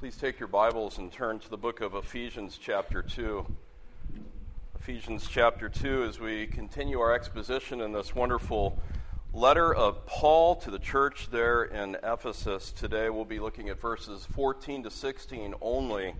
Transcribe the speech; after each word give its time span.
Please 0.00 0.16
take 0.16 0.38
your 0.40 0.48
Bibles 0.48 0.96
and 0.96 1.12
turn 1.12 1.40
to 1.40 1.50
the 1.50 1.58
book 1.58 1.82
of 1.82 1.94
Ephesians, 1.94 2.58
chapter 2.58 3.02
2. 3.02 3.44
Ephesians, 4.74 5.28
chapter 5.28 5.68
2, 5.68 6.04
as 6.04 6.18
we 6.18 6.46
continue 6.46 6.98
our 6.98 7.12
exposition 7.12 7.82
in 7.82 7.92
this 7.92 8.14
wonderful 8.14 8.80
letter 9.34 9.74
of 9.74 10.06
Paul 10.06 10.56
to 10.56 10.70
the 10.70 10.78
church 10.78 11.28
there 11.30 11.64
in 11.64 11.98
Ephesus. 12.02 12.72
Today 12.72 13.10
we'll 13.10 13.26
be 13.26 13.40
looking 13.40 13.68
at 13.68 13.78
verses 13.78 14.26
14 14.34 14.84
to 14.84 14.90
16 14.90 15.52
only 15.60 16.14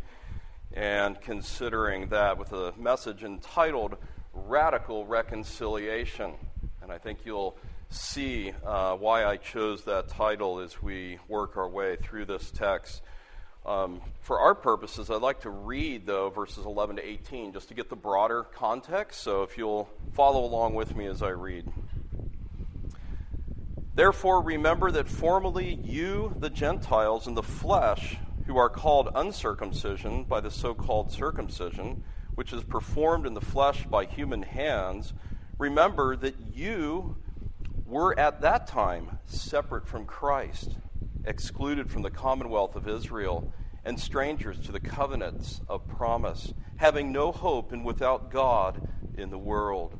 and 0.75 1.19
considering 1.19 2.11
that 2.11 2.37
with 2.37 2.53
a 2.53 2.75
message 2.77 3.25
entitled 3.25 3.97
Radical 4.35 5.07
Reconciliation. 5.07 6.35
And 6.83 6.93
I 6.93 6.99
think 6.99 7.21
you'll 7.25 7.57
see 7.89 8.53
uh, 8.62 8.97
why 8.97 9.25
I 9.25 9.39
chose 9.39 9.85
that 9.85 10.09
title 10.09 10.59
as 10.59 10.83
we 10.83 11.19
work 11.29 11.57
our 11.57 11.67
way 11.67 11.97
through 11.97 12.27
this 12.27 12.51
text. 12.51 13.01
Um, 13.66 14.00
for 14.23 14.41
our 14.41 14.55
purposes, 14.55 15.10
I'd 15.10 15.20
like 15.20 15.41
to 15.41 15.50
read, 15.50 16.06
though, 16.06 16.30
verses 16.30 16.64
11 16.64 16.96
to 16.96 17.06
18 17.06 17.52
just 17.52 17.69
to 17.69 17.74
get 17.74 17.91
the 17.91 17.96
broader 17.96 18.45
context. 18.45 19.20
So 19.20 19.42
if 19.42 19.59
you'll 19.59 19.88
follow 20.12 20.45
along 20.45 20.74
with 20.74 20.96
me 20.96 21.06
as 21.06 21.23
I 21.23 21.28
read. 21.28 21.70
Therefore, 23.95 24.42
remember 24.42 24.91
that 24.92 25.09
formerly 25.09 25.74
you, 25.74 26.34
the 26.38 26.48
Gentiles 26.48 27.27
in 27.27 27.34
the 27.34 27.42
flesh, 27.42 28.16
who 28.46 28.56
are 28.56 28.70
called 28.70 29.10
uncircumcision 29.14 30.24
by 30.24 30.41
the 30.41 30.50
so 30.50 30.74
called 30.74 31.12
circumcision, 31.12 32.02
which 32.34 32.52
is 32.52 32.64
performed 32.64 33.27
in 33.27 33.34
the 33.34 33.41
flesh 33.41 33.84
by 33.84 34.06
human 34.06 34.42
hands, 34.42 35.12
remember 35.58 36.16
that 36.16 36.34
you 36.55 37.16
were 37.84 38.19
at 38.19 38.41
that 38.41 38.66
time 38.66 39.19
separate 39.27 39.86
from 39.86 40.06
Christ 40.06 40.77
excluded 41.24 41.91
from 41.91 42.02
the 42.02 42.10
commonwealth 42.10 42.77
of 42.77 42.88
Israel, 42.88 43.52
and 43.84 43.98
strangers 43.98 44.59
to 44.61 44.73
the 44.73 44.80
covenants 44.80 45.61
of 45.69 45.89
promise, 45.89 46.53
having 46.77 47.12
no 47.12 47.33
hope 47.33 47.72
and 47.72 47.84
without 47.84 48.31
God 48.31 48.89
in 49.17 49.30
the 49.30 49.39
world. 49.39 49.98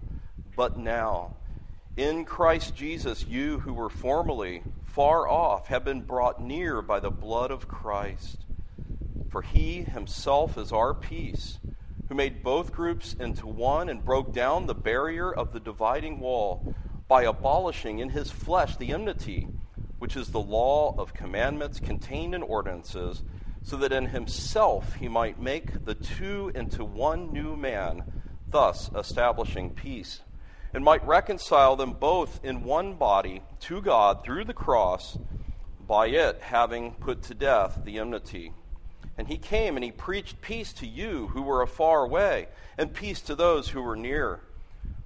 But 0.57 0.79
now, 0.79 1.37
in 1.97 2.25
Christ 2.25 2.75
Jesus, 2.75 3.27
you 3.27 3.61
who 3.61 3.73
were 3.73 3.91
formerly 3.91 4.63
far 4.85 5.29
off 5.29 5.69
have 5.69 5.85
been 5.85 6.03
brought 6.03 6.43
near 6.43 6.83
by 6.83 7.01
the 7.01 7.11
blood 7.11 7.51
of 7.51 7.69
Christ. 7.69 8.45
For 9.31 9.43
he 9.43 9.83
himself 9.83 10.59
is 10.59 10.73
our 10.73 10.93
peace, 10.93 11.59
who 12.09 12.15
made 12.15 12.43
both 12.43 12.73
groups 12.73 13.15
into 13.15 13.47
one 13.47 13.89
and 13.89 14.05
broke 14.05 14.33
down 14.33 14.67
the 14.67 14.75
barrier 14.75 15.33
of 15.33 15.53
the 15.53 15.61
dividing 15.61 16.19
wall 16.19 16.75
by 17.07 17.23
abolishing 17.23 17.99
in 17.99 18.11
his 18.11 18.31
flesh 18.31 18.77
the 18.77 18.93
enmity 18.93 19.49
which 20.01 20.17
is 20.17 20.29
the 20.29 20.41
law 20.41 20.95
of 20.99 21.13
commandments 21.13 21.79
contained 21.79 22.35
in 22.35 22.43
ordinances, 22.43 23.23
so 23.63 23.77
that 23.77 23.93
in 23.93 24.07
himself 24.07 24.95
he 24.95 25.09
might 25.09 25.39
make 25.39 25.85
the 25.85 25.95
two 25.95 26.51
into 26.55 26.83
one 26.83 27.31
new 27.35 27.55
man, 27.55 28.03
thus 28.49 28.91
establishing 28.97 29.71
peace, 29.71 30.23
and 30.73 30.83
might 30.83 31.07
reconcile 31.07 31.77
them 31.77 31.93
both 31.93 32.43
in 32.43 32.65
one 32.65 32.95
body 32.95 33.43
to 33.61 33.83
God 33.83 34.25
through 34.25 34.47
the 34.47 34.55
cross, 34.55 35.19
by 35.87 36.07
it 36.07 36.41
having 36.41 36.95
put 36.95 37.23
to 37.25 37.35
death 37.35 37.83
the 37.85 37.99
enmity. 37.99 38.55
And 39.19 39.29
he 39.29 39.37
came 39.37 39.77
and 39.77 39.85
he 39.85 39.93
preached 39.93 40.41
peace 40.41 40.73
to 40.75 40.87
you 40.87 41.29
who 41.29 41.43
were 41.43 41.61
afar 41.61 42.05
away, 42.05 42.49
and 42.79 42.95
peace 42.95 43.21
to 43.23 43.35
those 43.35 43.69
who 43.69 43.83
were 43.83 43.97
near. 43.97 44.41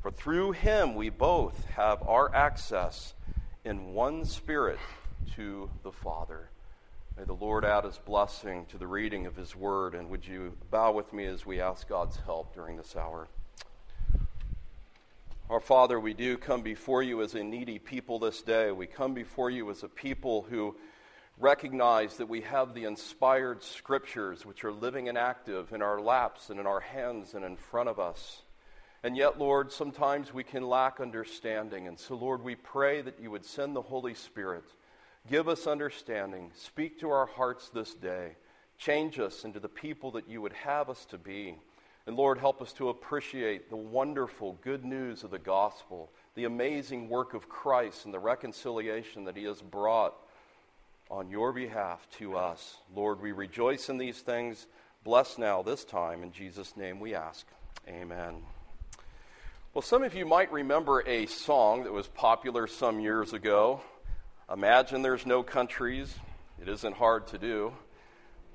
For 0.02 0.12
through 0.12 0.52
him 0.52 0.94
we 0.94 1.08
both 1.08 1.64
have 1.70 2.00
our 2.02 2.32
access 2.32 3.14
in 3.64 3.94
one 3.94 4.24
spirit 4.26 4.78
to 5.36 5.70
the 5.82 5.92
Father. 5.92 6.50
May 7.16 7.24
the 7.24 7.32
Lord 7.32 7.64
add 7.64 7.84
his 7.84 7.98
blessing 7.98 8.66
to 8.66 8.76
the 8.76 8.86
reading 8.86 9.24
of 9.26 9.36
his 9.36 9.56
word, 9.56 9.94
and 9.94 10.10
would 10.10 10.26
you 10.26 10.56
bow 10.70 10.92
with 10.92 11.12
me 11.12 11.24
as 11.26 11.46
we 11.46 11.60
ask 11.60 11.88
God's 11.88 12.16
help 12.26 12.54
during 12.54 12.76
this 12.76 12.94
hour? 12.94 13.28
Our 15.48 15.60
Father, 15.60 15.98
we 15.98 16.12
do 16.12 16.36
come 16.36 16.62
before 16.62 17.02
you 17.02 17.22
as 17.22 17.34
a 17.34 17.42
needy 17.42 17.78
people 17.78 18.18
this 18.18 18.42
day. 18.42 18.70
We 18.70 18.86
come 18.86 19.14
before 19.14 19.50
you 19.50 19.70
as 19.70 19.82
a 19.82 19.88
people 19.88 20.46
who 20.50 20.76
recognize 21.38 22.18
that 22.18 22.28
we 22.28 22.42
have 22.42 22.74
the 22.74 22.84
inspired 22.84 23.62
scriptures 23.62 24.44
which 24.44 24.64
are 24.64 24.72
living 24.72 25.08
and 25.08 25.16
active 25.16 25.72
in 25.72 25.82
our 25.82 26.00
laps 26.00 26.50
and 26.50 26.60
in 26.60 26.66
our 26.66 26.80
hands 26.80 27.34
and 27.34 27.44
in 27.44 27.56
front 27.56 27.88
of 27.88 27.98
us. 27.98 28.43
And 29.04 29.18
yet, 29.18 29.38
Lord, 29.38 29.70
sometimes 29.70 30.32
we 30.32 30.44
can 30.44 30.66
lack 30.66 30.98
understanding. 30.98 31.86
And 31.86 31.98
so, 31.98 32.14
Lord, 32.14 32.42
we 32.42 32.54
pray 32.54 33.02
that 33.02 33.20
you 33.20 33.30
would 33.30 33.44
send 33.44 33.76
the 33.76 33.82
Holy 33.82 34.14
Spirit. 34.14 34.64
Give 35.30 35.46
us 35.46 35.66
understanding. 35.66 36.50
Speak 36.54 36.98
to 37.00 37.10
our 37.10 37.26
hearts 37.26 37.68
this 37.68 37.92
day. 37.94 38.36
Change 38.78 39.18
us 39.18 39.44
into 39.44 39.60
the 39.60 39.68
people 39.68 40.10
that 40.12 40.26
you 40.26 40.40
would 40.40 40.54
have 40.54 40.88
us 40.88 41.04
to 41.10 41.18
be. 41.18 41.54
And 42.06 42.16
Lord, 42.16 42.38
help 42.38 42.62
us 42.62 42.72
to 42.74 42.88
appreciate 42.88 43.68
the 43.68 43.76
wonderful 43.76 44.58
good 44.62 44.86
news 44.86 45.22
of 45.22 45.30
the 45.30 45.38
gospel, 45.38 46.10
the 46.34 46.44
amazing 46.44 47.10
work 47.10 47.34
of 47.34 47.46
Christ 47.46 48.06
and 48.06 48.14
the 48.14 48.18
reconciliation 48.18 49.26
that 49.26 49.36
he 49.36 49.44
has 49.44 49.60
brought 49.60 50.14
on 51.10 51.28
your 51.28 51.52
behalf 51.52 52.06
to 52.18 52.38
us. 52.38 52.78
Lord, 52.94 53.20
we 53.20 53.32
rejoice 53.32 53.90
in 53.90 53.98
these 53.98 54.20
things. 54.20 54.66
Bless 55.04 55.36
now 55.36 55.62
this 55.62 55.84
time. 55.84 56.22
In 56.22 56.32
Jesus' 56.32 56.74
name 56.74 57.00
we 57.00 57.14
ask. 57.14 57.46
Amen. 57.86 58.53
Well, 59.74 59.82
some 59.82 60.04
of 60.04 60.14
you 60.14 60.24
might 60.24 60.52
remember 60.52 61.02
a 61.04 61.26
song 61.26 61.82
that 61.82 61.92
was 61.92 62.06
popular 62.06 62.68
some 62.68 63.00
years 63.00 63.32
ago. 63.32 63.80
Imagine 64.48 65.02
there's 65.02 65.26
no 65.26 65.42
countries, 65.42 66.14
it 66.62 66.68
isn't 66.68 66.94
hard 66.94 67.26
to 67.28 67.38
do. 67.38 67.72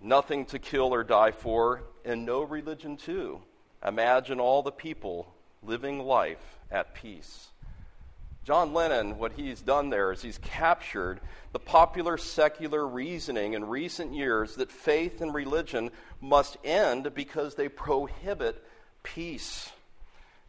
Nothing 0.01 0.45
to 0.45 0.59
kill 0.59 0.93
or 0.93 1.03
die 1.03 1.31
for, 1.31 1.83
and 2.05 2.25
no 2.25 2.43
religion 2.43 2.95
too. 2.95 3.41
Imagine 3.85 4.39
all 4.39 4.63
the 4.63 4.71
people 4.71 5.27
living 5.61 5.99
life 5.99 6.57
at 6.71 6.95
peace. 6.95 7.49
John 8.45 8.73
Lennon, 8.73 9.17
what 9.17 9.33
he's 9.33 9.61
done 9.61 9.89
there 9.89 10.13
is 10.13 10.21
he's 10.21 10.37
captured 10.37 11.19
the 11.51 11.59
popular 11.59 12.17
secular 12.17 12.87
reasoning 12.87 13.55
in 13.55 13.65
recent 13.65 14.13
years 14.13 14.55
that 14.55 14.71
faith 14.71 15.19
and 15.19 15.33
religion 15.33 15.91
must 16.21 16.55
end 16.63 17.13
because 17.13 17.55
they 17.55 17.67
prohibit 17.67 18.63
peace. 19.03 19.69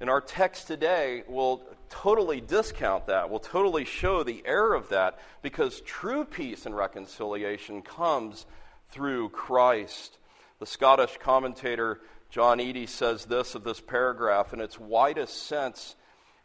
And 0.00 0.08
our 0.08 0.20
text 0.20 0.66
today 0.66 1.24
will 1.28 1.62
totally 1.90 2.40
discount 2.40 3.06
that, 3.06 3.28
will 3.28 3.40
totally 3.40 3.84
show 3.84 4.22
the 4.22 4.42
error 4.46 4.74
of 4.74 4.88
that, 4.88 5.18
because 5.42 5.82
true 5.82 6.24
peace 6.24 6.64
and 6.64 6.74
reconciliation 6.74 7.82
comes 7.82 8.46
through 8.88 9.28
Christ. 9.30 10.16
The 10.58 10.66
Scottish 10.66 11.18
commentator 11.18 12.00
John 12.30 12.60
Eadie 12.60 12.86
says 12.86 13.24
this 13.24 13.54
of 13.54 13.64
this 13.64 13.80
paragraph 13.80 14.52
in 14.52 14.60
its 14.60 14.78
widest 14.78 15.46
sense, 15.46 15.96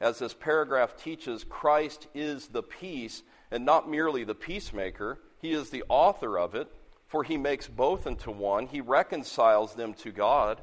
as 0.02 0.20
this 0.20 0.34
paragraph 0.34 0.98
teaches 0.98 1.44
Christ 1.44 2.08
is 2.14 2.48
the 2.48 2.64
peace 2.64 3.24
and 3.52 3.64
not 3.64 3.90
merely 3.90 4.24
the 4.24 4.36
peacemaker, 4.36 5.20
he 5.40 5.54
is 5.54 5.70
the 5.70 5.84
author 5.88 6.38
of 6.38 6.56
it, 6.56 6.68
for 7.06 7.24
he 7.24 7.38
makes 7.38 7.68
both 7.68 8.08
into 8.08 8.32
one, 8.32 8.66
he 8.66 8.82
reconciles 8.82 9.76
them 9.76 9.94
to 9.94 10.12
God. 10.12 10.60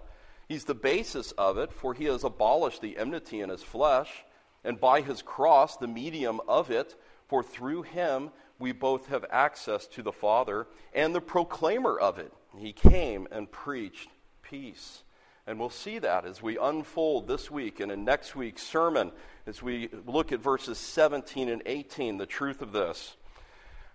He's 0.52 0.64
the 0.64 0.74
basis 0.74 1.32
of 1.38 1.56
it, 1.56 1.72
for 1.72 1.94
he 1.94 2.04
has 2.04 2.24
abolished 2.24 2.82
the 2.82 2.98
enmity 2.98 3.40
in 3.40 3.48
his 3.48 3.62
flesh, 3.62 4.22
and 4.62 4.78
by 4.78 5.00
his 5.00 5.22
cross, 5.22 5.78
the 5.78 5.88
medium 5.88 6.42
of 6.46 6.70
it, 6.70 6.94
for 7.26 7.42
through 7.42 7.84
him 7.84 8.28
we 8.58 8.72
both 8.72 9.06
have 9.06 9.24
access 9.30 9.86
to 9.86 10.02
the 10.02 10.12
Father, 10.12 10.66
and 10.92 11.14
the 11.14 11.22
proclaimer 11.22 11.98
of 11.98 12.18
it. 12.18 12.34
He 12.58 12.74
came 12.74 13.26
and 13.30 13.50
preached 13.50 14.10
peace. 14.42 15.04
And 15.46 15.58
we'll 15.58 15.70
see 15.70 15.98
that 16.00 16.26
as 16.26 16.42
we 16.42 16.58
unfold 16.58 17.28
this 17.28 17.50
week 17.50 17.80
and 17.80 17.90
in 17.90 18.04
next 18.04 18.36
week's 18.36 18.62
sermon, 18.62 19.10
as 19.46 19.62
we 19.62 19.88
look 20.04 20.32
at 20.32 20.40
verses 20.40 20.76
17 20.76 21.48
and 21.48 21.62
18, 21.64 22.18
the 22.18 22.26
truth 22.26 22.60
of 22.60 22.72
this. 22.72 23.16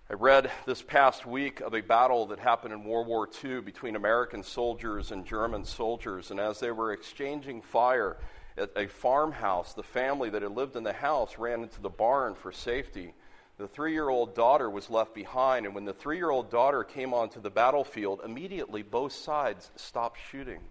I 0.09 0.13
read 0.13 0.49
this 0.65 0.81
past 0.81 1.25
week 1.25 1.59
of 1.59 1.73
a 1.73 1.81
battle 1.81 2.27
that 2.27 2.39
happened 2.39 2.73
in 2.73 2.85
World 2.85 3.07
War 3.07 3.27
II 3.43 3.59
between 3.59 3.97
American 3.97 4.41
soldiers 4.41 5.11
and 5.11 5.25
German 5.25 5.65
soldiers. 5.65 6.31
And 6.31 6.39
as 6.39 6.61
they 6.61 6.71
were 6.71 6.93
exchanging 6.93 7.61
fire 7.61 8.15
at 8.57 8.71
a 8.77 8.87
farmhouse, 8.87 9.73
the 9.73 9.83
family 9.83 10.29
that 10.29 10.43
had 10.43 10.53
lived 10.53 10.77
in 10.77 10.83
the 10.83 10.93
house 10.93 11.37
ran 11.37 11.61
into 11.61 11.81
the 11.81 11.89
barn 11.89 12.35
for 12.35 12.53
safety. 12.53 13.15
The 13.57 13.67
three 13.67 13.91
year 13.91 14.07
old 14.07 14.33
daughter 14.33 14.69
was 14.69 14.89
left 14.89 15.13
behind, 15.13 15.65
and 15.65 15.75
when 15.75 15.83
the 15.83 15.91
three 15.91 16.15
year 16.15 16.29
old 16.29 16.49
daughter 16.49 16.85
came 16.85 17.13
onto 17.13 17.41
the 17.41 17.49
battlefield, 17.49 18.21
immediately 18.23 18.83
both 18.83 19.11
sides 19.11 19.71
stopped 19.75 20.19
shooting. 20.31 20.61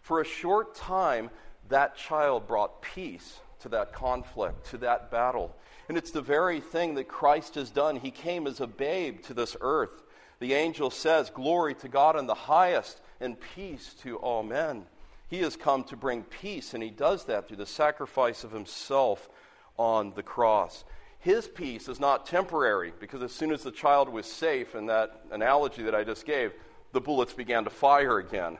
For 0.00 0.20
a 0.20 0.24
short 0.24 0.74
time, 0.74 1.30
that 1.68 1.94
child 1.94 2.48
brought 2.48 2.82
peace 2.82 3.38
to 3.60 3.68
that 3.68 3.92
conflict, 3.92 4.66
to 4.70 4.78
that 4.78 5.12
battle. 5.12 5.54
And 5.92 5.98
it's 5.98 6.10
the 6.10 6.22
very 6.22 6.60
thing 6.60 6.94
that 6.94 7.06
Christ 7.06 7.54
has 7.56 7.68
done. 7.68 7.96
He 7.96 8.10
came 8.10 8.46
as 8.46 8.62
a 8.62 8.66
babe 8.66 9.20
to 9.24 9.34
this 9.34 9.58
earth. 9.60 10.02
The 10.40 10.54
angel 10.54 10.88
says, 10.88 11.28
Glory 11.28 11.74
to 11.74 11.88
God 11.88 12.18
in 12.18 12.26
the 12.26 12.32
highest, 12.32 13.02
and 13.20 13.38
peace 13.38 13.94
to 14.02 14.16
all 14.16 14.42
men. 14.42 14.86
He 15.28 15.40
has 15.40 15.54
come 15.54 15.84
to 15.84 15.94
bring 15.94 16.22
peace, 16.22 16.72
and 16.72 16.82
he 16.82 16.88
does 16.88 17.26
that 17.26 17.46
through 17.46 17.58
the 17.58 17.66
sacrifice 17.66 18.42
of 18.42 18.52
himself 18.52 19.28
on 19.76 20.14
the 20.14 20.22
cross. 20.22 20.82
His 21.18 21.46
peace 21.46 21.88
is 21.88 22.00
not 22.00 22.24
temporary, 22.24 22.94
because 22.98 23.22
as 23.22 23.32
soon 23.32 23.52
as 23.52 23.62
the 23.62 23.70
child 23.70 24.08
was 24.08 24.24
safe, 24.24 24.74
in 24.74 24.86
that 24.86 25.26
analogy 25.30 25.82
that 25.82 25.94
I 25.94 26.04
just 26.04 26.24
gave, 26.24 26.54
the 26.92 27.02
bullets 27.02 27.34
began 27.34 27.64
to 27.64 27.70
fire 27.70 28.16
again. 28.16 28.56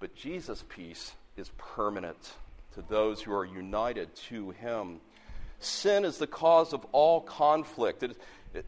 But 0.00 0.16
Jesus' 0.16 0.64
peace 0.68 1.12
is 1.36 1.52
permanent 1.58 2.32
to 2.74 2.82
those 2.82 3.22
who 3.22 3.32
are 3.32 3.44
united 3.44 4.16
to 4.30 4.50
him. 4.50 4.98
Sin 5.64 6.04
is 6.04 6.18
the 6.18 6.26
cause 6.26 6.72
of 6.72 6.84
all 6.92 7.20
conflict. 7.20 8.02
It, 8.02 8.16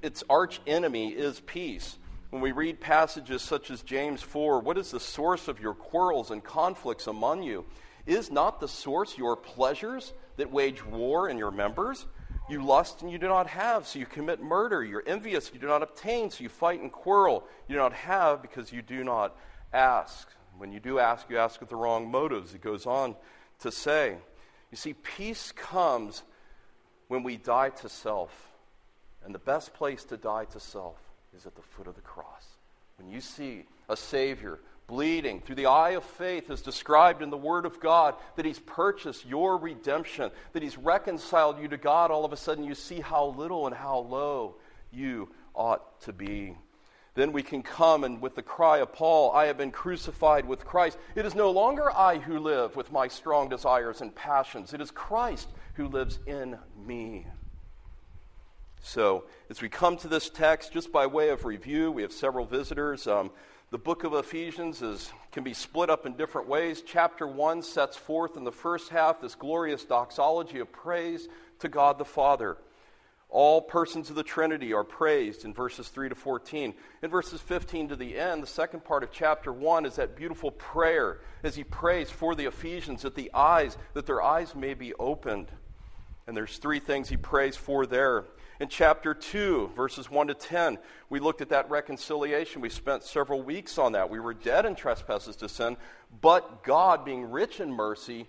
its 0.03 0.23
arch 0.29 0.61
enemy 0.67 1.09
is 1.09 1.41
peace. 1.41 1.99
When 2.31 2.43
we 2.43 2.53
read 2.53 2.81
passages 2.81 3.43
such 3.43 3.71
as 3.71 3.83
James 3.83 4.23
4, 4.23 4.61
what 4.61 4.79
is 4.79 4.91
the 4.91 5.01
source 5.01 5.47
of 5.47 5.61
your 5.61 5.75
quarrels 5.75 6.31
and 6.31 6.43
conflicts 6.43 7.07
among 7.07 7.43
you? 7.43 7.65
Is 8.07 8.31
not 8.31 8.61
the 8.61 8.69
source 8.69 9.17
your 9.17 9.37
pleasures 9.37 10.13
that 10.37 10.51
wage 10.51 10.85
war 10.85 11.29
in 11.29 11.39
your 11.39 11.51
members? 11.51 12.07
You 12.51 12.63
lust 12.63 13.03
and 13.03 13.11
you 13.11 13.19
do 13.19 13.29
not 13.29 13.47
have, 13.47 13.87
so 13.87 13.99
you 13.99 14.07
commit 14.07 14.43
murder. 14.43 14.85
You're 14.85 15.05
envious, 15.07 15.51
you 15.55 15.61
do 15.61 15.67
not 15.67 15.83
obtain, 15.83 16.31
so 16.31 16.43
you 16.43 16.49
fight 16.49 16.81
and 16.81 16.93
quarrel. 16.93 17.45
You 17.69 17.77
do 17.77 17.81
not 17.81 17.95
have 17.95 18.43
because 18.43 18.73
you 18.73 18.83
do 18.83 19.03
not 19.03 19.37
ask. 19.73 20.29
When 20.59 20.71
you 20.71 20.81
do 20.81 20.99
ask, 20.99 21.29
you 21.31 21.39
ask 21.39 21.61
with 21.61 21.71
the 21.71 21.77
wrong 21.77 22.11
motives. 22.11 22.55
It 22.55 22.61
goes 22.61 22.87
on 22.87 23.17
to 23.61 23.73
say. 23.73 24.17
You 24.71 24.77
see, 24.77 24.93
peace 24.93 25.53
comes 25.53 26.23
when 27.09 27.23
we 27.23 27.37
die 27.37 27.71
to 27.71 27.89
self. 27.89 28.33
And 29.25 29.35
the 29.35 29.39
best 29.39 29.75
place 29.75 30.05
to 30.05 30.17
die 30.17 30.45
to 30.47 30.61
self 30.61 30.99
is 31.37 31.47
at 31.47 31.55
the 31.55 31.63
foot 31.63 31.87
of 31.87 31.95
the 31.95 32.01
cross. 32.01 32.47
When 32.99 33.09
you 33.09 33.21
see 33.21 33.65
a 33.89 33.97
Savior 33.97 34.59
bleeding 34.87 35.41
through 35.41 35.55
the 35.55 35.67
eye 35.67 35.91
of 35.91 36.05
faith 36.05 36.51
as 36.51 36.61
described 36.61 37.23
in 37.23 37.31
the 37.31 37.37
Word 37.37 37.65
of 37.65 37.81
God, 37.81 38.15
that 38.37 38.45
He's 38.45 38.59
purchased 38.59 39.27
your 39.27 39.57
redemption, 39.57 40.31
that 40.53 40.63
He's 40.63 40.77
reconciled 40.77 41.61
you 41.61 41.69
to 41.69 41.77
God, 41.77 42.11
all 42.11 42.25
of 42.25 42.33
a 42.33 42.37
sudden 42.37 42.65
you 42.65 42.75
see 42.75 43.01
how 43.01 43.27
little 43.27 43.67
and 43.67 43.75
how 43.75 43.99
low 43.99 44.57
you 44.93 45.31
ought 45.55 46.01
to 46.03 46.13
be. 46.13 46.57
Then 47.15 47.33
we 47.33 47.43
can 47.43 47.63
come 47.63 48.03
and 48.03 48.21
with 48.21 48.35
the 48.35 48.43
cry 48.43 48.79
of 48.79 48.93
Paul, 48.93 49.31
I 49.33 49.47
have 49.47 49.57
been 49.57 49.71
crucified 49.71 50.47
with 50.47 50.65
Christ. 50.65 50.99
It 51.15 51.25
is 51.25 51.35
no 51.35 51.51
longer 51.51 51.91
I 51.91 52.19
who 52.19 52.41
live 52.41 52.75
with 52.75 52.91
my 52.91 53.07
strong 53.07 53.49
desires 53.49 54.01
and 54.01 54.15
passions. 54.15 54.75
It 54.75 54.81
is 54.81 54.91
Christ 54.91 55.49
who 55.75 55.87
lives 55.87 56.19
in 56.27 56.59
me. 56.85 57.27
So, 58.83 59.25
as 59.49 59.63
we 59.63 59.69
come 59.69 59.97
to 59.99 60.09
this 60.09 60.29
text, 60.29 60.73
just 60.73 60.93
by 60.93 61.07
way 61.07 61.31
of 61.31 61.45
review, 61.45 61.91
we 61.91 62.03
have 62.03 62.13
several 62.13 62.45
visitors. 62.45 63.07
Um, 63.07 63.31
the 63.71 63.79
book 63.79 64.05
of 64.05 64.13
Ephesians 64.13 64.83
is, 64.83 65.11
can 65.33 65.43
be 65.43 65.55
split 65.55 65.91
up 65.91 66.07
in 66.07 66.17
different 66.17 66.49
ways. 66.49 66.83
Chapter 66.87 67.27
1 67.27 67.63
sets 67.63 67.97
forth 67.97 68.37
in 68.37 68.45
the 68.45 68.53
first 68.53 68.91
half 68.91 69.21
this 69.21 69.35
glorious 69.35 69.85
doxology 69.85 70.59
of 70.59 70.71
praise 70.71 71.29
to 71.61 71.69
God 71.69 71.97
the 71.99 72.05
Father. 72.05 72.59
All 73.29 73.61
persons 73.61 74.11
of 74.11 74.17
the 74.17 74.23
Trinity 74.23 74.73
are 74.73 74.85
praised 74.85 75.45
in 75.45 75.53
verses 75.53 75.89
3 75.89 76.09
to 76.09 76.15
14. 76.15 76.75
In 77.03 77.11
verses 77.11 77.41
15 77.41 77.89
to 77.89 77.97
the 77.97 78.17
end, 78.17 78.43
the 78.43 78.47
second 78.47 78.85
part 78.85 79.03
of 79.03 79.11
chapter 79.11 79.53
1 79.53 79.87
is 79.87 79.97
that 79.97 80.17
beautiful 80.17 80.53
prayer 80.53 81.21
as 81.43 81.57
he 81.57 81.65
prays 81.65 82.11
for 82.11 82.35
the 82.35 82.47
Ephesians 82.47 83.03
that 83.03 83.17
the 83.17 83.33
eyes, 83.35 83.77
that 83.95 84.07
their 84.07 84.23
eyes 84.23 84.55
may 84.55 84.75
be 84.75 84.95
opened. 84.95 85.49
And 86.27 86.37
there's 86.37 86.59
three 86.59 86.79
things 86.79 87.09
he 87.09 87.17
prays 87.17 87.57
for 87.57 87.87
there. 87.87 88.25
In 88.61 88.69
chapter 88.69 89.15
2, 89.15 89.73
verses 89.75 90.09
1 90.09 90.29
to 90.29 90.35
10, 90.35 90.79
we 91.11 91.19
looked 91.19 91.41
at 91.41 91.49
that 91.49 91.69
reconciliation. 91.69 92.61
We 92.61 92.71
spent 92.71 93.03
several 93.03 93.43
weeks 93.43 93.79
on 93.79 93.93
that. 93.93 94.11
We 94.11 94.21
were 94.21 94.33
dead 94.33 94.65
in 94.65 94.77
trespasses 94.77 95.37
to 95.37 95.49
sin, 95.49 95.77
but 96.21 96.63
God, 96.63 97.05
being 97.05 97.31
rich 97.31 97.59
in 97.59 97.73
mercy, 97.73 98.29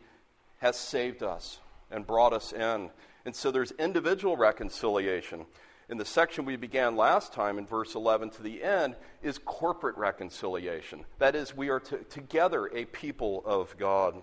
has 0.59 0.77
saved 0.77 1.21
us 1.21 1.59
and 1.91 2.07
brought 2.07 2.33
us 2.33 2.53
in. 2.53 2.89
And 3.25 3.35
so 3.35 3.51
there's 3.51 3.71
individual 3.71 4.37
reconciliation. 4.37 5.45
In 5.89 5.97
the 5.97 6.05
section 6.05 6.45
we 6.45 6.55
began 6.55 6.95
last 6.95 7.33
time, 7.33 7.57
in 7.57 7.65
verse 7.65 7.95
11 7.95 8.31
to 8.31 8.43
the 8.43 8.63
end, 8.63 8.95
is 9.21 9.37
corporate 9.37 9.97
reconciliation. 9.97 11.05
That 11.19 11.35
is, 11.35 11.55
we 11.55 11.69
are 11.69 11.79
to, 11.81 11.97
together 12.05 12.67
a 12.67 12.85
people 12.85 13.43
of 13.45 13.75
God. 13.77 14.15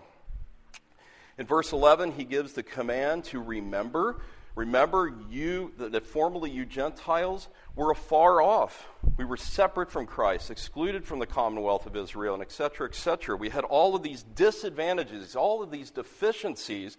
In 1.37 1.45
verse 1.45 1.71
11, 1.71 2.13
he 2.13 2.23
gives 2.23 2.53
the 2.53 2.63
command 2.63 3.25
to 3.25 3.41
remember 3.41 4.17
Remember, 4.55 5.11
you, 5.31 5.73
that 5.77 6.05
formerly 6.05 6.51
you 6.51 6.65
Gentiles 6.65 7.47
were 7.75 7.89
afar 7.89 8.39
off. 8.39 8.85
We 9.17 9.25
were 9.25 9.37
separate 9.37 9.89
from 9.89 10.05
Christ, 10.05 10.51
excluded 10.51 11.05
from 11.05 11.17
the 11.17 11.25
commonwealth 11.25 11.87
of 11.87 11.95
Israel, 11.95 12.35
and 12.35 12.43
etc., 12.43 12.87
etc. 12.87 13.35
We 13.35 13.49
had 13.49 13.63
all 13.63 13.95
of 13.95 14.03
these 14.03 14.21
disadvantages, 14.21 15.35
all 15.35 15.63
of 15.63 15.71
these 15.71 15.89
deficiencies. 15.89 16.97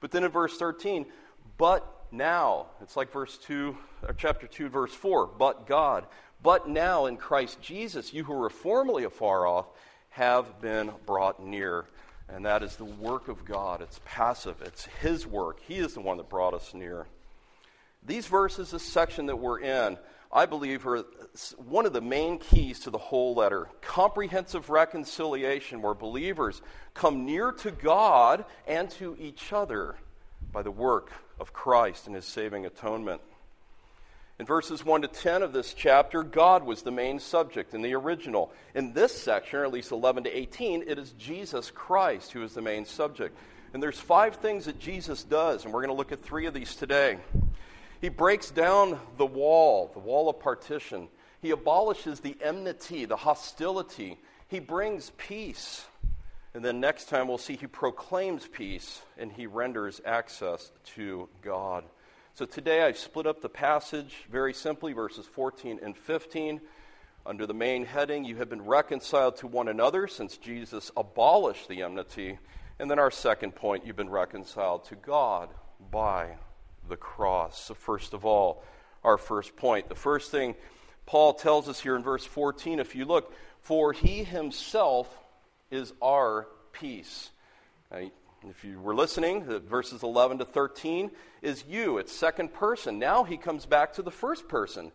But 0.00 0.10
then 0.10 0.24
in 0.24 0.32
verse 0.32 0.56
13, 0.56 1.06
but 1.58 1.92
now, 2.12 2.66
it's 2.80 2.96
like 2.96 3.12
verse 3.12 3.36
2, 3.38 3.76
or 4.06 4.14
chapter 4.14 4.46
2, 4.46 4.68
verse 4.68 4.92
4, 4.92 5.26
but 5.38 5.66
God. 5.66 6.06
But 6.42 6.68
now 6.68 7.06
in 7.06 7.16
Christ 7.16 7.60
Jesus, 7.60 8.12
you 8.12 8.24
who 8.24 8.34
were 8.34 8.50
formerly 8.50 9.04
afar 9.04 9.46
off 9.46 9.66
have 10.10 10.60
been 10.60 10.90
brought 11.04 11.44
near 11.44 11.86
and 12.28 12.44
that 12.44 12.62
is 12.62 12.76
the 12.76 12.84
work 12.84 13.28
of 13.28 13.44
God. 13.44 13.80
It's 13.80 14.00
passive, 14.04 14.60
it's 14.62 14.86
His 15.00 15.26
work. 15.26 15.60
He 15.66 15.76
is 15.76 15.94
the 15.94 16.00
one 16.00 16.16
that 16.16 16.28
brought 16.28 16.54
us 16.54 16.74
near. 16.74 17.06
These 18.04 18.26
verses, 18.26 18.70
this 18.70 18.82
section 18.82 19.26
that 19.26 19.36
we're 19.36 19.60
in, 19.60 19.98
I 20.32 20.46
believe 20.46 20.86
are 20.86 21.04
one 21.56 21.86
of 21.86 21.92
the 21.92 22.00
main 22.00 22.38
keys 22.38 22.80
to 22.80 22.90
the 22.90 22.98
whole 22.98 23.34
letter. 23.34 23.68
Comprehensive 23.80 24.70
reconciliation, 24.70 25.82
where 25.82 25.94
believers 25.94 26.62
come 26.94 27.24
near 27.24 27.52
to 27.52 27.70
God 27.70 28.44
and 28.66 28.90
to 28.92 29.16
each 29.18 29.52
other 29.52 29.96
by 30.52 30.62
the 30.62 30.70
work 30.70 31.12
of 31.38 31.52
Christ 31.52 32.06
and 32.06 32.14
His 32.14 32.24
saving 32.24 32.66
atonement. 32.66 33.20
In 34.38 34.44
verses 34.44 34.84
1 34.84 35.02
to 35.02 35.08
10 35.08 35.42
of 35.42 35.54
this 35.54 35.72
chapter, 35.72 36.22
God 36.22 36.64
was 36.64 36.82
the 36.82 36.90
main 36.90 37.18
subject 37.18 37.72
in 37.72 37.80
the 37.80 37.94
original. 37.94 38.52
In 38.74 38.92
this 38.92 39.16
section, 39.16 39.60
or 39.60 39.64
at 39.64 39.72
least 39.72 39.92
11 39.92 40.24
to 40.24 40.36
18, 40.36 40.84
it 40.86 40.98
is 40.98 41.12
Jesus 41.12 41.70
Christ 41.70 42.32
who 42.32 42.42
is 42.42 42.52
the 42.52 42.60
main 42.60 42.84
subject. 42.84 43.36
And 43.72 43.82
there's 43.82 43.98
five 43.98 44.36
things 44.36 44.66
that 44.66 44.78
Jesus 44.78 45.24
does, 45.24 45.64
and 45.64 45.72
we're 45.72 45.80
going 45.80 45.94
to 45.94 45.96
look 45.96 46.12
at 46.12 46.22
three 46.22 46.44
of 46.44 46.52
these 46.52 46.76
today. 46.76 47.18
He 48.00 48.10
breaks 48.10 48.50
down 48.50 49.00
the 49.16 49.26
wall, 49.26 49.90
the 49.94 50.00
wall 50.00 50.28
of 50.28 50.38
partition. 50.38 51.08
He 51.40 51.50
abolishes 51.50 52.20
the 52.20 52.36
enmity, 52.42 53.06
the 53.06 53.16
hostility. 53.16 54.18
He 54.48 54.60
brings 54.60 55.12
peace. 55.16 55.86
And 56.56 56.64
then 56.64 56.80
next 56.80 57.10
time 57.10 57.28
we'll 57.28 57.36
see 57.36 57.54
he 57.54 57.66
proclaims 57.66 58.48
peace 58.48 59.02
and 59.18 59.30
he 59.30 59.46
renders 59.46 60.00
access 60.06 60.72
to 60.94 61.28
God. 61.42 61.84
So 62.32 62.46
today 62.46 62.82
I've 62.82 62.96
split 62.96 63.26
up 63.26 63.42
the 63.42 63.50
passage 63.50 64.24
very 64.30 64.54
simply, 64.54 64.94
verses 64.94 65.26
14 65.26 65.80
and 65.82 65.94
15. 65.94 66.62
Under 67.26 67.46
the 67.46 67.52
main 67.52 67.84
heading, 67.84 68.24
you 68.24 68.36
have 68.36 68.48
been 68.48 68.64
reconciled 68.64 69.36
to 69.36 69.46
one 69.46 69.68
another 69.68 70.08
since 70.08 70.38
Jesus 70.38 70.90
abolished 70.96 71.68
the 71.68 71.82
enmity. 71.82 72.38
And 72.78 72.90
then 72.90 72.98
our 72.98 73.10
second 73.10 73.54
point, 73.54 73.84
you've 73.84 73.96
been 73.96 74.08
reconciled 74.08 74.86
to 74.86 74.94
God 74.94 75.50
by 75.90 76.36
the 76.88 76.96
cross. 76.96 77.64
So, 77.64 77.74
first 77.74 78.14
of 78.14 78.24
all, 78.24 78.64
our 79.04 79.18
first 79.18 79.56
point. 79.56 79.90
The 79.90 79.94
first 79.94 80.30
thing 80.30 80.54
Paul 81.04 81.34
tells 81.34 81.68
us 81.68 81.80
here 81.80 81.96
in 81.96 82.02
verse 82.02 82.24
14, 82.24 82.78
if 82.78 82.94
you 82.94 83.04
look, 83.04 83.34
for 83.60 83.92
he 83.92 84.24
himself 84.24 85.14
is 85.70 85.92
our 86.02 86.48
peace. 86.72 87.30
If 87.92 88.64
you 88.64 88.80
were 88.80 88.94
listening, 88.94 89.44
verses 89.68 90.02
11 90.02 90.38
to 90.38 90.44
13 90.44 91.10
is 91.42 91.64
you. 91.68 91.98
It's 91.98 92.12
second 92.12 92.52
person. 92.52 92.98
Now 92.98 93.24
he 93.24 93.36
comes 93.36 93.66
back 93.66 93.94
to 93.94 94.02
the 94.02 94.10
first 94.10 94.48
person. 94.48 94.92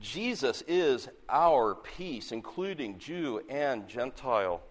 Jesus 0.00 0.62
is 0.66 1.08
our 1.28 1.74
peace, 1.74 2.32
including 2.32 2.98
Jew 2.98 3.42
and 3.48 3.86
Gentile. 3.86 4.62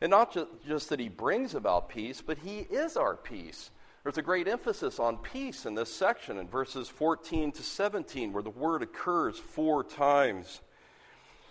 And 0.00 0.10
not 0.10 0.36
just 0.66 0.90
that 0.90 1.00
he 1.00 1.08
brings 1.08 1.54
about 1.54 1.88
peace, 1.88 2.20
but 2.20 2.38
he 2.38 2.58
is 2.58 2.96
our 2.96 3.16
peace. 3.16 3.70
There's 4.02 4.18
a 4.18 4.22
great 4.22 4.46
emphasis 4.46 4.98
on 5.00 5.16
peace 5.16 5.66
in 5.66 5.74
this 5.74 5.92
section 5.92 6.38
in 6.38 6.46
verses 6.46 6.88
14 6.88 7.52
to 7.52 7.62
17, 7.62 8.32
where 8.32 8.42
the 8.42 8.50
word 8.50 8.82
occurs 8.82 9.38
four 9.38 9.82
times. 9.82 10.60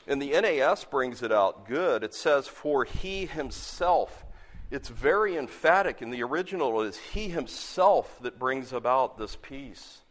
And 0.08 0.22
the 0.22 0.40
NAS 0.40 0.84
brings 0.86 1.24
it 1.24 1.32
out 1.32 1.68
good. 1.68 2.04
It 2.04 2.14
says, 2.14 2.48
For 2.48 2.84
he 2.86 3.26
himself 3.26 4.26
it's 4.72 4.90
very 4.90 5.38
emphatic 5.38 6.02
in 6.02 6.10
the 6.10 6.24
original. 6.24 6.82
It 6.82 6.88
is 6.88 6.98
He 6.98 7.30
Himself 7.30 8.20
that 8.22 8.40
brings 8.40 8.74
about 8.74 9.18
this 9.18 9.38
peace. 9.42 10.02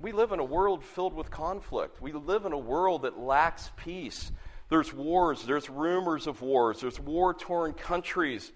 We 0.00 0.12
live 0.12 0.32
in 0.32 0.40
a 0.40 0.44
world 0.44 0.84
filled 0.84 1.14
with 1.14 1.30
conflict. 1.30 2.02
We 2.02 2.12
live 2.12 2.44
in 2.44 2.52
a 2.52 2.58
world 2.58 3.02
that 3.02 3.18
lacks 3.18 3.70
peace. 3.76 4.32
There's 4.68 4.92
wars, 4.92 5.44
there's 5.44 5.70
rumors 5.70 6.26
of 6.26 6.42
wars, 6.42 6.80
there's 6.80 6.98
war 6.98 7.34
torn 7.34 7.74
countries. 7.74 8.50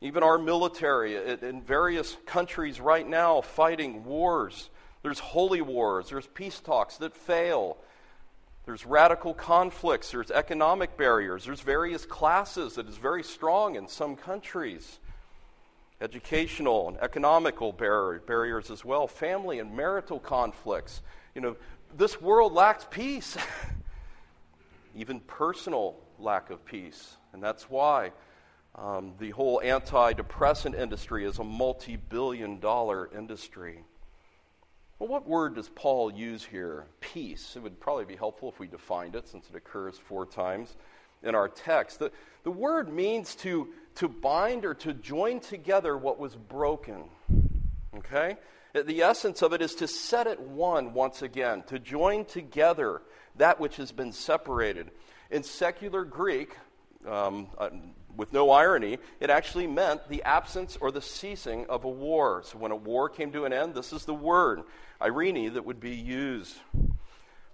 Even 0.00 0.22
our 0.22 0.38
military 0.38 1.16
in 1.42 1.62
various 1.62 2.16
countries 2.24 2.80
right 2.80 3.06
now 3.06 3.40
fighting 3.40 4.04
wars. 4.04 4.70
There's 5.02 5.18
holy 5.18 5.60
wars, 5.60 6.10
there's 6.10 6.28
peace 6.28 6.60
talks 6.60 6.98
that 6.98 7.16
fail. 7.16 7.78
There's 8.68 8.84
radical 8.84 9.32
conflicts, 9.32 10.10
there's 10.10 10.30
economic 10.30 10.98
barriers, 10.98 11.46
there's 11.46 11.62
various 11.62 12.04
classes 12.04 12.74
that 12.74 12.86
is 12.86 12.98
very 12.98 13.22
strong 13.22 13.76
in 13.76 13.88
some 13.88 14.14
countries. 14.14 14.98
Educational 16.02 16.88
and 16.88 16.98
economical 16.98 17.72
bar- 17.72 18.18
barriers 18.26 18.70
as 18.70 18.84
well, 18.84 19.06
family 19.06 19.58
and 19.58 19.74
marital 19.74 20.20
conflicts. 20.20 21.00
You 21.34 21.40
know, 21.40 21.56
this 21.96 22.20
world 22.20 22.52
lacks 22.52 22.86
peace. 22.90 23.38
even 24.94 25.20
personal 25.20 25.96
lack 26.18 26.50
of 26.50 26.62
peace. 26.66 27.16
And 27.32 27.42
that's 27.42 27.70
why 27.70 28.12
um, 28.74 29.14
the 29.18 29.30
whole 29.30 29.62
antidepressant 29.64 30.78
industry 30.78 31.24
is 31.24 31.38
a 31.38 31.44
multi 31.44 31.96
billion 31.96 32.60
dollar 32.60 33.08
industry. 33.16 33.82
Well, 34.98 35.08
what 35.08 35.28
word 35.28 35.54
does 35.54 35.68
Paul 35.68 36.12
use 36.12 36.44
here? 36.44 36.86
Peace. 37.00 37.54
It 37.54 37.62
would 37.62 37.78
probably 37.78 38.04
be 38.04 38.16
helpful 38.16 38.48
if 38.48 38.58
we 38.58 38.66
defined 38.66 39.14
it 39.14 39.28
since 39.28 39.48
it 39.48 39.54
occurs 39.54 39.96
four 39.96 40.26
times 40.26 40.74
in 41.22 41.36
our 41.36 41.48
text. 41.48 42.00
The, 42.00 42.10
the 42.42 42.50
word 42.50 42.92
means 42.92 43.36
to, 43.36 43.68
to 43.96 44.08
bind 44.08 44.64
or 44.64 44.74
to 44.74 44.92
join 44.92 45.38
together 45.38 45.96
what 45.96 46.18
was 46.18 46.34
broken. 46.34 47.04
Okay? 47.96 48.38
The 48.74 49.02
essence 49.02 49.40
of 49.42 49.52
it 49.52 49.62
is 49.62 49.76
to 49.76 49.86
set 49.86 50.26
it 50.26 50.40
one 50.40 50.94
once 50.94 51.22
again, 51.22 51.62
to 51.68 51.78
join 51.78 52.24
together 52.24 53.00
that 53.36 53.60
which 53.60 53.76
has 53.76 53.92
been 53.92 54.10
separated. 54.10 54.90
In 55.30 55.44
secular 55.44 56.04
Greek, 56.04 56.56
um, 57.06 57.48
uh, 57.56 57.70
with 58.18 58.32
no 58.32 58.50
irony, 58.50 58.98
it 59.20 59.30
actually 59.30 59.68
meant 59.68 60.08
the 60.08 60.22
absence 60.24 60.76
or 60.78 60.90
the 60.90 61.00
ceasing 61.00 61.64
of 61.66 61.84
a 61.84 61.88
war. 61.88 62.42
So 62.44 62.58
when 62.58 62.72
a 62.72 62.76
war 62.76 63.08
came 63.08 63.32
to 63.32 63.46
an 63.46 63.52
end, 63.54 63.74
this 63.74 63.92
is 63.92 64.04
the 64.04 64.12
word, 64.12 64.64
irene, 65.00 65.54
that 65.54 65.64
would 65.64 65.80
be 65.80 65.94
used. 65.94 66.56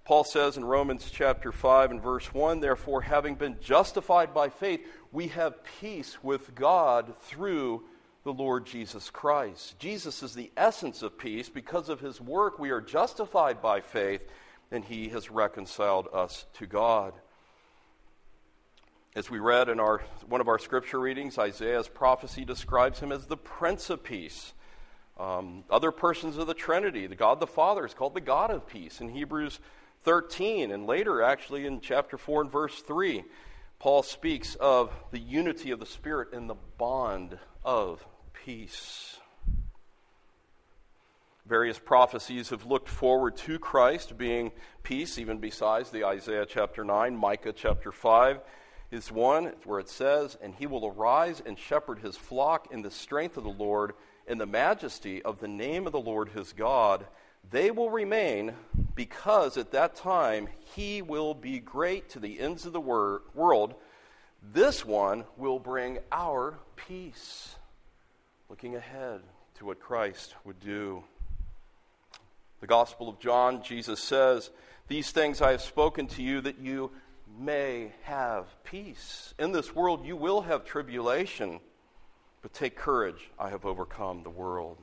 Paul 0.04 0.24
says 0.24 0.56
in 0.56 0.64
Romans 0.64 1.10
chapter 1.10 1.52
5 1.52 1.92
and 1.92 2.02
verse 2.02 2.32
1 2.32 2.60
Therefore, 2.60 3.02
having 3.02 3.36
been 3.36 3.58
justified 3.60 4.34
by 4.34 4.48
faith, 4.48 4.80
we 5.12 5.28
have 5.28 5.62
peace 5.80 6.16
with 6.22 6.54
God 6.54 7.14
through 7.20 7.84
the 8.24 8.32
Lord 8.32 8.66
Jesus 8.66 9.10
Christ. 9.10 9.78
Jesus 9.78 10.22
is 10.22 10.34
the 10.34 10.50
essence 10.56 11.02
of 11.02 11.18
peace. 11.18 11.50
Because 11.50 11.90
of 11.90 12.00
his 12.00 12.20
work, 12.20 12.58
we 12.58 12.70
are 12.70 12.80
justified 12.80 13.60
by 13.60 13.80
faith, 13.80 14.26
and 14.70 14.82
he 14.82 15.10
has 15.10 15.30
reconciled 15.30 16.08
us 16.12 16.46
to 16.54 16.66
God. 16.66 17.12
As 19.16 19.30
we 19.30 19.38
read 19.38 19.68
in 19.68 19.78
our, 19.78 20.02
one 20.26 20.40
of 20.40 20.48
our 20.48 20.58
scripture 20.58 20.98
readings, 20.98 21.38
Isaiah's 21.38 21.86
prophecy 21.86 22.44
describes 22.44 22.98
him 22.98 23.12
as 23.12 23.26
the 23.26 23.36
Prince 23.36 23.88
of 23.88 24.02
Peace. 24.02 24.52
Um, 25.20 25.62
other 25.70 25.92
persons 25.92 26.36
of 26.36 26.48
the 26.48 26.54
Trinity, 26.54 27.06
the 27.06 27.14
God 27.14 27.38
the 27.38 27.46
Father, 27.46 27.86
is 27.86 27.94
called 27.94 28.14
the 28.14 28.20
God 28.20 28.50
of 28.50 28.66
peace 28.66 29.00
in 29.00 29.10
Hebrews 29.10 29.60
13, 30.02 30.72
and 30.72 30.88
later, 30.88 31.22
actually, 31.22 31.64
in 31.64 31.80
chapter 31.80 32.18
4 32.18 32.42
and 32.42 32.50
verse 32.50 32.82
3, 32.82 33.22
Paul 33.78 34.02
speaks 34.02 34.56
of 34.56 34.92
the 35.12 35.20
unity 35.20 35.70
of 35.70 35.78
the 35.78 35.86
Spirit 35.86 36.32
in 36.32 36.48
the 36.48 36.56
bond 36.76 37.38
of 37.64 38.04
peace. 38.32 39.20
Various 41.46 41.78
prophecies 41.78 42.50
have 42.50 42.66
looked 42.66 42.88
forward 42.88 43.36
to 43.36 43.60
Christ 43.60 44.18
being 44.18 44.50
peace, 44.82 45.18
even 45.18 45.38
besides 45.38 45.90
the 45.90 46.02
Isaiah 46.02 46.46
chapter 46.46 46.82
9. 46.82 47.16
Micah 47.16 47.52
chapter 47.52 47.92
5 47.92 48.40
is 48.94 49.10
one 49.10 49.52
where 49.64 49.80
it 49.80 49.88
says, 49.88 50.38
And 50.40 50.54
he 50.54 50.66
will 50.66 50.86
arise 50.86 51.42
and 51.44 51.58
shepherd 51.58 51.98
his 51.98 52.16
flock 52.16 52.68
in 52.70 52.82
the 52.82 52.90
strength 52.90 53.36
of 53.36 53.42
the 53.42 53.50
Lord, 53.50 53.92
in 54.26 54.38
the 54.38 54.46
majesty 54.46 55.20
of 55.20 55.40
the 55.40 55.48
name 55.48 55.86
of 55.86 55.92
the 55.92 56.00
Lord 56.00 56.28
his 56.28 56.52
God. 56.52 57.04
They 57.50 57.72
will 57.72 57.90
remain 57.90 58.54
because 58.94 59.58
at 59.58 59.72
that 59.72 59.96
time 59.96 60.48
he 60.76 61.02
will 61.02 61.34
be 61.34 61.58
great 61.58 62.08
to 62.10 62.20
the 62.20 62.38
ends 62.38 62.64
of 62.64 62.72
the 62.72 62.80
wor- 62.80 63.22
world. 63.34 63.74
This 64.52 64.84
one 64.84 65.24
will 65.36 65.58
bring 65.58 65.98
our 66.12 66.58
peace. 66.76 67.56
Looking 68.48 68.76
ahead 68.76 69.22
to 69.58 69.66
what 69.66 69.80
Christ 69.80 70.36
would 70.44 70.60
do. 70.60 71.02
The 72.60 72.66
Gospel 72.68 73.08
of 73.08 73.18
John, 73.18 73.62
Jesus 73.62 74.00
says, 74.00 74.50
These 74.86 75.10
things 75.10 75.42
I 75.42 75.50
have 75.50 75.62
spoken 75.62 76.06
to 76.08 76.22
you 76.22 76.40
that 76.42 76.60
you 76.60 76.92
may 77.38 77.92
have 78.02 78.46
peace. 78.64 79.34
In 79.38 79.52
this 79.52 79.74
world 79.74 80.04
you 80.04 80.16
will 80.16 80.42
have 80.42 80.64
tribulation, 80.64 81.60
but 82.42 82.52
take 82.52 82.76
courage, 82.76 83.30
I 83.38 83.50
have 83.50 83.64
overcome 83.64 84.22
the 84.22 84.30
world. 84.30 84.78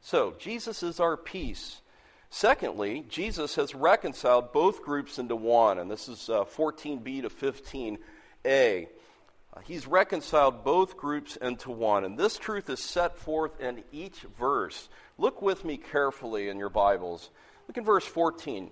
So, 0.00 0.34
Jesus 0.38 0.82
is 0.82 1.00
our 1.00 1.16
peace. 1.16 1.80
Secondly, 2.28 3.04
Jesus 3.08 3.54
has 3.54 3.74
reconciled 3.74 4.52
both 4.52 4.82
groups 4.82 5.18
into 5.18 5.36
one, 5.36 5.78
and 5.78 5.90
this 5.90 6.08
is 6.08 6.28
uh, 6.28 6.44
14b 6.44 7.22
to 7.22 7.28
15a. 7.30 8.88
Uh, 9.54 9.60
he's 9.60 9.86
reconciled 9.86 10.64
both 10.64 10.96
groups 10.96 11.36
into 11.36 11.70
one, 11.70 12.04
and 12.04 12.18
this 12.18 12.36
truth 12.36 12.68
is 12.68 12.80
set 12.80 13.16
forth 13.16 13.60
in 13.60 13.84
each 13.92 14.20
verse. 14.36 14.88
Look 15.16 15.42
with 15.42 15.64
me 15.64 15.76
carefully 15.76 16.48
in 16.48 16.58
your 16.58 16.70
Bibles. 16.70 17.30
Look 17.68 17.76
in 17.76 17.84
verse 17.84 18.04
14. 18.04 18.70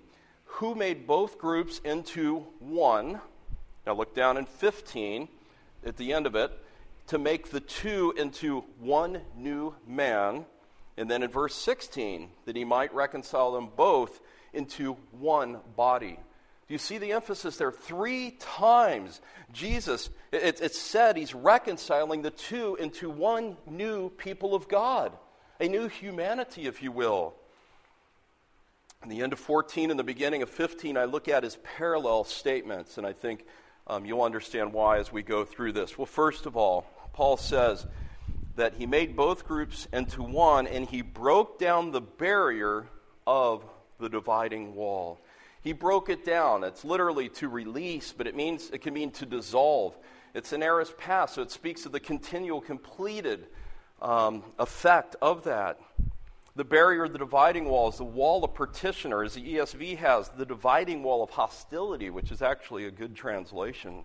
Who 0.57 0.75
made 0.75 1.07
both 1.07 1.39
groups 1.39 1.81
into 1.83 2.45
one? 2.59 3.19
Now 3.87 3.95
look 3.95 4.13
down 4.13 4.37
in 4.37 4.45
15 4.45 5.27
at 5.83 5.97
the 5.97 6.13
end 6.13 6.27
of 6.27 6.35
it. 6.35 6.51
To 7.07 7.17
make 7.17 7.49
the 7.49 7.59
two 7.59 8.13
into 8.17 8.63
one 8.79 9.21
new 9.35 9.73
man 9.87 10.45
and 10.95 11.09
then 11.09 11.23
in 11.23 11.31
verse 11.31 11.55
16, 11.55 12.29
that 12.45 12.55
he 12.55 12.65
might 12.65 12.93
reconcile 12.93 13.51
them 13.51 13.69
both 13.75 14.21
into 14.53 14.93
one 15.11 15.59
body. 15.75 16.19
Do 16.67 16.73
you 16.73 16.77
see 16.77 16.99
the 16.99 17.13
emphasis 17.13 17.57
there? 17.57 17.71
Three 17.71 18.31
times 18.39 19.21
Jesus, 19.51 20.11
it, 20.31 20.61
it's 20.61 20.79
said 20.79 21.17
he's 21.17 21.33
reconciling 21.33 22.21
the 22.21 22.29
two 22.29 22.75
into 22.75 23.09
one 23.09 23.57
new 23.67 24.11
people 24.11 24.53
of 24.53 24.67
God, 24.67 25.13
a 25.59 25.67
new 25.67 25.87
humanity, 25.87 26.67
if 26.67 26.83
you 26.83 26.91
will. 26.91 27.33
In 29.03 29.09
the 29.09 29.21
end 29.21 29.33
of 29.33 29.39
14 29.39 29.91
and 29.91 29.99
the 29.99 30.03
beginning 30.03 30.41
of 30.41 30.49
15, 30.49 30.97
I 30.97 31.05
look 31.05 31.27
at 31.27 31.43
as 31.43 31.57
parallel 31.77 32.23
statements, 32.23 32.97
and 32.97 33.05
I 33.05 33.13
think 33.13 33.45
um, 33.85 34.05
you'll 34.05 34.21
understand 34.21 34.71
why 34.71 34.97
as 34.99 35.11
we 35.11 35.21
go 35.23 35.43
through 35.43 35.73
this. 35.73 35.97
Well, 35.97 36.05
first 36.05 36.45
of 36.45 36.55
all, 36.55 36.85
Paul 37.13 37.37
says, 37.37 37.85
that 38.55 38.75
he 38.75 38.85
made 38.85 39.15
both 39.15 39.45
groups 39.45 39.87
into 39.91 40.21
one 40.21 40.67
and 40.67 40.87
he 40.87 41.01
broke 41.01 41.59
down 41.59 41.91
the 41.91 42.01
barrier 42.01 42.87
of 43.25 43.63
the 43.99 44.09
dividing 44.09 44.75
wall. 44.75 45.19
He 45.61 45.73
broke 45.73 46.09
it 46.09 46.25
down. 46.25 46.63
It's 46.63 46.83
literally 46.83 47.29
to 47.29 47.47
release, 47.47 48.13
but 48.15 48.27
it 48.27 48.35
means 48.35 48.69
it 48.71 48.81
can 48.81 48.93
mean 48.93 49.11
to 49.11 49.25
dissolve. 49.25 49.97
It's 50.33 50.51
an 50.51 50.61
aorist 50.61 50.97
past, 50.97 51.35
so 51.35 51.41
it 51.41 51.51
speaks 51.51 51.85
of 51.85 51.91
the 51.91 51.99
continual, 51.99 52.59
completed 52.59 53.47
um, 54.01 54.43
effect 54.59 55.15
of 55.21 55.45
that. 55.45 55.79
The 56.55 56.63
barrier, 56.63 57.07
the 57.07 57.17
dividing 57.17 57.65
wall, 57.65 57.89
is 57.89 57.97
the 57.97 58.03
wall 58.03 58.43
of 58.43 58.53
partition, 58.53 59.11
or 59.11 59.23
as 59.23 59.33
the 59.33 59.55
ESV 59.55 59.97
has, 59.97 60.29
the 60.29 60.45
dividing 60.45 61.01
wall 61.01 61.23
of 61.23 61.31
hostility, 61.31 62.11
which 62.11 62.31
is 62.31 62.43
actually 62.43 62.85
a 62.85 62.91
good 62.91 63.15
translation. 63.15 64.03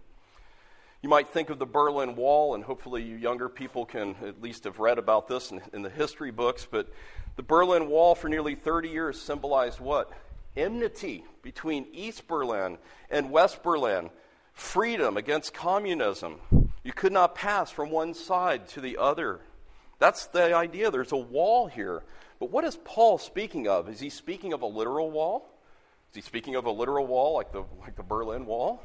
You 1.02 1.11
might 1.11 1.28
think 1.28 1.50
of 1.50 1.59
the 1.59 1.67
Berlin 1.67 2.17
Wall, 2.17 2.55
and 2.55 2.64
hopefully 2.64 3.02
you 3.02 3.17
younger 3.17 3.50
people 3.50 3.85
can 3.85 4.17
at 4.26 4.40
least 4.40 4.64
have 4.64 4.78
read 4.78 4.97
about 4.97 5.28
this 5.28 5.50
in, 5.50 5.61
in 5.75 5.83
the 5.83 5.90
history 5.90 6.31
books, 6.31 6.67
but 6.69 6.90
the 7.37 7.43
Berlin 7.43 7.90
Wall 7.90 8.14
for 8.14 8.31
nearly 8.31 8.55
30 8.55 8.88
years 8.88 9.21
symbolized 9.21 9.78
what? 9.78 10.11
Enmity 10.57 11.26
between 11.43 11.87
East 11.93 12.26
Berlin 12.26 12.78
and 13.11 13.31
West 13.31 13.62
Berlin, 13.62 14.09
freedom 14.55 15.19
against 15.19 15.52
communism. 15.52 16.40
You 16.83 16.95
could 16.95 17.12
not 17.12 17.35
pass 17.35 17.71
from 17.71 17.90
one 17.90 18.14
side 18.14 18.69
to 18.69 18.81
the 18.81 18.97
other. 18.97 19.40
That's 19.99 20.26
the 20.26 20.55
idea. 20.55 20.90
There's 20.90 21.12
a 21.12 21.17
wall 21.17 21.67
here. 21.67 22.02
But 22.38 22.50
what 22.50 22.64
is 22.64 22.78
Paul 22.85 23.19
speaking 23.19 23.67
of? 23.67 23.88
Is 23.88 24.00
he 24.00 24.11
speaking 24.11 24.52
of 24.52 24.62
a 24.62 24.67
literal 24.67 25.11
wall? 25.11 25.49
Is 26.11 26.17
he 26.17 26.21
speaking 26.23 26.55
of 26.55 26.67
a 26.67 26.71
literal 26.71 27.07
wall 27.07 27.35
like 27.35 27.52
the, 27.52 27.64
like 27.81 27.97
the 27.97 28.02
Berlin 28.02 28.47
Wall? 28.47 28.83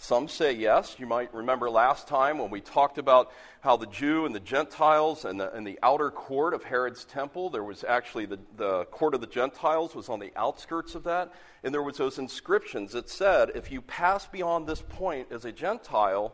Some 0.00 0.28
say 0.28 0.52
yes. 0.52 0.94
You 0.98 1.06
might 1.06 1.34
remember 1.34 1.68
last 1.68 2.06
time 2.06 2.38
when 2.38 2.50
we 2.50 2.60
talked 2.60 2.98
about 2.98 3.32
how 3.62 3.76
the 3.76 3.88
Jew 3.88 4.26
and 4.26 4.34
the 4.34 4.40
Gentiles 4.40 5.24
and 5.24 5.40
the, 5.40 5.52
and 5.52 5.66
the 5.66 5.76
outer 5.82 6.12
court 6.12 6.54
of 6.54 6.62
Herod's 6.62 7.04
temple, 7.04 7.50
there 7.50 7.64
was 7.64 7.82
actually 7.82 8.26
the, 8.26 8.38
the 8.56 8.84
court 8.84 9.14
of 9.14 9.20
the 9.20 9.26
Gentiles 9.26 9.96
was 9.96 10.08
on 10.08 10.20
the 10.20 10.32
outskirts 10.36 10.94
of 10.94 11.02
that. 11.04 11.32
And 11.64 11.74
there 11.74 11.82
was 11.82 11.96
those 11.96 12.16
inscriptions 12.16 12.92
that 12.92 13.10
said, 13.10 13.50
if 13.56 13.72
you 13.72 13.82
pass 13.82 14.24
beyond 14.24 14.68
this 14.68 14.82
point 14.82 15.32
as 15.32 15.44
a 15.44 15.50
Gentile, 15.50 16.32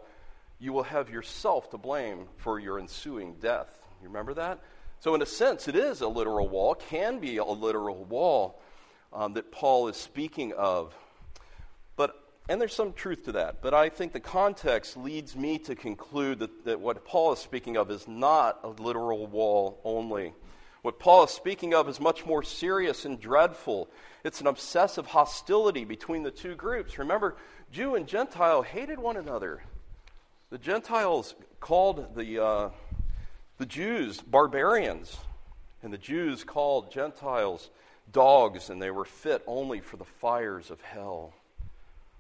you 0.61 0.75
will 0.75 0.83
have 0.83 1.09
yourself 1.09 1.71
to 1.71 1.79
blame 1.79 2.27
for 2.37 2.59
your 2.59 2.79
ensuing 2.79 3.37
death. 3.41 3.84
You 4.05 4.09
remember 4.09 4.35
that? 4.35 4.61
So, 5.01 5.15
in 5.15 5.23
a 5.23 5.27
sense, 5.27 5.67
it 5.67 5.75
is 5.75 6.03
a 6.03 6.09
literal 6.09 6.47
wall, 6.47 6.75
can 6.75 7.21
be 7.21 7.39
a 7.39 7.45
literal 7.45 8.05
wall 8.05 8.61
um, 9.15 9.33
that 9.33 9.51
Paul 9.51 9.89
is 9.89 9.97
speaking 9.97 10.53
of. 10.53 10.95
But, 11.97 12.15
and 12.51 12.61
there's 12.61 12.75
some 12.75 12.93
truth 12.93 13.25
to 13.25 13.33
that, 13.33 13.63
but 13.63 13.73
I 13.73 13.89
think 13.89 14.13
the 14.13 14.21
context 14.21 14.99
leads 14.99 15.35
me 15.35 15.57
to 15.61 15.75
conclude 15.75 16.41
that, 16.41 16.67
that 16.67 16.81
what 16.81 17.07
Paul 17.07 17.33
is 17.33 17.39
speaking 17.39 17.79
of 17.79 17.91
is 17.91 18.07
not 18.07 18.61
a 18.63 18.69
literal 18.69 19.27
wall 19.27 19.81
only. 19.85 20.35
What 20.83 20.99
Paul 20.99 21.25
is 21.25 21.31
speaking 21.31 21.73
of 21.73 21.89
is 21.89 21.99
much 21.99 22.27
more 22.27 22.43
serious 22.43 23.07
and 23.07 23.19
dreadful. 23.19 23.89
It's 24.23 24.43
an 24.43 24.47
obsessive 24.47 25.07
hostility 25.07 25.87
between 25.87 26.25
the 26.25 26.31
two 26.31 26.57
groups. 26.57 26.99
Remember, 26.99 27.37
Jew 27.73 27.95
and 27.95 28.07
Gentile 28.07 28.61
hated 28.61 28.99
one 28.99 29.17
another. 29.17 29.63
The 30.51 30.59
Gentiles 30.59 31.35
called 31.59 32.15
the, 32.15 32.45
uh, 32.45 32.69
the 33.59 33.67
Jews 33.67 34.21
barbarians, 34.21 35.17
and 35.83 35.93
the 35.93 35.99
Jews 35.99 36.45
called 36.45 36.91
Gentiles 36.91 37.71
dogs, 38.11 38.71
and 38.71 38.81
they 38.81 38.91
were 38.91 39.05
fit 39.05 39.43
only 39.47 39.81
for 39.81 39.97
the 39.97 40.05
fires 40.05 40.71
of 40.71 40.81
hell. 40.81 41.35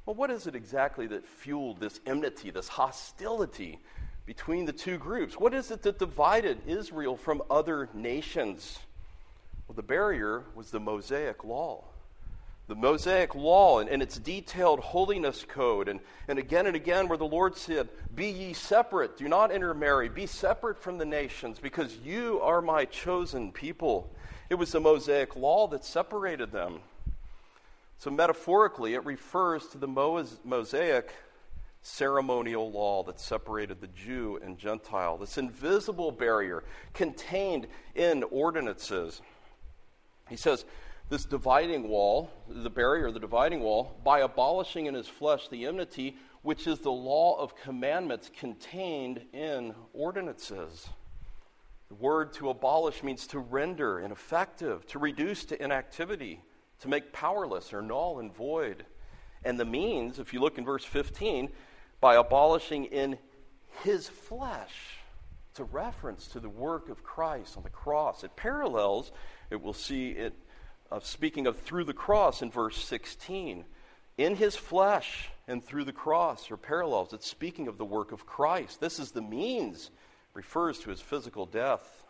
Well, 0.07 0.17
what 0.17 0.31
is 0.31 0.47
it 0.47 0.55
exactly 0.55 1.07
that 1.09 1.26
fueled 1.26 1.81
this 1.81 2.00
enmity, 2.07 2.50
this 2.50 2.69
hostility 2.69 3.79
between 4.26 4.67
the 4.67 4.73
two 4.73 4.99
groups? 4.99 5.38
What 5.38 5.55
is 5.55 5.71
it 5.71 5.83
that 5.83 5.99
divided 5.99 6.59
Israel 6.67 7.17
from 7.17 7.43
other 7.50 7.88
nations? 7.95 8.79
Well, 9.67 9.76
the 9.76 9.83
barrier 9.83 10.45
was 10.55 10.71
the 10.71 10.81
Mosaic 10.81 11.43
law. 11.43 11.85
The 12.66 12.75
Mosaic 12.75 13.35
law 13.35 13.80
and, 13.80 13.90
and, 13.90 14.02
its 14.02 14.18
detailed 14.18 14.80
holiness 14.80 15.44
code. 15.47 15.88
And, 15.88 16.00
and 16.28 16.38
again 16.38 16.66
and 16.66 16.75
again, 16.75 17.09
where 17.09 17.18
the 17.18 17.26
Lord 17.26 17.56
said, 17.56 17.90
Be 18.14 18.28
ye 18.28 18.52
separate, 18.54 19.18
do 19.18 19.28
not 19.28 19.52
intermarry, 19.52 20.09
be 20.09 20.26
separate 20.26 20.78
from 20.78 20.97
the 20.97 21.04
nations, 21.04 21.59
because 21.59 21.97
you 21.99 22.40
are 22.40 22.62
my 22.62 22.87
chosen 22.87 23.52
people. 23.52 24.11
It 24.49 24.54
was 24.54 24.73
the 24.73 24.80
Mosaic 24.80 25.37
law 25.37 25.66
that 25.68 25.85
separated 25.85 26.52
them. 26.52 26.80
So, 27.99 28.11
metaphorically, 28.11 28.94
it 28.94 29.04
refers 29.04 29.66
to 29.68 29.78
the 29.78 29.87
Mosaic 29.87 31.12
ceremonial 31.85 32.71
law 32.71 33.02
that 33.04 33.21
separated 33.21 33.80
the 33.80 33.88
Jew 33.88 34.40
and 34.42 34.59
Gentile, 34.59 35.18
this 35.18 35.37
invisible 35.37 36.11
barrier 36.11 36.64
contained 36.94 37.66
in 37.94 38.25
ordinances. 38.25 39.21
He 40.28 40.37
says, 40.37 40.64
this 41.11 41.25
dividing 41.25 41.88
wall, 41.88 42.30
the 42.49 42.70
barrier, 42.70 43.11
the 43.11 43.20
dividing 43.20 43.61
wall, 43.61 43.96
by 44.04 44.20
abolishing 44.20 44.87
in 44.87 44.94
his 44.94 45.08
flesh 45.08 45.49
the 45.49 45.66
enmity, 45.66 46.16
which 46.42 46.66
is 46.66 46.78
the 46.80 46.92
law 46.92 47.38
of 47.38 47.56
commandments 47.56 48.30
contained 48.38 49.25
in 49.32 49.75
ordinances. 49.92 50.88
The 51.88 51.94
word 51.94 52.32
to 52.34 52.49
abolish 52.49 53.02
means 53.02 53.26
to 53.28 53.38
render 53.38 54.00
ineffective, 54.00 54.87
to 54.88 54.99
reduce 54.99 55.44
to 55.46 55.62
inactivity, 55.62 56.40
to 56.80 56.88
make 56.88 57.12
powerless 57.12 57.73
or 57.73 57.82
null 57.82 58.18
and 58.18 58.34
void. 58.34 58.87
And 59.44 59.61
the 59.61 59.64
means, 59.64 60.18
if 60.18 60.32
you 60.32 60.40
look 60.40 60.56
in 60.56 60.64
verse 60.64 60.84
15, 60.84 61.50
by 62.00 62.16
abolishing 62.16 62.87
in 62.87 63.18
his 63.82 64.08
flesh. 64.08 64.99
It's 65.50 65.61
a 65.61 65.64
reference 65.64 66.26
to 66.28 66.40
the 66.40 66.49
work 66.49 66.88
of 66.88 67.02
Christ 67.02 67.56
on 67.56 67.62
the 67.62 67.70
cross. 67.70 68.25
It 68.25 68.34
parallels, 68.34 69.12
it 69.50 69.62
will 69.62 69.73
see 69.73 70.11
it 70.11 70.34
uh, 70.91 71.00
speaking 71.00 71.47
of 71.47 71.59
through 71.61 71.85
the 71.85 71.93
cross 71.93 72.43
in 72.43 72.50
verse 72.50 72.83
16. 72.85 73.64
In 74.17 74.37
his 74.37 74.55
flesh 74.55 75.31
and 75.49 75.64
through 75.64 75.85
the 75.85 75.93
cross 75.93 76.50
are 76.50 76.57
parallels. 76.57 77.12
It's 77.12 77.26
speaking 77.26 77.69
of 77.69 77.79
the 77.79 77.85
work 77.85 78.12
of 78.12 78.26
Christ. 78.26 78.81
This 78.81 78.99
is 78.99 79.11
the 79.11 79.23
means, 79.23 79.91
refers 80.35 80.79
to 80.81 80.91
his 80.91 81.00
physical 81.00 81.47
death. 81.47 82.05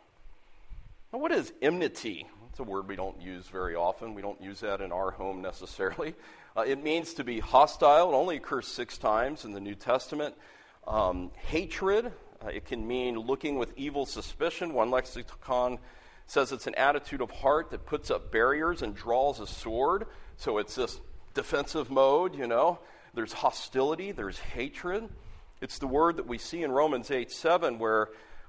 Now, 1.13 1.19
what 1.19 1.33
is 1.33 1.53
enmity? 1.63 2.27
It's 2.51 2.61
a 2.61 2.65
word 2.65 2.89
we 2.89 2.97
don't 2.97 3.21
use 3.21 3.47
very 3.47 3.75
often. 3.75 4.15
We 4.15 4.23
don't 4.23 4.41
use 4.41 4.61
that 4.61 4.81
in 4.81 4.93
our 4.93 5.11
home 5.11 5.43
necessarily. 5.43 6.15
Uh, 6.57 6.61
it 6.61 6.81
means 6.81 7.15
to 7.15 7.25
be 7.25 7.41
hostile. 7.41 8.13
It 8.13 8.15
only 8.15 8.37
occurs 8.37 8.69
six 8.69 8.97
times 8.97 9.45
in 9.45 9.51
the 9.51 9.61
New 9.61 9.75
Testament. 9.75 10.37
Um, 10.87 11.33
hatred. 11.35 12.13
Uh, 12.41 12.47
it 12.47 12.65
can 12.65 12.87
mean 12.87 13.19
looking 13.19 13.59
with 13.59 13.73
evil 13.77 14.07
suspicion. 14.07 14.73
One 14.73 14.89
lexicon 14.93 15.81
says 16.27 16.53
it's 16.53 16.67
an 16.67 16.75
attitude 16.75 17.21
of 17.21 17.31
heart 17.31 17.71
that 17.71 17.87
puts 17.87 18.11
up 18.11 18.33
barriers 18.33 18.83
and 18.83 18.95
draws 18.95 19.41
a 19.41 19.47
sword. 19.47 20.07
So 20.37 20.59
it's 20.59 20.75
this 20.75 21.01
defensive 21.35 21.91
mode, 21.91 22.35
you 22.35 22.47
know. 22.47 22.79
There's 23.15 23.33
hostility, 23.33 24.13
there's 24.13 24.39
hatred. 24.39 25.09
It's 25.61 25.79
the 25.79 25.87
word 25.87 26.17
that 26.17 26.27
we 26.27 26.39
see 26.39 26.63
in 26.63 26.73
Romans 26.73 27.11
8 27.11 27.31
7, 27.31 27.79
where 27.79 28.09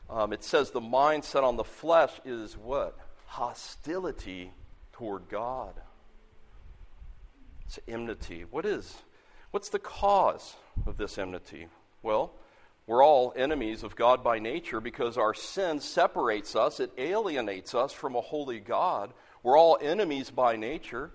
um, 0.10 0.34
it 0.34 0.44
says 0.44 0.72
the 0.72 0.82
mind 0.82 1.24
set 1.24 1.44
on 1.44 1.55
the 1.55 1.63
flesh 1.63 2.12
is 2.25 2.58
what? 2.58 2.98
Hostility 3.25 4.51
toward 4.94 5.29
God. 5.29 5.74
It's 7.65 7.79
enmity. 7.88 8.46
What 8.50 8.65
is? 8.65 8.96
What's 9.51 9.70
the 9.70 9.79
cause 9.79 10.55
of 10.86 10.98
this 10.98 11.17
enmity? 11.17 11.67
Well, 12.03 12.34
we're 12.88 13.04
all 13.04 13.34
enemies 13.36 13.82
of 13.84 13.96
God 13.96 14.24
by 14.24 14.38
nature 14.38 14.80
because 14.80 15.17
our 15.17 15.34
sin 15.34 15.80
separates 15.80 16.56
us, 16.56 16.80
it 16.80 16.91
alienates 16.98 17.74
us 17.74 17.91
from 17.91 18.15
a 18.15 18.21
holy 18.21 18.60
God. 18.60 19.12
We're 19.41 19.58
all 19.58 19.78
enemies 19.82 20.30
by 20.30 20.56
nature. 20.56 21.12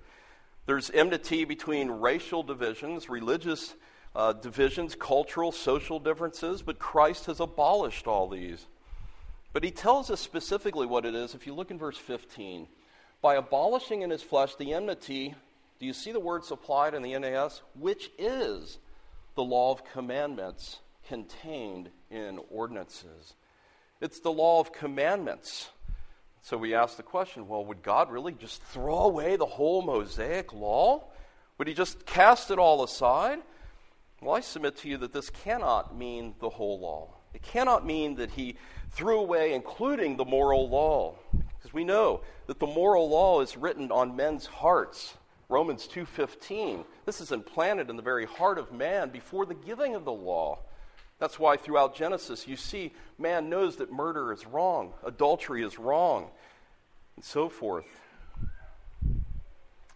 There's 0.66 0.90
enmity 0.90 1.44
between 1.44 1.88
racial 1.90 2.42
divisions, 2.42 3.08
religious 3.08 3.74
uh, 4.16 4.32
divisions, 4.32 4.96
cultural, 4.96 5.52
social 5.52 6.00
differences, 6.00 6.62
but 6.62 6.80
Christ 6.80 7.26
has 7.26 7.38
abolished 7.38 8.08
all 8.08 8.28
these. 8.28 8.66
But 9.52 9.62
he 9.62 9.70
tells 9.70 10.10
us 10.10 10.20
specifically 10.20 10.86
what 10.86 11.06
it 11.06 11.14
is 11.14 11.34
if 11.34 11.46
you 11.46 11.54
look 11.54 11.70
in 11.70 11.78
verse 11.78 11.96
15. 11.96 12.66
By 13.22 13.36
abolishing 13.36 14.02
in 14.02 14.10
his 14.10 14.22
flesh 14.22 14.56
the 14.56 14.72
enmity, 14.72 15.34
do 15.78 15.86
you 15.86 15.92
see 15.92 16.10
the 16.10 16.20
word 16.20 16.44
supplied 16.44 16.94
in 16.94 17.02
the 17.02 17.16
NAS? 17.16 17.62
Which 17.78 18.10
is 18.18 18.78
the 19.36 19.44
law 19.44 19.72
of 19.72 19.84
commandments 19.92 20.78
contained 21.10 21.90
in 22.08 22.38
ordinances. 22.50 23.34
It's 24.00 24.20
the 24.20 24.30
law 24.30 24.60
of 24.60 24.72
commandments. 24.72 25.68
So 26.40 26.56
we 26.56 26.72
ask 26.72 26.96
the 26.96 27.02
question 27.02 27.48
well, 27.48 27.64
would 27.64 27.82
God 27.82 28.12
really 28.12 28.32
just 28.32 28.62
throw 28.62 29.00
away 29.00 29.34
the 29.34 29.44
whole 29.44 29.82
Mosaic 29.82 30.52
law? 30.52 31.02
Would 31.58 31.66
he 31.66 31.74
just 31.74 32.06
cast 32.06 32.52
it 32.52 32.60
all 32.60 32.84
aside? 32.84 33.40
Well, 34.22 34.36
I 34.36 34.40
submit 34.40 34.76
to 34.78 34.88
you 34.88 34.98
that 34.98 35.12
this 35.12 35.30
cannot 35.30 35.98
mean 35.98 36.34
the 36.38 36.48
whole 36.48 36.78
law. 36.78 37.16
It 37.34 37.42
cannot 37.42 37.84
mean 37.84 38.14
that 38.14 38.30
he 38.30 38.56
threw 38.90 39.18
away, 39.18 39.52
including 39.52 40.16
the 40.16 40.24
moral 40.24 40.68
law. 40.68 41.16
Because 41.32 41.74
we 41.74 41.82
know 41.82 42.20
that 42.46 42.60
the 42.60 42.68
moral 42.68 43.08
law 43.08 43.40
is 43.40 43.56
written 43.56 43.90
on 43.90 44.14
men's 44.14 44.46
hearts. 44.46 45.14
Romans 45.48 45.88
2:15. 45.88 46.84
This 47.04 47.20
is 47.20 47.32
implanted 47.32 47.90
in 47.90 47.96
the 47.96 48.02
very 48.02 48.26
heart 48.26 48.58
of 48.58 48.70
man 48.70 49.10
before 49.10 49.44
the 49.44 49.54
giving 49.54 49.96
of 49.96 50.04
the 50.04 50.12
law. 50.12 50.60
That's 51.20 51.38
why 51.38 51.58
throughout 51.58 51.94
Genesis 51.94 52.48
you 52.48 52.56
see 52.56 52.92
man 53.18 53.50
knows 53.50 53.76
that 53.76 53.92
murder 53.92 54.32
is 54.32 54.46
wrong, 54.46 54.94
adultery 55.04 55.62
is 55.62 55.78
wrong, 55.78 56.30
and 57.14 57.24
so 57.24 57.48
forth. 57.48 57.86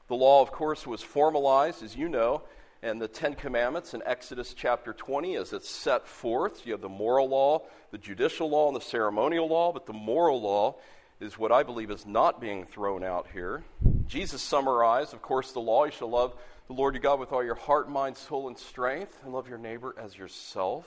The 0.06 0.14
law, 0.14 0.42
of 0.42 0.52
course, 0.52 0.86
was 0.86 1.00
formalized, 1.00 1.82
as 1.82 1.96
you 1.96 2.10
know, 2.10 2.42
and 2.82 3.00
the 3.00 3.08
Ten 3.08 3.34
Commandments 3.34 3.94
in 3.94 4.02
Exodus 4.04 4.52
chapter 4.52 4.92
20 4.92 5.36
as 5.36 5.54
it's 5.54 5.70
set 5.70 6.06
forth. 6.06 6.66
You 6.66 6.72
have 6.72 6.82
the 6.82 6.90
moral 6.90 7.30
law, 7.30 7.62
the 7.90 7.96
judicial 7.96 8.50
law, 8.50 8.68
and 8.68 8.76
the 8.76 8.82
ceremonial 8.82 9.48
law, 9.48 9.72
but 9.72 9.86
the 9.86 9.94
moral 9.94 10.42
law 10.42 10.76
is 11.20 11.38
what 11.38 11.50
I 11.50 11.62
believe 11.62 11.90
is 11.90 12.04
not 12.04 12.38
being 12.38 12.66
thrown 12.66 13.02
out 13.02 13.28
here. 13.32 13.64
Jesus 14.06 14.42
summarized, 14.42 15.14
of 15.14 15.22
course, 15.22 15.52
the 15.52 15.60
law 15.60 15.86
you 15.86 15.90
shall 15.90 16.10
love 16.10 16.34
the 16.66 16.74
Lord 16.74 16.94
your 16.94 17.00
God 17.00 17.18
with 17.18 17.32
all 17.32 17.42
your 17.42 17.54
heart, 17.54 17.88
mind, 17.88 18.18
soul, 18.18 18.48
and 18.48 18.58
strength, 18.58 19.18
and 19.24 19.32
love 19.32 19.48
your 19.48 19.58
neighbor 19.58 19.94
as 19.98 20.16
yourself. 20.18 20.86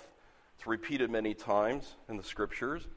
It's 0.58 0.65
repeated 0.65 1.12
many 1.12 1.36
times 1.36 1.93
in 2.10 2.17
the 2.17 2.24
scriptures. 2.24 2.88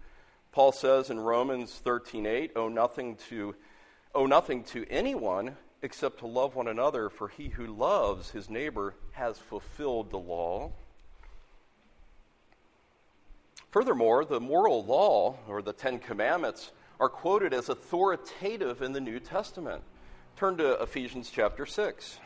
Paul 0.50 0.72
says 0.72 1.10
in 1.10 1.20
Romans 1.20 1.78
13:8, 1.84 2.56
"Owe 2.56 2.68
nothing 2.68 3.16
to 3.28 3.54
owe 4.14 4.24
nothing 4.24 4.64
to 4.64 4.86
anyone 4.88 5.58
except 5.82 6.20
to 6.20 6.26
love 6.26 6.54
one 6.54 6.68
another, 6.68 7.10
for 7.10 7.28
he 7.28 7.48
who 7.48 7.66
loves 7.66 8.30
his 8.30 8.48
neighbor 8.48 8.94
has 9.12 9.38
fulfilled 9.38 10.10
the 10.10 10.18
law." 10.18 10.72
Furthermore, 13.70 14.24
the 14.24 14.40
moral 14.40 14.82
law 14.82 15.36
or 15.46 15.60
the 15.60 15.74
10 15.74 15.98
commandments 15.98 16.72
are 16.98 17.10
quoted 17.10 17.52
as 17.52 17.68
authoritative 17.68 18.80
in 18.80 18.92
the 18.92 19.00
New 19.00 19.20
Testament. 19.20 19.84
Turn 20.34 20.56
to 20.56 20.82
Ephesians 20.82 21.30
chapter 21.30 21.66
6. 21.66 22.18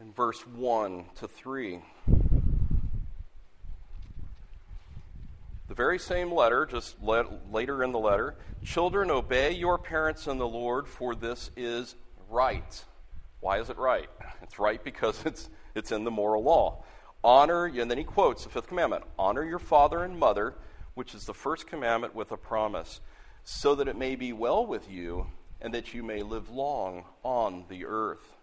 In 0.00 0.12
verse 0.12 0.46
1 0.46 1.04
to 1.16 1.28
3. 1.28 1.80
The 5.66 5.74
very 5.74 5.98
same 5.98 6.32
letter, 6.32 6.66
just 6.66 6.96
later 7.00 7.82
in 7.82 7.92
the 7.92 7.98
letter 7.98 8.36
Children, 8.64 9.10
obey 9.10 9.52
your 9.52 9.76
parents 9.76 10.26
in 10.26 10.38
the 10.38 10.48
Lord, 10.48 10.88
for 10.88 11.14
this 11.14 11.50
is 11.54 11.96
right. 12.30 12.84
Why 13.40 13.58
is 13.60 13.68
it 13.68 13.76
right? 13.76 14.08
It's 14.42 14.58
right 14.58 14.82
because 14.82 15.22
it's, 15.26 15.50
it's 15.74 15.92
in 15.92 16.04
the 16.04 16.10
moral 16.10 16.42
law. 16.42 16.82
Honor, 17.22 17.66
and 17.66 17.90
then 17.90 17.98
he 17.98 18.04
quotes 18.04 18.44
the 18.44 18.50
fifth 18.50 18.68
commandment 18.68 19.04
honor 19.18 19.44
your 19.44 19.58
father 19.58 20.02
and 20.02 20.18
mother, 20.18 20.54
which 20.94 21.14
is 21.14 21.26
the 21.26 21.34
first 21.34 21.66
commandment 21.66 22.14
with 22.14 22.32
a 22.32 22.38
promise, 22.38 23.00
so 23.44 23.74
that 23.74 23.86
it 23.86 23.96
may 23.96 24.16
be 24.16 24.32
well 24.32 24.64
with 24.64 24.90
you 24.90 25.26
and 25.60 25.74
that 25.74 25.92
you 25.92 26.02
may 26.02 26.22
live 26.22 26.48
long 26.48 27.04
on 27.22 27.64
the 27.68 27.84
earth. 27.84 28.33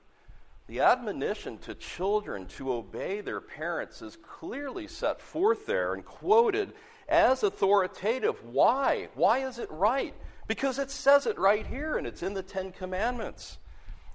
The 0.72 0.80
admonition 0.80 1.58
to 1.64 1.76
children 1.76 2.46
to 2.56 2.72
obey 2.72 3.20
their 3.20 3.42
parents 3.42 4.02
is 4.02 4.16
clearly 4.16 4.88
set 4.88 5.20
forth 5.20 5.66
there 5.66 5.94
and 5.94 6.06
quoted 6.06 6.72
as 7.10 7.44
authoritative. 7.44 8.42
Why? 8.46 9.10
Why 9.14 9.40
is 9.40 9.60
it 9.60 9.70
right? 9.70 10.14
Because 10.48 10.80
it 10.80 10.90
says 10.90 11.28
it 11.28 11.38
right 11.38 11.68
here 11.68 11.98
and 11.98 12.08
it's 12.08 12.24
in 12.24 12.34
the 12.34 12.42
Ten 12.42 12.72
Commandments. 12.72 13.58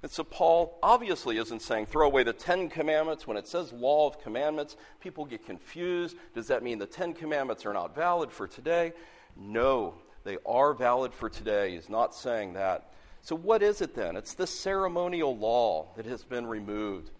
And 0.03 0.11
so 0.11 0.25
Paul 0.25 0.79
obviously 0.83 1.37
isn't 1.37 1.61
saying 1.61 1.87
throw 1.87 2.07
away 2.07 2.23
the 2.23 2.33
Ten 2.33 2.71
Commandments. 2.71 3.27
When 3.27 3.37
it 3.37 3.47
says 3.47 3.71
law 3.71 4.07
of 4.09 4.23
commandments, 4.23 4.79
people 4.99 5.27
get 5.27 5.45
confused. 5.45 6.17
Does 6.35 6.47
that 6.47 6.63
mean 6.63 6.79
the 6.79 6.87
Ten 6.87 7.13
Commandments 7.13 7.67
are 7.67 7.75
not 7.75 7.95
valid 7.95 8.33
for 8.33 8.49
today? 8.49 8.95
No, 9.37 9.93
they 10.25 10.39
are 10.47 10.73
valid 10.73 11.13
for 11.13 11.29
today. 11.29 11.75
He's 11.75 11.91
not 11.91 12.15
saying 12.15 12.55
that. 12.55 12.93
So, 13.27 13.35
what 13.35 13.61
is 13.61 13.81
it 13.81 13.97
then? 13.97 14.15
It's 14.15 14.35
the 14.35 14.47
ceremonial 14.47 15.37
law 15.37 15.89
that 15.97 16.07
has 16.07 16.23
been 16.23 16.47
removed. 16.47 17.11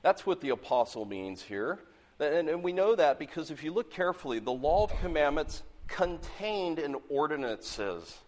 That's 0.00 0.24
what 0.24 0.40
the 0.40 0.48
apostle 0.48 1.04
means 1.04 1.42
here. 1.42 1.78
And, 2.18 2.48
and, 2.48 2.62
we 2.62 2.72
know 2.72 2.94
that 2.94 3.18
because 3.18 3.50
if 3.50 3.62
you 3.62 3.70
look 3.70 3.90
carefully, 3.90 4.38
the 4.38 4.50
law 4.50 4.84
of 4.84 5.00
commandments 5.02 5.62
contained 5.86 6.78
in 6.78 6.96
ordinances. 7.10 8.20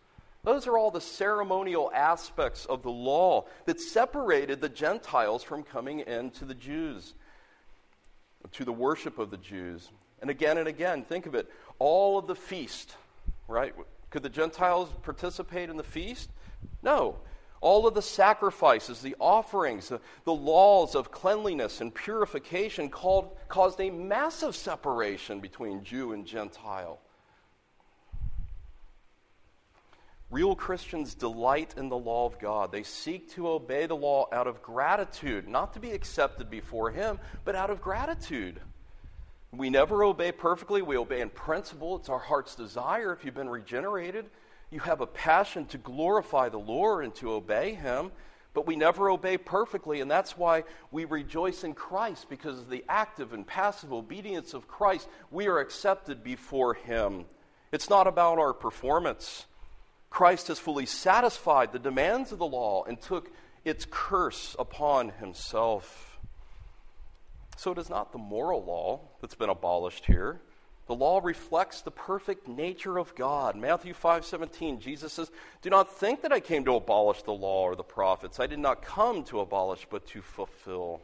Those 0.45 0.66
are 0.66 0.77
all 0.77 0.90
the 0.90 1.01
ceremonial 1.01 1.90
aspects 1.95 2.66
of 2.66 2.83
the 2.83 2.90
law 2.90 3.47
that 3.64 3.81
separated 3.81 4.61
the 4.61 4.68
Gentiles 4.68 5.42
from 5.42 5.62
coming 5.62 6.01
into 6.01 6.45
the 6.45 6.55
Jews, 6.55 7.14
to 8.51 8.62
the 8.66 8.75
worship 8.75 9.18
of 9.18 9.31
the 9.31 9.38
Jews. 9.38 9.88
And 10.21 10.29
again 10.29 10.59
and 10.59 10.68
again, 10.68 11.03
think 11.03 11.25
of 11.25 11.35
it 11.35 11.51
all 11.79 12.18
of 12.18 12.27
the 12.27 12.37
feast, 12.37 12.95
right? 13.49 13.75
Could 14.11 14.23
the 14.23 14.29
Gentiles 14.29 14.90
participate 15.03 15.71
in 15.71 15.79
the 15.79 15.83
feast? 15.83 16.29
No. 16.83 17.18
All 17.61 17.87
of 17.87 17.94
the 17.94 18.03
sacrifices, 18.03 19.01
the 19.01 19.14
offerings, 19.20 19.88
the, 19.88 20.01
the 20.25 20.35
laws 20.35 20.96
of 20.96 21.12
cleanliness 21.12 21.81
and 21.81 21.94
purification 21.94 22.88
called, 22.88 23.37
caused 23.48 23.81
a 23.81 23.90
massive 23.90 24.57
separation 24.57 25.38
between 25.38 25.85
Jew 25.85 26.12
and 26.12 26.27
Gentile. 26.27 26.98
Real 30.33 30.57
Christians 30.57 31.14
delight 31.14 31.75
in 31.77 31.90
the 31.90 31.96
law 31.96 32.25
of 32.25 32.38
God. 32.38 32.72
They 32.72 32.83
seek 32.83 33.31
to 33.35 33.48
obey 33.48 33.85
the 33.85 33.94
law 33.94 34.29
out 34.33 34.46
of 34.46 34.62
gratitude, 34.62 35.46
not 35.46 35.75
to 35.75 35.79
be 35.79 35.92
accepted 35.92 36.51
before 36.51 36.90
Him, 36.90 37.20
but 37.44 37.55
out 37.55 37.68
of 37.68 37.83
gratitude. 37.83 38.59
We 39.53 39.68
never 39.68 40.03
obey 40.03 40.33
perfectly. 40.33 40.81
We 40.81 40.96
obey 40.96 41.20
in 41.20 41.29
principle. 41.29 41.96
It's 41.96 42.09
our 42.09 42.18
heart's 42.18 42.55
desire. 42.55 43.12
If 43.12 43.27
you've 43.27 43.35
been 43.35 43.51
regenerated, 43.51 44.31
you 44.72 44.80
have 44.80 45.00
a 45.00 45.06
passion 45.06 45.66
to 45.66 45.78
glorify 45.78 46.48
the 46.48 46.58
Lord 46.58 47.04
and 47.04 47.14
to 47.16 47.32
obey 47.32 47.74
Him, 47.74 48.11
but 48.54 48.66
we 48.66 48.74
never 48.74 49.11
obey 49.11 49.37
perfectly. 49.37 50.00
And 50.00 50.11
that's 50.11 50.37
why 50.37 50.64
we 50.90 51.04
rejoice 51.04 51.62
in 51.62 51.74
Christ, 51.74 52.28
because 52.30 52.58
of 52.58 52.70
the 52.70 52.85
active 52.88 53.32
and 53.32 53.46
passive 53.46 53.92
obedience 53.92 54.54
of 54.54 54.66
Christ, 54.66 55.08
we 55.30 55.46
are 55.46 55.58
accepted 55.58 56.24
before 56.24 56.74
Him. 56.74 57.26
It's 57.70 57.90
not 57.90 58.06
about 58.06 58.38
our 58.38 58.52
performance. 58.52 59.46
Christ 60.11 60.48
has 60.48 60.58
fully 60.58 60.87
satisfied 60.87 61.72
the 61.72 61.78
demands 61.78 62.32
of 62.32 62.38
the 62.38 62.46
law 62.46 62.85
and 62.85 63.00
took 63.00 63.30
its 63.64 63.87
curse 63.90 64.56
upon 64.58 65.08
himself. 65.11 66.18
So 67.56 67.72
it 67.72 67.78
is 67.78 67.88
not 67.88 68.12
the 68.12 68.18
moral 68.18 68.64
law 68.64 69.00
that's 69.20 69.35
been 69.35 69.48
abolished 69.48 70.06
here. 70.06 70.40
The 70.87 70.95
law 70.95 71.21
reflects 71.23 71.81
the 71.81 71.90
perfect 71.90 72.49
nature 72.49 72.99
of 72.99 73.14
God. 73.14 73.55
Matthew 73.57 73.95
5:17 73.95 74.81
Jesus 74.81 75.12
says, 75.12 75.31
"Do 75.61 75.71
not 75.71 75.92
think 75.92 76.23
that 76.23 76.33
I 76.33 76.40
came 76.40 76.64
to 76.64 76.75
abolish 76.75 77.23
the 77.23 77.33
law 77.33 77.62
or 77.62 77.77
the 77.77 77.85
prophets. 77.85 78.40
I 78.40 78.47
did 78.47 78.59
not 78.59 78.83
come 78.83 79.23
to 79.25 79.40
abolish 79.40 79.87
but 79.88 80.07
to 80.09 80.23
fulfill." 80.23 81.01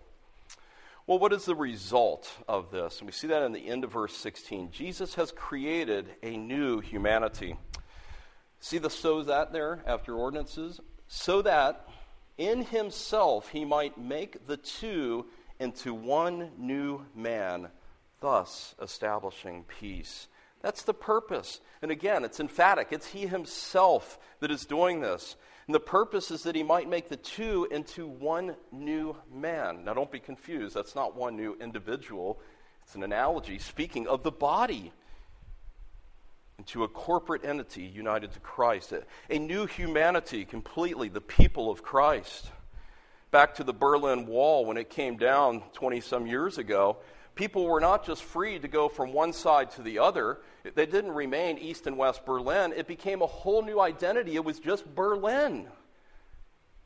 Well, 1.07 1.19
what 1.19 1.33
is 1.33 1.47
the 1.47 1.55
result 1.55 2.31
of 2.47 2.71
this? 2.71 2.99
And 2.99 3.07
we 3.07 3.13
see 3.13 3.29
that 3.29 3.43
in 3.43 3.53
the 3.53 3.67
end 3.67 3.83
of 3.83 3.93
verse 3.93 4.15
16. 4.15 4.71
Jesus 4.71 5.15
has 5.15 5.33
created 5.33 6.15
a 6.23 6.37
new 6.37 6.81
humanity. 6.81 7.57
See 8.61 8.77
the 8.77 8.91
so 8.91 9.23
that 9.23 9.53
there 9.53 9.83
after 9.87 10.15
ordinances? 10.15 10.81
So 11.07 11.41
that 11.43 11.89
in 12.37 12.63
himself 12.63 13.49
he 13.49 13.65
might 13.65 13.97
make 13.97 14.47
the 14.47 14.59
two 14.59 15.31
into 15.59 15.95
one 15.95 16.53
new 16.59 17.07
man, 17.15 17.71
thus 18.21 18.75
establishing 18.81 19.65
peace. 19.65 20.29
That's 20.61 20.83
the 20.83 20.95
purpose. 20.95 21.61
And 21.83 21.91
again, 21.91 22.25
it's 22.25 22.41
emphatic. 22.41 22.89
It's 22.91 23.07
he 23.07 23.27
himself 23.27 24.19
that 24.41 24.51
is 24.51 24.67
doing 24.67 25.01
this. 25.01 25.37
And 25.67 25.75
the 25.75 25.81
purpose 25.81 26.31
is 26.31 26.43
that 26.45 26.57
he 26.57 26.63
might 26.63 26.89
make 26.89 27.09
the 27.09 27.17
two 27.17 27.69
into 27.71 28.07
one 28.07 28.57
new 28.73 29.15
man. 29.33 29.85
Now, 29.85 29.95
don't 29.95 30.11
be 30.11 30.19
confused. 30.19 30.75
That's 30.75 30.95
not 30.95 31.15
one 31.15 31.37
new 31.37 31.57
individual, 31.61 32.41
it's 32.83 32.95
an 32.95 33.03
analogy 33.03 33.59
speaking 33.59 34.09
of 34.09 34.23
the 34.23 34.31
body 34.33 34.93
into 36.57 36.85
a 36.85 36.89
corporate 36.89 37.45
entity 37.45 37.83
united 37.83 38.33
to 38.33 38.41
Christ, 38.41 38.93
a, 38.93 39.05
a 39.29 39.39
new 39.39 39.67
humanity 39.67 40.47
completely, 40.47 41.11
the 41.11 41.21
people 41.21 41.71
of 41.71 41.83
Christ. 41.83 42.51
Back 43.31 43.57
to 43.57 43.65
the 43.65 43.75
Berlin 43.75 44.27
Wall 44.27 44.65
when 44.65 44.79
it 44.79 44.89
came 44.89 45.19
down 45.19 45.63
20 45.75 46.01
some 46.01 46.27
years 46.27 46.57
ago, 46.57 46.97
people 47.39 47.65
were 47.65 47.81
not 47.81 48.05
just 48.05 48.23
free 48.23 48.59
to 48.59 48.69
go 48.69 48.89
from 48.89 49.15
one 49.15 49.33
side 49.33 49.71
to 49.71 49.83
the 49.83 50.01
other. 50.01 50.41
They 50.75 50.85
didn't 50.85 51.13
remain 51.13 51.57
East 51.57 51.87
and 51.87 51.97
West 51.97 52.27
Berlin. 52.27 52.75
It 52.77 52.87
became 52.87 53.23
a 53.23 53.27
whole 53.27 53.63
new 53.63 53.81
identity. 53.81 54.35
It 54.35 54.45
was 54.45 54.59
just 54.59 54.95
Berlin. 54.95 55.69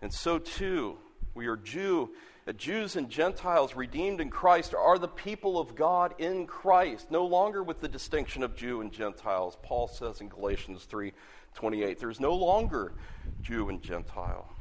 And 0.01 0.13
so, 0.13 0.39
too, 0.39 0.99
we 1.35 1.47
are 1.47 1.57
Jew 1.57 2.11
Jews 2.57 2.97
and 2.97 3.09
Gentiles 3.09 3.77
redeemed 3.77 4.21
in 4.21 4.29
Christ 4.29 4.75
are 4.75 4.99
the 4.99 5.07
people 5.07 5.61
of 5.61 5.77
God 5.77 6.15
in 6.19 6.49
Christ, 6.49 7.09
no 7.09 7.25
longer 7.25 7.63
with 7.63 7.81
the 7.81 7.89
distinction 7.89 8.43
of 8.43 8.57
Jew 8.57 8.81
and 8.81 8.93
Gentiles. 8.93 9.57
Paul 9.63 9.87
says 9.87 10.21
in 10.21 10.29
Galatians 10.29 10.85
3:28, 10.87 12.01
there's 12.01 12.19
no 12.19 12.35
longer 12.35 12.95
Jew 13.43 13.69
and 13.69 13.81
Gentile. 13.81 14.52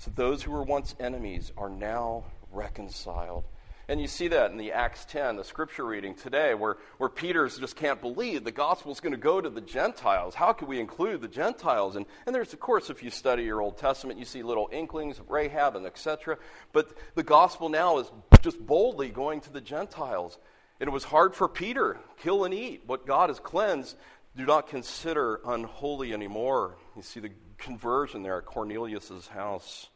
So 0.00 0.10
those 0.14 0.42
who 0.42 0.50
were 0.52 0.62
once 0.62 0.96
enemies 0.98 1.52
are 1.58 1.68
now 1.68 2.24
reconciled. 2.50 3.44
And 3.86 4.00
you 4.00 4.06
see 4.06 4.28
that 4.28 4.50
in 4.50 4.56
the 4.56 4.72
Acts 4.72 5.04
10, 5.04 5.36
the 5.36 5.44
scripture 5.44 5.84
reading 5.84 6.14
today, 6.14 6.54
where, 6.54 6.78
where 6.96 7.10
Peter 7.10 7.46
just 7.48 7.76
can't 7.76 8.00
believe 8.00 8.42
the 8.42 8.50
gospel 8.50 8.92
is 8.92 9.00
going 9.00 9.12
to 9.12 9.18
go 9.18 9.42
to 9.42 9.50
the 9.50 9.60
Gentiles. 9.60 10.34
How 10.34 10.54
can 10.54 10.68
we 10.68 10.80
include 10.80 11.20
the 11.20 11.28
Gentiles? 11.28 11.96
And, 11.96 12.06
and 12.24 12.34
there's, 12.34 12.54
of 12.54 12.60
course, 12.60 12.88
if 12.88 13.02
you 13.02 13.10
study 13.10 13.42
your 13.42 13.60
Old 13.60 13.76
Testament, 13.76 14.18
you 14.18 14.24
see 14.24 14.42
little 14.42 14.70
inklings 14.72 15.18
of 15.18 15.28
Rahab 15.28 15.76
and 15.76 15.84
etc. 15.84 16.38
But 16.72 16.96
the 17.14 17.22
gospel 17.22 17.68
now 17.68 17.98
is 17.98 18.10
just 18.40 18.58
boldly 18.58 19.10
going 19.10 19.42
to 19.42 19.52
the 19.52 19.60
Gentiles. 19.60 20.38
And 20.80 20.88
it 20.88 20.92
was 20.92 21.04
hard 21.04 21.34
for 21.34 21.46
Peter, 21.46 21.98
kill 22.22 22.46
and 22.46 22.54
eat. 22.54 22.84
What 22.86 23.06
God 23.06 23.28
has 23.28 23.38
cleansed, 23.38 23.98
do 24.34 24.46
not 24.46 24.66
consider 24.66 25.42
unholy 25.44 26.14
anymore. 26.14 26.76
You 26.96 27.02
see 27.02 27.20
the 27.20 27.32
conversion 27.60 28.22
there 28.22 28.38
at 28.38 28.46
Cornelius' 28.46 29.28
house. 29.28 29.88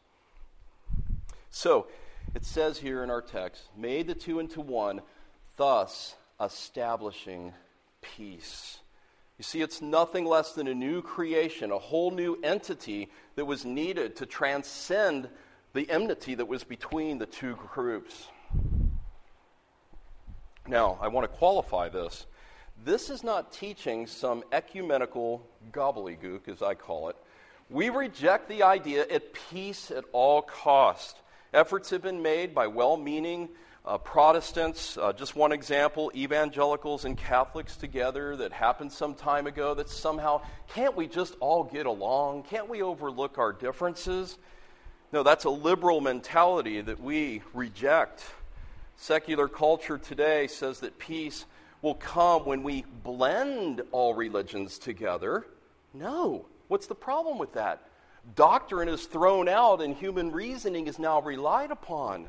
So, 1.51 1.87
it 2.35 2.45
says 2.45 2.79
here 2.79 3.03
in 3.03 3.11
our 3.11 3.23
text, 3.23 3.63
made 3.77 4.07
the 4.07 4.15
two 4.15 4.39
into 4.39 4.61
one, 4.61 5.01
thus 5.57 6.17
establishing 6.41 7.53
peace. 8.03 8.79
You 9.39 9.45
see, 9.45 9.63
it's 9.63 9.83
nothing 9.83 10.25
less 10.25 10.53
than 10.53 10.69
a 10.69 10.75
new 10.75 11.03
creation, 11.03 11.73
a 11.73 11.79
whole 11.79 12.11
new 12.11 12.39
entity 12.43 13.11
that 13.37 13.45
was 13.45 13.65
needed 13.65 14.17
to 14.17 14.27
transcend 14.27 15.29
the 15.73 15.91
enmity 15.91 16.37
that 16.37 16.47
was 16.47 16.63
between 16.63 17.19
the 17.19 17.27
two 17.27 17.57
groups. 17.57 18.29
Now, 20.67 20.99
I 21.01 21.09
want 21.09 21.31
to 21.31 21.37
qualify 21.37 21.89
this. 21.89 22.27
This 22.85 23.11
is 23.11 23.23
not 23.23 23.53
teaching 23.53 24.07
some 24.07 24.45
ecumenical 24.53 25.47
gobbledygook, 25.73 26.49
as 26.49 26.63
I 26.63 26.75
call 26.75 27.09
it. 27.09 27.17
We 27.71 27.89
reject 27.89 28.49
the 28.49 28.63
idea 28.63 29.07
at 29.09 29.33
peace 29.33 29.91
at 29.91 30.05
all 30.13 30.43
cost. 30.43 31.17
Efforts 31.53 31.91
have 31.91 32.03
been 32.03 32.23
made 32.23 32.55
by 32.55 32.67
well 32.67 32.97
meaning 32.97 33.49
uh, 33.87 33.99
Protestants. 33.99 34.97
Uh, 34.97 35.13
just 35.13 35.37
one 35.37 35.53
example 35.53 36.11
evangelicals 36.15 37.05
and 37.05 37.17
Catholics 37.17 37.77
together 37.77 38.37
that 38.37 38.53
happened 38.53 38.93
some 38.93 39.15
time 39.15 39.47
ago 39.47 39.75
that 39.75 39.89
somehow, 39.89 40.43
can't 40.69 40.97
we 40.97 41.07
just 41.07 41.37
all 41.41 41.65
get 41.65 41.87
along? 41.87 42.45
Can't 42.45 42.69
we 42.69 42.83
overlook 42.83 43.39
our 43.39 43.53
differences? 43.53 44.39
No, 45.13 45.23
that's 45.23 45.45
a 45.45 45.51
liberal 45.51 46.01
mentality 46.01 46.81
that 46.81 47.01
we 47.01 47.43
reject. 47.53 48.25
Secular 48.97 49.49
culture 49.49 49.99
today 49.99 50.47
says 50.49 50.81
that 50.81 50.99
peace 50.99 51.45
will 51.83 51.95
come 51.95 52.45
when 52.47 52.63
we 52.63 52.85
blend 53.03 53.83
all 53.93 54.15
religions 54.15 54.79
together. 54.79 55.47
No. 55.93 56.47
What's 56.69 56.87
the 56.87 56.95
problem 56.95 57.39
with 57.39 57.55
that? 57.55 57.87
doctrine 58.35 58.89
is 58.89 59.05
thrown 59.05 59.49
out 59.49 59.83
and 59.83 59.95
human 59.95 60.33
reasoning 60.33 60.87
is 60.87 60.99
now 60.99 61.21
relied 61.21 61.71
upon. 61.71 62.27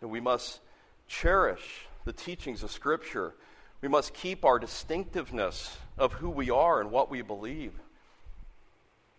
And 0.00 0.10
we 0.10 0.20
must 0.20 0.60
cherish 1.06 1.86
the 2.04 2.12
teachings 2.12 2.62
of 2.62 2.70
Scripture. 2.70 3.34
We 3.80 3.88
must 3.88 4.14
keep 4.14 4.44
our 4.44 4.58
distinctiveness 4.58 5.76
of 5.96 6.14
who 6.14 6.30
we 6.30 6.50
are 6.50 6.80
and 6.80 6.90
what 6.90 7.10
we 7.10 7.22
believe. 7.22 7.72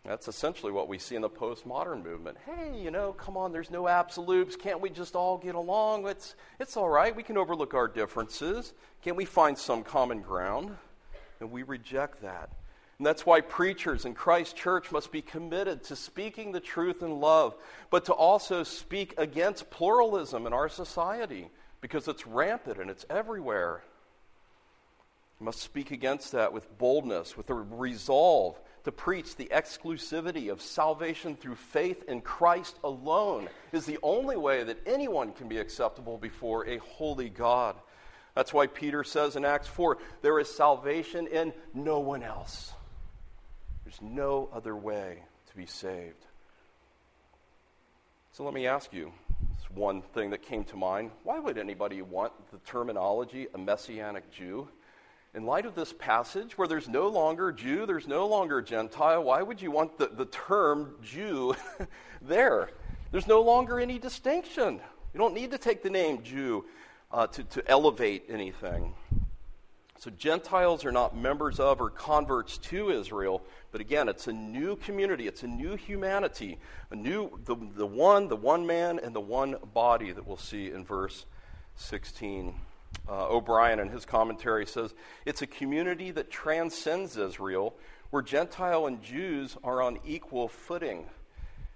That's 0.05 0.27
essentially 0.27 0.73
what 0.73 0.89
we 0.89 0.99
see 0.99 1.15
in 1.15 1.21
the 1.21 1.29
postmodern 1.29 2.03
movement. 2.03 2.37
Hey, 2.45 2.77
you 2.77 2.91
know, 2.91 3.13
come 3.13 3.37
on, 3.37 3.53
there's 3.53 3.71
no 3.71 3.87
absolutes. 3.87 4.57
Can't 4.57 4.81
we 4.81 4.89
just 4.89 5.15
all 5.15 5.37
get 5.37 5.55
along? 5.55 6.05
It's, 6.09 6.35
it's 6.59 6.75
all 6.75 6.89
right. 6.89 7.15
We 7.15 7.23
can 7.23 7.37
overlook 7.37 7.73
our 7.73 7.87
differences. 7.87 8.73
Can't 9.01 9.15
we 9.15 9.23
find 9.23 9.57
some 9.57 9.81
common 9.81 10.21
ground? 10.21 10.75
And 11.39 11.51
we 11.51 11.63
reject 11.63 12.21
that. 12.21 12.49
And 12.97 13.07
that's 13.07 13.25
why 13.25 13.41
preachers 13.41 14.05
in 14.05 14.13
Christ 14.13 14.55
Church 14.55 14.91
must 14.91 15.11
be 15.11 15.21
committed 15.21 15.83
to 15.85 15.95
speaking 15.95 16.51
the 16.51 16.59
truth 16.59 17.01
in 17.01 17.19
love, 17.19 17.55
but 17.89 18.05
to 18.05 18.13
also 18.13 18.63
speak 18.63 19.15
against 19.17 19.71
pluralism 19.71 20.45
in 20.45 20.53
our 20.53 20.69
society 20.69 21.49
because 21.81 22.07
it's 22.07 22.27
rampant 22.27 22.77
and 22.77 22.89
it's 22.89 23.05
everywhere. 23.09 23.83
We 25.39 25.45
must 25.45 25.59
speak 25.59 25.91
against 25.91 26.31
that 26.31 26.53
with 26.53 26.77
boldness, 26.77 27.35
with 27.35 27.49
a 27.49 27.55
resolve 27.55 28.59
to 28.85 28.91
preach 28.91 29.35
the 29.35 29.47
exclusivity 29.51 30.51
of 30.51 30.61
salvation 30.61 31.35
through 31.35 31.55
faith 31.55 32.03
in 32.07 32.21
Christ 32.21 32.77
alone 32.83 33.49
is 33.71 33.85
the 33.85 33.99
only 34.03 34.37
way 34.37 34.63
that 34.63 34.85
anyone 34.85 35.31
can 35.33 35.47
be 35.47 35.57
acceptable 35.57 36.17
before 36.17 36.67
a 36.67 36.77
holy 36.77 37.29
God. 37.29 37.75
That's 38.35 38.53
why 38.53 38.67
Peter 38.67 39.03
says 39.03 39.35
in 39.35 39.45
Acts 39.45 39.67
4 39.67 39.97
there 40.21 40.39
is 40.39 40.53
salvation 40.53 41.27
in 41.27 41.53
no 41.73 41.99
one 41.99 42.23
else. 42.23 42.73
There's 43.93 44.11
no 44.11 44.49
other 44.51 44.75
way 44.75 45.19
to 45.49 45.55
be 45.55 45.67
saved. 45.67 46.25
So 48.31 48.43
let 48.43 48.53
me 48.53 48.65
ask 48.65 48.91
you 48.91 49.11
it's 49.55 49.69
one 49.69 50.01
thing 50.01 50.31
that 50.31 50.41
came 50.41 50.63
to 50.65 50.75
mind. 50.75 51.11
Why 51.23 51.37
would 51.37 51.59
anybody 51.59 52.01
want 52.01 52.33
the 52.51 52.57
terminology 52.59 53.47
a 53.53 53.57
messianic 53.59 54.31
Jew? 54.31 54.67
In 55.35 55.45
light 55.45 55.67
of 55.67 55.75
this 55.75 55.93
passage 55.93 56.57
where 56.57 56.67
there's 56.67 56.89
no 56.89 57.07
longer 57.07 57.51
Jew, 57.51 57.85
there's 57.85 58.07
no 58.07 58.25
longer 58.25 58.63
Gentile, 58.63 59.23
why 59.23 59.43
would 59.43 59.61
you 59.61 59.69
want 59.69 59.99
the, 59.99 60.07
the 60.07 60.25
term 60.25 60.95
Jew 61.03 61.55
there? 62.21 62.71
There's 63.11 63.27
no 63.27 63.41
longer 63.41 63.79
any 63.79 63.99
distinction. 63.99 64.79
You 65.13 65.19
don't 65.19 65.35
need 65.35 65.51
to 65.51 65.59
take 65.59 65.83
the 65.83 65.91
name 65.91 66.23
Jew 66.23 66.65
uh, 67.11 67.27
to, 67.27 67.43
to 67.43 67.67
elevate 67.69 68.25
anything. 68.27 68.95
So, 69.99 70.11
Gentiles 70.11 70.83
are 70.85 70.91
not 70.91 71.15
members 71.15 71.59
of 71.59 71.79
or 71.79 71.89
converts 71.89 72.57
to 72.57 72.89
Israel, 72.89 73.41
but 73.71 73.79
again, 73.79 74.09
it's 74.09 74.27
a 74.27 74.33
new 74.33 74.75
community, 74.75 75.27
it's 75.27 75.43
a 75.43 75.47
new 75.47 75.75
humanity, 75.75 76.57
a 76.91 76.95
new, 76.95 77.39
the, 77.45 77.55
the 77.75 77.85
one, 77.85 78.27
the 78.27 78.35
one 78.35 78.67
man, 78.67 78.99
and 78.99 79.15
the 79.15 79.21
one 79.21 79.55
body 79.73 80.11
that 80.11 80.27
we'll 80.27 80.35
see 80.35 80.71
in 80.71 80.83
verse 80.83 81.25
16. 81.75 82.53
Uh, 83.07 83.27
O'Brien, 83.29 83.79
in 83.79 83.89
his 83.89 84.05
commentary, 84.05 84.65
says 84.65 84.93
it's 85.25 85.41
a 85.41 85.47
community 85.47 86.11
that 86.11 86.29
transcends 86.29 87.17
Israel, 87.17 87.75
where 88.11 88.21
Gentile 88.21 88.85
and 88.85 89.01
Jews 89.01 89.57
are 89.63 89.81
on 89.81 89.99
equal 90.05 90.47
footing. 90.47 91.05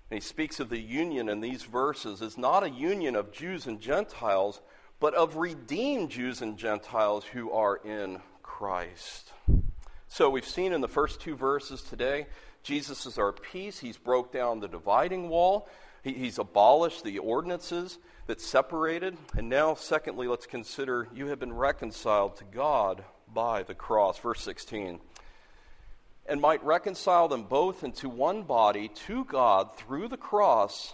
And 0.10 0.22
he 0.22 0.22
speaks 0.22 0.60
of 0.60 0.70
the 0.70 0.80
union 0.80 1.28
in 1.28 1.42
these 1.42 1.64
verses 1.64 2.22
as 2.22 2.38
not 2.38 2.64
a 2.64 2.70
union 2.70 3.16
of 3.16 3.32
Jews 3.32 3.66
and 3.68 3.82
Gentiles, 3.82 4.62
but 5.00 5.14
of 5.14 5.36
redeemed 5.36 6.10
Jews 6.10 6.42
and 6.42 6.58
Gentiles 6.58 7.24
who 7.26 7.52
are 7.52 7.78
in 7.78 8.20
Christ. 8.42 9.32
So 10.08 10.30
we've 10.30 10.48
seen 10.48 10.74
in 10.74 10.82
the 10.82 10.88
first 10.88 11.22
two 11.22 11.36
verses 11.36 11.82
today, 11.82 12.28
Jesus 12.64 13.06
is 13.06 13.18
our 13.18 13.32
peace. 13.32 13.80
He's 13.80 13.98
broke 13.98 14.32
down 14.32 14.60
the 14.60 14.68
dividing 14.68 15.30
wall. 15.30 15.70
He, 16.04 16.14
he's 16.14 16.40
abolished 16.40 17.04
the 17.04 17.20
ordinances 17.20 18.00
that 18.26 18.42
separated. 18.42 19.16
And 19.36 19.50
now, 19.50 19.76
secondly, 19.76 20.28
let's 20.28 20.48
consider 20.48 21.08
you 21.14 21.28
have 21.28 21.40
been 21.40 21.54
reconciled 21.54 22.38
to 22.38 22.44
God 22.46 23.04
by 23.32 23.64
the 23.64 23.76
cross. 23.76 24.18
Verse 24.18 24.42
16. 24.42 25.00
And 26.26 26.42
might 26.42 26.64
reconcile 26.64 27.28
them 27.28 27.44
both 27.44 27.84
into 27.84 28.10
one 28.10 28.44
body 28.44 28.90
to 29.08 29.24
God 29.26 29.78
through 29.78 30.08
the 30.08 30.18
cross, 30.18 30.94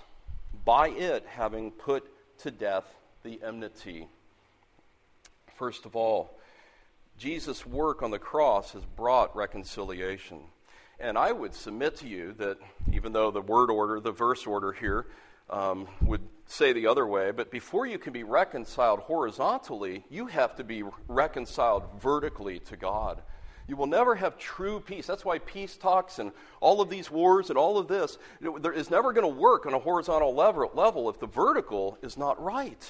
by 0.66 0.90
it 0.90 1.26
having 1.28 1.72
put 1.72 2.04
to 2.40 2.52
death 2.52 2.86
the 3.24 3.40
enmity. 3.46 4.08
First 5.56 5.86
of 5.86 5.96
all, 5.96 6.38
Jesus' 7.18 7.66
work 7.66 8.04
on 8.04 8.12
the 8.12 8.20
cross 8.20 8.74
has 8.74 8.84
brought 8.84 9.36
reconciliation. 9.36 10.40
And 11.00 11.18
I 11.18 11.32
would 11.32 11.54
submit 11.54 11.96
to 11.98 12.08
you 12.08 12.34
that 12.34 12.58
even 12.92 13.14
though 13.14 13.32
the 13.32 13.42
word 13.42 13.70
order, 13.70 14.00
the 14.00 14.12
verse 14.12 14.46
order 14.46 14.74
here, 14.74 15.06
um, 15.50 15.88
would 16.02 16.22
say 16.46 16.74
the 16.74 16.88
other 16.88 17.06
way, 17.06 17.32
but 17.32 17.52
before 17.52 17.86
you 17.86 17.98
can 17.98 18.14
be 18.14 18.24
reconciled 18.24 19.00
horizontally, 19.02 20.04
you 20.10 20.28
have 20.28 20.56
to 20.56 20.64
be 20.64 20.84
reconciled 21.08 21.84
vertically 22.02 22.60
to 22.60 22.78
God. 22.78 23.22
You 23.68 23.78
will 23.78 23.88
never 23.88 24.16
have 24.16 24.38
true 24.38 24.82
peace. 24.82 25.08
That's 25.08 25.24
why 25.24 25.40
peace 25.40 25.78
talks 25.78 26.20
and 26.20 26.32
all 26.60 26.82
of 26.82 26.90
these 26.90 27.10
wars 27.10 27.50
and 27.50 27.58
all 27.58 27.78
of 27.78 27.88
this 27.88 28.18
is 28.42 28.90
never 28.90 29.14
going 29.14 29.24
to 29.24 29.42
work 29.42 29.66
on 29.66 29.74
a 29.74 29.80
horizontal 29.80 30.36
level 30.36 31.10
if 31.10 31.20
the 31.20 31.28
vertical 31.28 31.98
is 32.02 32.18
not 32.18 32.42
right. 32.44 32.86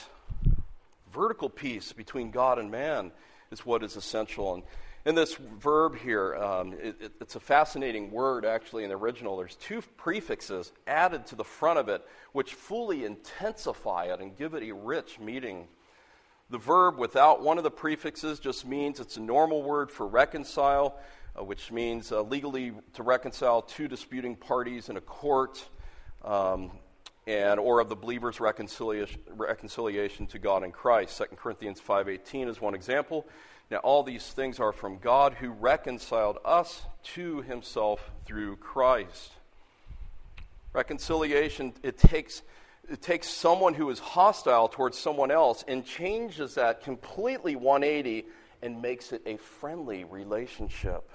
Vertical 1.13 1.49
peace 1.49 1.93
between 1.93 2.31
God 2.31 2.57
and 2.57 2.71
man 2.71 3.11
is 3.51 3.65
what 3.65 3.83
is 3.83 3.95
essential. 3.95 4.55
And 4.55 4.63
in 5.05 5.15
this 5.15 5.35
verb 5.35 5.97
here, 5.97 6.35
um, 6.35 6.73
it, 6.73 6.95
it, 6.99 7.11
it's 7.21 7.35
a 7.35 7.39
fascinating 7.39 8.09
word 8.09 8.45
actually 8.45 8.83
in 8.83 8.89
the 8.89 8.95
original. 8.95 9.37
There's 9.37 9.55
two 9.55 9.81
prefixes 9.97 10.71
added 10.87 11.27
to 11.27 11.35
the 11.35 11.43
front 11.43 11.77
of 11.77 11.89
it 11.89 12.05
which 12.31 12.53
fully 12.53 13.05
intensify 13.05 14.05
it 14.05 14.21
and 14.21 14.35
give 14.37 14.53
it 14.53 14.63
a 14.63 14.71
rich 14.71 15.19
meaning. 15.19 15.67
The 16.49 16.57
verb 16.57 16.97
without 16.97 17.41
one 17.41 17.57
of 17.57 17.63
the 17.63 17.71
prefixes 17.71 18.39
just 18.39 18.65
means 18.65 18.99
it's 18.99 19.17
a 19.17 19.21
normal 19.21 19.61
word 19.61 19.91
for 19.91 20.07
reconcile, 20.07 20.97
uh, 21.37 21.43
which 21.43 21.71
means 21.71 22.11
uh, 22.11 22.21
legally 22.21 22.71
to 22.93 23.03
reconcile 23.03 23.61
two 23.61 23.87
disputing 23.87 24.35
parties 24.35 24.89
in 24.89 24.97
a 24.97 25.01
court. 25.01 25.67
Um, 26.23 26.71
and 27.25 27.59
or 27.59 27.79
of 27.79 27.89
the 27.89 27.95
believer's 27.95 28.39
reconciliation, 28.39 29.21
reconciliation 29.29 30.27
to 30.27 30.39
God 30.39 30.63
in 30.63 30.71
Christ. 30.71 31.17
2 31.17 31.37
Corinthians 31.37 31.79
5:18 31.79 32.47
is 32.47 32.59
one 32.59 32.75
example. 32.75 33.25
Now, 33.71 33.77
all 33.77 34.03
these 34.03 34.27
things 34.31 34.59
are 34.59 34.73
from 34.73 34.99
God 34.99 35.35
who 35.35 35.49
reconciled 35.49 36.37
us 36.43 36.83
to 37.15 37.41
himself 37.41 38.11
through 38.25 38.57
Christ. 38.57 39.31
Reconciliation, 40.73 41.73
it 41.81 41.97
takes, 41.97 42.41
it 42.89 43.01
takes 43.01 43.29
someone 43.29 43.73
who 43.73 43.89
is 43.89 43.99
hostile 43.99 44.67
towards 44.67 44.97
someone 44.97 45.31
else 45.31 45.63
and 45.67 45.85
changes 45.85 46.55
that 46.55 46.83
completely 46.83 47.55
180 47.55 48.25
and 48.61 48.81
makes 48.81 49.11
it 49.11 49.21
a 49.25 49.37
friendly 49.37 50.03
relationship. 50.03 51.09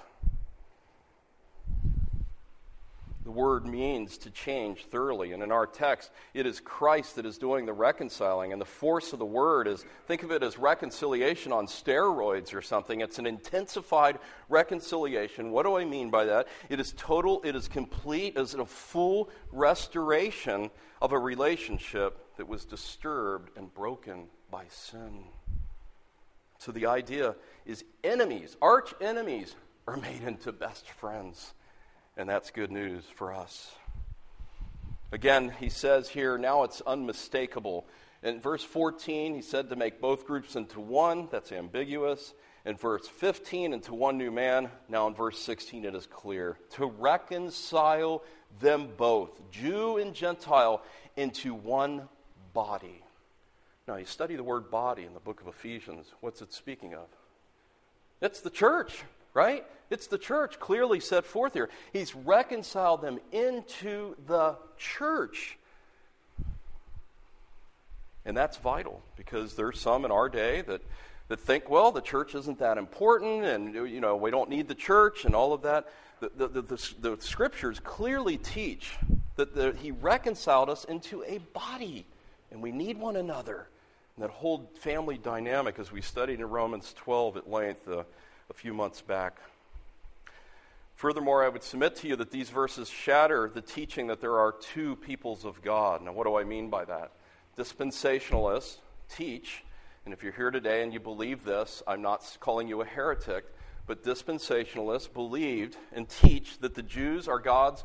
The 3.29 3.33
word 3.33 3.67
means 3.67 4.17
to 4.17 4.31
change 4.31 4.87
thoroughly. 4.87 5.33
And 5.33 5.43
in 5.43 5.53
our 5.53 5.67
text, 5.67 6.11
it 6.33 6.47
is 6.47 6.61
Christ 6.61 7.17
that 7.17 7.27
is 7.27 7.37
doing 7.37 7.67
the 7.67 7.75
reconciling. 7.75 8.55
And 8.55 8.61
the 8.61 8.65
force 8.65 9.13
of 9.13 9.19
the 9.19 9.27
word 9.27 9.69
is 9.69 9.85
think 10.07 10.23
of 10.23 10.31
it 10.31 10.43
as 10.43 10.57
reconciliation 10.57 11.53
on 11.53 11.67
steroids 11.67 12.55
or 12.55 12.63
something. 12.63 13.03
It's 13.03 13.19
an 13.19 13.27
intensified 13.27 14.19
reconciliation. 14.49 15.51
What 15.51 15.67
do 15.67 15.77
I 15.77 15.85
mean 15.85 16.09
by 16.09 16.25
that? 16.25 16.49
It 16.71 16.81
is 16.81 16.95
total, 16.97 17.43
it 17.45 17.55
is 17.55 17.69
complete, 17.69 18.35
it 18.35 18.41
is 18.41 18.55
a 18.55 18.65
full 18.65 19.29
restoration 19.53 20.71
of 21.03 21.13
a 21.13 21.19
relationship 21.19 22.35
that 22.39 22.49
was 22.49 22.65
disturbed 22.65 23.51
and 23.59 23.75
broken 23.75 24.29
by 24.51 24.65
sin. 24.71 25.25
So 26.57 26.73
the 26.73 26.87
idea 26.87 27.35
is 27.67 27.85
enemies, 28.03 28.57
arch 28.63 28.95
enemies, 29.03 29.55
are 29.87 29.99
made 29.99 30.23
into 30.23 30.51
best 30.51 30.89
friends. 30.89 31.53
And 32.19 32.29
that's 32.29 32.51
good 32.51 32.73
news 32.73 33.05
for 33.15 33.33
us. 33.33 33.71
Again, 35.13 35.55
he 35.61 35.69
says 35.69 36.09
here, 36.09 36.37
now 36.37 36.65
it's 36.65 36.81
unmistakable. 36.81 37.87
In 38.25 38.41
verse 38.41 38.65
14, 38.65 39.37
he 39.37 39.41
said 39.41 39.71
to 39.71 39.77
make 39.77 40.01
both 40.01 40.27
groups 40.27 40.57
into 40.57 40.81
one. 40.81 41.29
That's 41.31 41.53
ambiguous. 41.53 42.35
In 42.67 42.77
verse 42.77 43.07
15, 43.07 43.73
into 43.73 43.95
one 43.95 44.19
new 44.19 44.33
man. 44.33 44.69
Now 44.89 45.07
in 45.07 45.15
verse 45.15 45.39
16, 45.39 45.85
it 45.85 45.95
is 45.95 46.07
clear. 46.07 46.59
To 46.71 46.87
reconcile 46.87 48.25
them 48.61 48.89
both, 48.97 49.41
Jew 49.53 49.99
and 49.99 50.13
Gentile, 50.13 50.83
into 51.17 51.55
one 51.55 52.09
body. 52.53 53.05
Now, 53.87 53.97
you 53.97 54.05
study 54.05 54.35
the 54.37 54.43
word 54.43 54.71
body 54.71 55.05
in 55.05 55.15
the 55.15 55.21
book 55.21 55.41
of 55.41 55.47
Ephesians. 55.47 56.13
What's 56.21 56.43
it 56.43 56.53
speaking 56.53 56.95
of? 56.95 57.07
It's 58.21 58.41
the 58.41 58.51
church 58.51 59.05
right? 59.39 59.65
It's 59.89 60.09
the 60.09 60.19
church 60.19 60.59
clearly 60.59 60.99
set 60.99 61.25
forth 61.25 61.55
here. 61.55 61.71
He's 61.93 62.13
reconciled 62.13 63.03
them 63.03 63.21
into 63.31 64.17
the 64.27 64.57
church. 64.77 65.57
And 68.25 68.37
that's 68.37 68.57
vital 68.57 69.01
because 69.17 69.55
there's 69.55 69.81
some 69.81 70.05
in 70.05 70.11
our 70.11 70.29
day 70.29 70.63
that, 70.63 70.83
that 71.29 71.39
think, 71.39 71.71
well, 71.71 71.93
the 71.93 72.01
church 72.01 72.35
isn't 72.35 72.59
that 72.59 72.79
important 72.79 73.45
and, 73.45 73.73
you 73.75 74.01
know, 74.01 74.17
we 74.17 74.33
don't 74.33 74.51
need 74.51 74.67
the 74.67 74.75
church 74.75 75.25
and 75.25 75.37
all 75.37 75.53
of 75.53 75.63
that. 75.63 75.89
The, 76.19 76.33
the, 76.37 76.49
the, 76.49 76.63
the, 76.63 76.95
the 77.01 77.17
scriptures 77.21 77.79
clearly 77.79 78.39
teach 78.39 78.97
that 79.37 79.55
the, 79.55 79.73
he 79.81 79.93
reconciled 79.93 80.69
us 80.69 80.83
into 80.83 81.23
a 81.23 81.39
body 81.55 82.05
and 82.51 82.61
we 82.61 82.73
need 82.73 82.99
one 82.99 83.15
another. 83.15 83.69
And 84.17 84.25
that 84.25 84.31
whole 84.31 84.69
family 84.81 85.17
dynamic, 85.17 85.79
as 85.79 85.93
we 85.93 86.03
studied 86.03 86.41
in 86.41 86.51
Romans 86.51 86.93
12 86.99 87.37
at 87.37 87.49
length, 87.49 87.87
uh, 87.87 88.03
a 88.51 88.55
few 88.55 88.73
months 88.73 89.03
back. 89.03 89.39
Furthermore, 90.95 91.45
I 91.45 91.49
would 91.49 91.63
submit 91.63 91.97
to 91.97 92.09
you 92.09 92.17
that 92.17 92.31
these 92.31 92.51
verses 92.51 92.89
shatter 92.89 93.51
the 93.53 93.61
teaching 93.61 94.09
that 94.09 94.21
there 94.21 94.39
are 94.39 94.53
two 94.53 94.97
peoples 94.97 95.45
of 95.45 95.63
God. 95.63 96.03
Now, 96.03 96.13
what 96.13 96.27
do 96.27 96.37
I 96.37 96.45
mean 96.45 96.71
by 96.71 96.85
that? 96.87 97.13
Dispensationalists 97.57 98.79
teach, 99.15 99.63
and 100.05 100.15
if 100.15 100.23
you're 100.23 100.33
here 100.33 100.51
today 100.51 100.83
and 100.83 100.93
you 100.93 100.99
believe 100.99 101.45
this, 101.45 101.83
I'm 101.87 102.03
not 102.03 102.37
calling 102.41 102.69
you 102.69 102.81
a 102.81 102.85
heretic, 102.85 103.45
but 103.87 104.03
dispensationalists 104.03 105.13
believed 105.13 105.77
and 105.93 106.09
teach 106.09 106.59
that 106.59 106.75
the 106.75 106.83
Jews 106.83 107.29
are 107.29 107.39
God's 107.39 107.85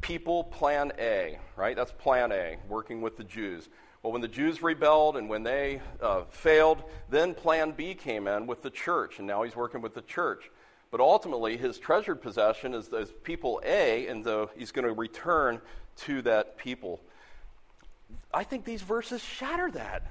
people, 0.00 0.44
plan 0.44 0.92
A, 0.98 1.38
right? 1.56 1.76
That's 1.76 1.92
plan 1.92 2.32
A, 2.32 2.56
working 2.68 3.02
with 3.02 3.16
the 3.16 3.24
Jews. 3.24 3.68
Well, 4.08 4.14
when 4.14 4.22
the 4.22 4.28
Jews 4.28 4.62
rebelled 4.62 5.18
and 5.18 5.28
when 5.28 5.42
they 5.42 5.82
uh, 6.00 6.22
failed, 6.30 6.82
then 7.10 7.34
Plan 7.34 7.72
B 7.72 7.92
came 7.92 8.26
in 8.26 8.46
with 8.46 8.62
the 8.62 8.70
church, 8.70 9.18
and 9.18 9.26
now 9.26 9.42
he's 9.42 9.54
working 9.54 9.82
with 9.82 9.92
the 9.92 10.00
church. 10.00 10.50
But 10.90 11.00
ultimately, 11.00 11.58
his 11.58 11.76
treasured 11.76 12.22
possession 12.22 12.72
is, 12.72 12.88
is 12.88 13.12
people 13.22 13.60
A, 13.66 14.06
and 14.06 14.26
he's 14.56 14.72
going 14.72 14.86
to 14.86 14.94
return 14.94 15.60
to 16.06 16.22
that 16.22 16.56
people. 16.56 17.02
I 18.32 18.44
think 18.44 18.64
these 18.64 18.80
verses 18.80 19.22
shatter 19.22 19.70
that. 19.72 20.10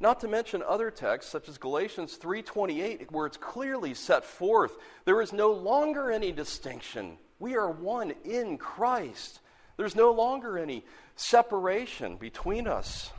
Not 0.00 0.18
to 0.22 0.26
mention 0.26 0.64
other 0.66 0.90
texts 0.90 1.30
such 1.30 1.48
as 1.48 1.58
Galatians 1.58 2.18
3:28 2.18 3.12
where 3.12 3.26
it's 3.26 3.36
clearly 3.36 3.94
set 3.94 4.24
forth 4.24 4.76
there 5.04 5.22
is 5.22 5.32
no 5.32 5.52
longer 5.52 6.10
any 6.10 6.32
distinction. 6.32 7.18
We 7.38 7.54
are 7.54 7.70
one 7.70 8.14
in 8.24 8.58
Christ. 8.58 9.38
There's 9.76 9.94
no 9.94 10.10
longer 10.10 10.58
any 10.58 10.84
separation 11.14 12.16
between 12.16 12.66
us. 12.66 13.12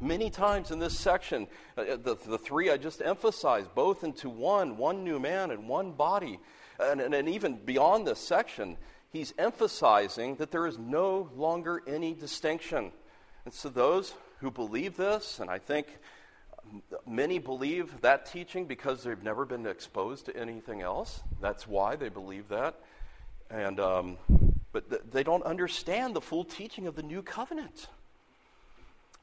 Many 0.00 0.30
times 0.30 0.70
in 0.70 0.78
this 0.78 0.98
section, 0.98 1.46
uh, 1.76 1.82
uh, 1.82 1.96
the, 1.96 2.16
the 2.26 2.38
three 2.38 2.70
I 2.70 2.78
just 2.78 3.02
emphasized, 3.02 3.74
both 3.74 4.02
into 4.02 4.30
one, 4.30 4.78
one 4.78 5.04
new 5.04 5.20
man 5.20 5.50
and 5.50 5.68
one 5.68 5.92
body. 5.92 6.40
And, 6.78 7.02
and, 7.02 7.14
and 7.14 7.28
even 7.28 7.56
beyond 7.56 8.06
this 8.06 8.18
section, 8.18 8.78
he's 9.10 9.34
emphasizing 9.36 10.36
that 10.36 10.50
there 10.50 10.66
is 10.66 10.78
no 10.78 11.28
longer 11.36 11.82
any 11.86 12.14
distinction. 12.14 12.92
And 13.44 13.52
so, 13.52 13.68
those 13.68 14.14
who 14.38 14.50
believe 14.50 14.96
this, 14.96 15.38
and 15.38 15.50
I 15.50 15.58
think 15.58 15.98
many 17.06 17.38
believe 17.38 18.00
that 18.00 18.24
teaching 18.24 18.64
because 18.64 19.02
they've 19.02 19.22
never 19.22 19.44
been 19.44 19.66
exposed 19.66 20.26
to 20.26 20.36
anything 20.36 20.80
else. 20.80 21.20
That's 21.42 21.66
why 21.66 21.96
they 21.96 22.08
believe 22.08 22.48
that. 22.48 22.76
And, 23.50 23.80
um, 23.80 24.16
but 24.72 24.88
th- 24.88 25.02
they 25.10 25.24
don't 25.24 25.42
understand 25.42 26.14
the 26.14 26.20
full 26.20 26.44
teaching 26.44 26.86
of 26.86 26.94
the 26.94 27.02
new 27.02 27.22
covenant. 27.22 27.88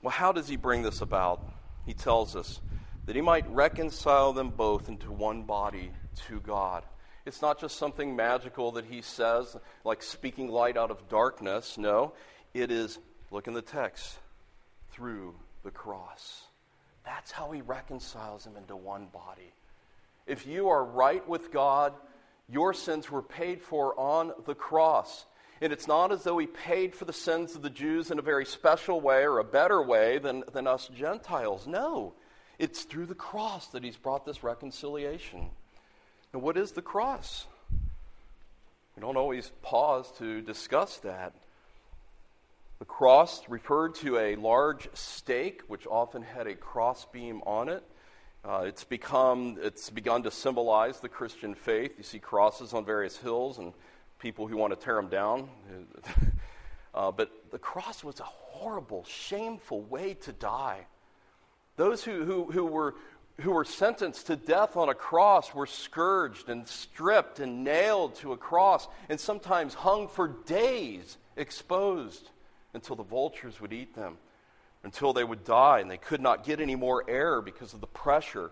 Well, 0.01 0.11
how 0.11 0.31
does 0.31 0.47
he 0.47 0.55
bring 0.55 0.83
this 0.83 1.01
about? 1.01 1.45
He 1.85 1.93
tells 1.93 2.35
us 2.35 2.61
that 3.05 3.15
he 3.15 3.21
might 3.21 3.49
reconcile 3.49 4.33
them 4.33 4.49
both 4.49 4.89
into 4.89 5.11
one 5.11 5.43
body 5.43 5.91
to 6.27 6.39
God. 6.41 6.83
It's 7.25 7.41
not 7.41 7.59
just 7.59 7.77
something 7.77 8.15
magical 8.15 8.71
that 8.73 8.85
he 8.85 9.01
says, 9.01 9.55
like 9.83 10.01
speaking 10.01 10.49
light 10.49 10.77
out 10.77 10.91
of 10.91 11.09
darkness. 11.09 11.77
No, 11.77 12.13
it 12.53 12.71
is, 12.71 12.99
look 13.31 13.47
in 13.47 13.53
the 13.53 13.61
text, 13.61 14.17
through 14.91 15.35
the 15.63 15.71
cross. 15.71 16.43
That's 17.05 17.31
how 17.31 17.51
he 17.51 17.61
reconciles 17.61 18.43
them 18.43 18.57
into 18.57 18.75
one 18.75 19.07
body. 19.07 19.53
If 20.25 20.45
you 20.45 20.69
are 20.69 20.83
right 20.83 21.27
with 21.27 21.51
God, 21.51 21.93
your 22.49 22.73
sins 22.73 23.09
were 23.09 23.21
paid 23.21 23.61
for 23.61 23.97
on 23.99 24.33
the 24.45 24.55
cross. 24.55 25.25
And 25.61 25.73
it's 25.73 25.87
not 25.87 26.11
as 26.11 26.23
though 26.23 26.37
he 26.37 26.47
paid 26.47 26.93
for 26.93 27.05
the 27.05 27.13
sins 27.13 27.55
of 27.55 27.61
the 27.61 27.69
Jews 27.69 28.11
in 28.11 28.19
a 28.19 28.21
very 28.23 28.45
special 28.45 29.01
way 29.01 29.23
or 29.23 29.39
a 29.39 29.43
better 29.43 29.81
way 29.81 30.19
than, 30.19 30.43
than 30.53 30.67
us 30.67 30.89
Gentiles. 30.95 31.65
No, 31.65 32.13
it's 32.59 32.83
through 32.83 33.07
the 33.07 33.15
cross 33.15 33.67
that 33.67 33.83
he's 33.83 33.97
brought 33.97 34.25
this 34.25 34.43
reconciliation. 34.43 35.49
And 36.33 36.41
what 36.41 36.57
is 36.57 36.73
the 36.73 36.81
cross? 36.81 37.47
We 38.95 39.01
don't 39.01 39.17
always 39.17 39.51
pause 39.61 40.11
to 40.19 40.41
discuss 40.41 40.97
that. 40.97 41.33
The 42.79 42.85
cross 42.85 43.41
referred 43.49 43.95
to 43.95 44.17
a 44.17 44.35
large 44.35 44.87
stake, 44.93 45.63
which 45.67 45.87
often 45.87 46.21
had 46.21 46.45
a 46.45 46.53
crossbeam 46.53 47.41
on 47.45 47.69
it. 47.69 47.83
Uh, 48.45 48.63
it's 48.65 48.83
become 48.83 49.57
it's 49.61 49.89
begun 49.89 50.23
to 50.23 50.31
symbolize 50.31 50.99
the 50.99 51.09
Christian 51.09 51.55
faith. 51.55 51.93
You 51.97 52.03
see 52.03 52.19
crosses 52.19 52.73
on 52.73 52.85
various 52.85 53.17
hills 53.17 53.57
and 53.57 53.73
people 54.19 54.47
who 54.47 54.57
want 54.57 54.77
to 54.77 54.83
tear 54.83 54.95
them 54.95 55.09
down. 55.09 55.49
uh, 56.93 57.11
but 57.11 57.31
the 57.51 57.59
cross 57.59 58.03
was 58.03 58.19
a 58.19 58.23
horrible, 58.23 59.05
shameful 59.05 59.81
way 59.81 60.15
to 60.15 60.31
die. 60.31 60.85
Those 61.75 62.03
who, 62.03 62.25
who, 62.25 62.51
who, 62.51 62.65
were, 62.65 62.95
who 63.41 63.51
were 63.51 63.65
sentenced 63.65 64.27
to 64.27 64.35
death 64.35 64.75
on 64.75 64.89
a 64.89 64.95
cross 64.95 65.53
were 65.53 65.67
scourged 65.67 66.49
and 66.49 66.67
stripped 66.67 67.39
and 67.39 67.63
nailed 67.63 68.15
to 68.15 68.33
a 68.33 68.37
cross 68.37 68.87
and 69.09 69.19
sometimes 69.19 69.75
hung 69.75 70.07
for 70.07 70.27
days 70.27 71.17
exposed 71.35 72.29
until 72.73 72.95
the 72.95 73.03
vultures 73.03 73.61
would 73.61 73.73
eat 73.73 73.95
them, 73.95 74.17
until 74.83 75.13
they 75.13 75.23
would 75.23 75.43
die 75.43 75.79
and 75.79 75.89
they 75.89 75.97
could 75.97 76.21
not 76.21 76.43
get 76.43 76.59
any 76.59 76.75
more 76.75 77.03
air 77.07 77.41
because 77.41 77.73
of 77.73 77.81
the 77.81 77.87
pressure. 77.87 78.51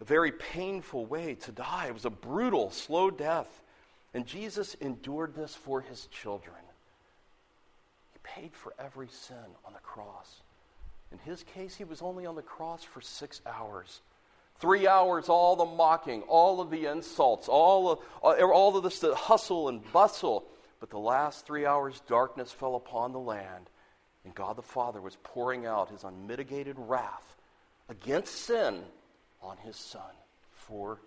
A 0.00 0.04
very 0.04 0.32
painful 0.32 1.06
way 1.06 1.34
to 1.36 1.52
die. 1.52 1.86
It 1.88 1.94
was 1.94 2.04
a 2.04 2.10
brutal, 2.10 2.70
slow 2.70 3.10
death. 3.10 3.59
And 4.12 4.26
Jesus 4.26 4.74
endured 4.80 5.34
this 5.34 5.54
for 5.54 5.80
his 5.80 6.06
children. 6.06 6.56
He 8.12 8.18
paid 8.22 8.54
for 8.54 8.74
every 8.78 9.08
sin 9.08 9.36
on 9.64 9.72
the 9.72 9.78
cross. 9.80 10.42
In 11.12 11.18
his 11.18 11.42
case, 11.42 11.76
he 11.76 11.84
was 11.84 12.02
only 12.02 12.26
on 12.26 12.34
the 12.34 12.42
cross 12.42 12.82
for 12.82 13.00
six 13.00 13.40
hours. 13.46 14.00
Three 14.58 14.86
hours, 14.86 15.28
all 15.28 15.56
the 15.56 15.64
mocking, 15.64 16.22
all 16.22 16.60
of 16.60 16.70
the 16.70 16.86
insults, 16.86 17.48
all 17.48 17.92
of, 17.92 17.98
uh, 18.22 18.44
all 18.44 18.76
of 18.76 18.82
this 18.82 19.02
hustle 19.02 19.68
and 19.68 19.80
bustle. 19.92 20.44
But 20.80 20.90
the 20.90 20.98
last 20.98 21.46
three 21.46 21.66
hours, 21.66 22.02
darkness 22.06 22.52
fell 22.52 22.76
upon 22.76 23.12
the 23.12 23.18
land, 23.18 23.70
and 24.24 24.34
God 24.34 24.56
the 24.56 24.62
Father 24.62 25.00
was 25.00 25.16
pouring 25.22 25.66
out 25.66 25.90
his 25.90 26.04
unmitigated 26.04 26.76
wrath 26.78 27.36
against 27.88 28.34
sin 28.34 28.82
on 29.42 29.56
his 29.58 29.76
Son 29.76 30.02
for 30.52 31.00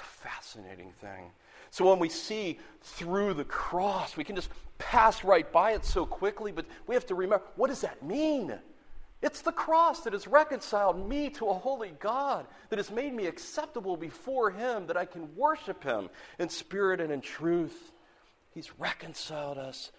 it's 0.00 0.08
a 0.08 0.28
fascinating 0.28 0.92
thing. 1.00 1.30
So 1.70 1.88
when 1.88 1.98
we 1.98 2.08
see 2.08 2.58
through 2.82 3.34
the 3.34 3.44
cross, 3.44 4.16
we 4.16 4.24
can 4.24 4.36
just 4.36 4.50
pass 4.78 5.24
right 5.24 5.50
by 5.50 5.72
it 5.72 5.84
so 5.84 6.06
quickly, 6.06 6.52
but 6.52 6.66
we 6.86 6.94
have 6.94 7.06
to 7.06 7.14
remember 7.14 7.44
what 7.56 7.68
does 7.68 7.82
that 7.82 8.02
mean? 8.02 8.58
It's 9.22 9.42
the 9.42 9.52
cross 9.52 10.00
that 10.00 10.14
has 10.14 10.26
reconciled 10.26 11.08
me 11.08 11.28
to 11.30 11.48
a 11.48 11.54
holy 11.54 11.92
God, 12.00 12.46
that 12.70 12.78
has 12.78 12.90
made 12.90 13.12
me 13.12 13.26
acceptable 13.26 13.96
before 13.96 14.50
Him, 14.50 14.86
that 14.86 14.96
I 14.96 15.04
can 15.04 15.36
worship 15.36 15.84
Him 15.84 16.08
in 16.38 16.48
spirit 16.48 17.00
and 17.00 17.12
in 17.12 17.20
truth. 17.20 17.92
He's 18.52 18.78
reconciled 18.78 19.58
us 19.58 19.92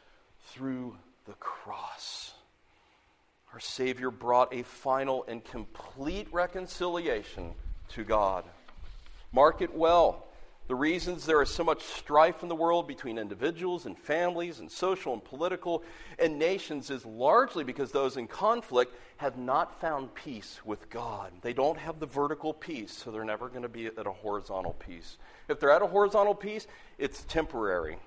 through 0.48 0.98
the 1.26 1.34
cross. 1.34 2.34
Our 3.54 3.60
Savior 3.60 4.10
brought 4.10 4.54
a 4.54 4.64
final 4.64 5.24
and 5.28 5.44
complete 5.44 6.28
reconciliation 6.32 7.54
to 7.90 8.04
God. 8.04 8.46
Mark 9.32 9.62
it 9.62 9.74
well. 9.74 10.26
The 10.68 10.76
reasons 10.76 11.26
there 11.26 11.42
is 11.42 11.50
so 11.50 11.66
much 11.66 11.84
strife 11.84 12.44
in 12.44 12.50
the 12.50 12.56
world 12.56 12.88
between 12.88 13.18
individuals 13.18 13.86
and 13.86 13.98
families 13.98 14.60
and 14.60 14.72
social 14.72 15.12
and 15.12 15.24
political 15.24 15.84
and 16.18 16.40
nations 16.40 16.90
is 16.90 17.06
largely 17.06 17.66
because 17.66 17.92
those 17.92 18.16
in 18.16 18.28
conflict 18.28 18.96
have 19.18 19.38
not 19.38 19.82
found 19.82 20.16
peace 20.16 20.62
with 20.64 20.90
God. 20.90 21.34
They 21.42 21.52
don't 21.52 21.78
have 21.78 22.00
the 22.00 22.06
vertical 22.06 22.54
peace, 22.54 22.94
so 22.94 23.12
they're 23.12 23.26
never 23.26 23.50
going 23.50 23.64
to 23.64 23.70
be 23.70 23.88
at 23.88 24.08
a 24.08 24.12
horizontal 24.12 24.74
peace. 24.74 25.18
If 25.50 25.60
they're 25.60 25.72
at 25.72 25.82
a 25.82 25.88
horizontal 25.88 26.36
peace, 26.36 26.68
it's 26.98 27.24
temporary. 27.24 27.98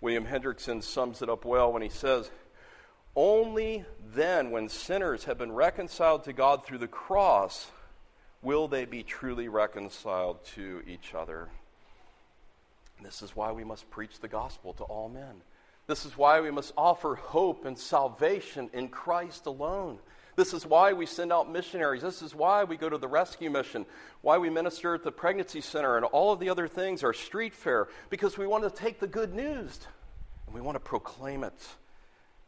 William 0.00 0.24
Hendriksen 0.24 0.82
sums 0.82 1.22
it 1.22 1.28
up 1.28 1.44
well 1.44 1.72
when 1.72 1.82
he 1.82 1.90
says, 1.90 2.30
Only 3.14 3.84
then, 4.14 4.50
when 4.50 4.68
sinners 4.68 5.24
have 5.24 5.38
been 5.38 5.52
reconciled 5.52 6.24
to 6.24 6.32
God 6.32 6.64
through 6.64 6.78
the 6.78 6.88
cross, 6.88 7.70
will 8.42 8.68
they 8.68 8.84
be 8.84 9.02
truly 9.02 9.48
reconciled 9.48 10.44
to 10.54 10.82
each 10.86 11.14
other? 11.14 11.48
This 13.02 13.22
is 13.22 13.34
why 13.34 13.52
we 13.52 13.64
must 13.64 13.90
preach 13.90 14.20
the 14.20 14.28
gospel 14.28 14.72
to 14.74 14.84
all 14.84 15.08
men. 15.08 15.42
This 15.86 16.04
is 16.04 16.16
why 16.16 16.40
we 16.40 16.50
must 16.50 16.72
offer 16.76 17.16
hope 17.16 17.64
and 17.64 17.78
salvation 17.78 18.70
in 18.72 18.88
Christ 18.88 19.46
alone. 19.46 19.98
This 20.36 20.54
is 20.54 20.64
why 20.64 20.92
we 20.92 21.06
send 21.06 21.32
out 21.32 21.50
missionaries. 21.50 22.02
This 22.02 22.22
is 22.22 22.34
why 22.34 22.64
we 22.64 22.76
go 22.76 22.88
to 22.88 22.96
the 22.96 23.08
rescue 23.08 23.50
mission, 23.50 23.84
why 24.22 24.38
we 24.38 24.48
minister 24.48 24.94
at 24.94 25.02
the 25.02 25.12
pregnancy 25.12 25.60
center, 25.60 25.96
and 25.96 26.06
all 26.06 26.32
of 26.32 26.40
the 26.40 26.48
other 26.48 26.68
things, 26.68 27.04
our 27.04 27.12
street 27.12 27.52
fair, 27.52 27.88
because 28.08 28.38
we 28.38 28.46
want 28.46 28.64
to 28.64 28.70
take 28.70 28.98
the 28.98 29.06
good 29.06 29.34
news 29.34 29.78
and 30.46 30.54
we 30.54 30.60
want 30.60 30.76
to 30.76 30.80
proclaim 30.80 31.44
it. 31.44 31.68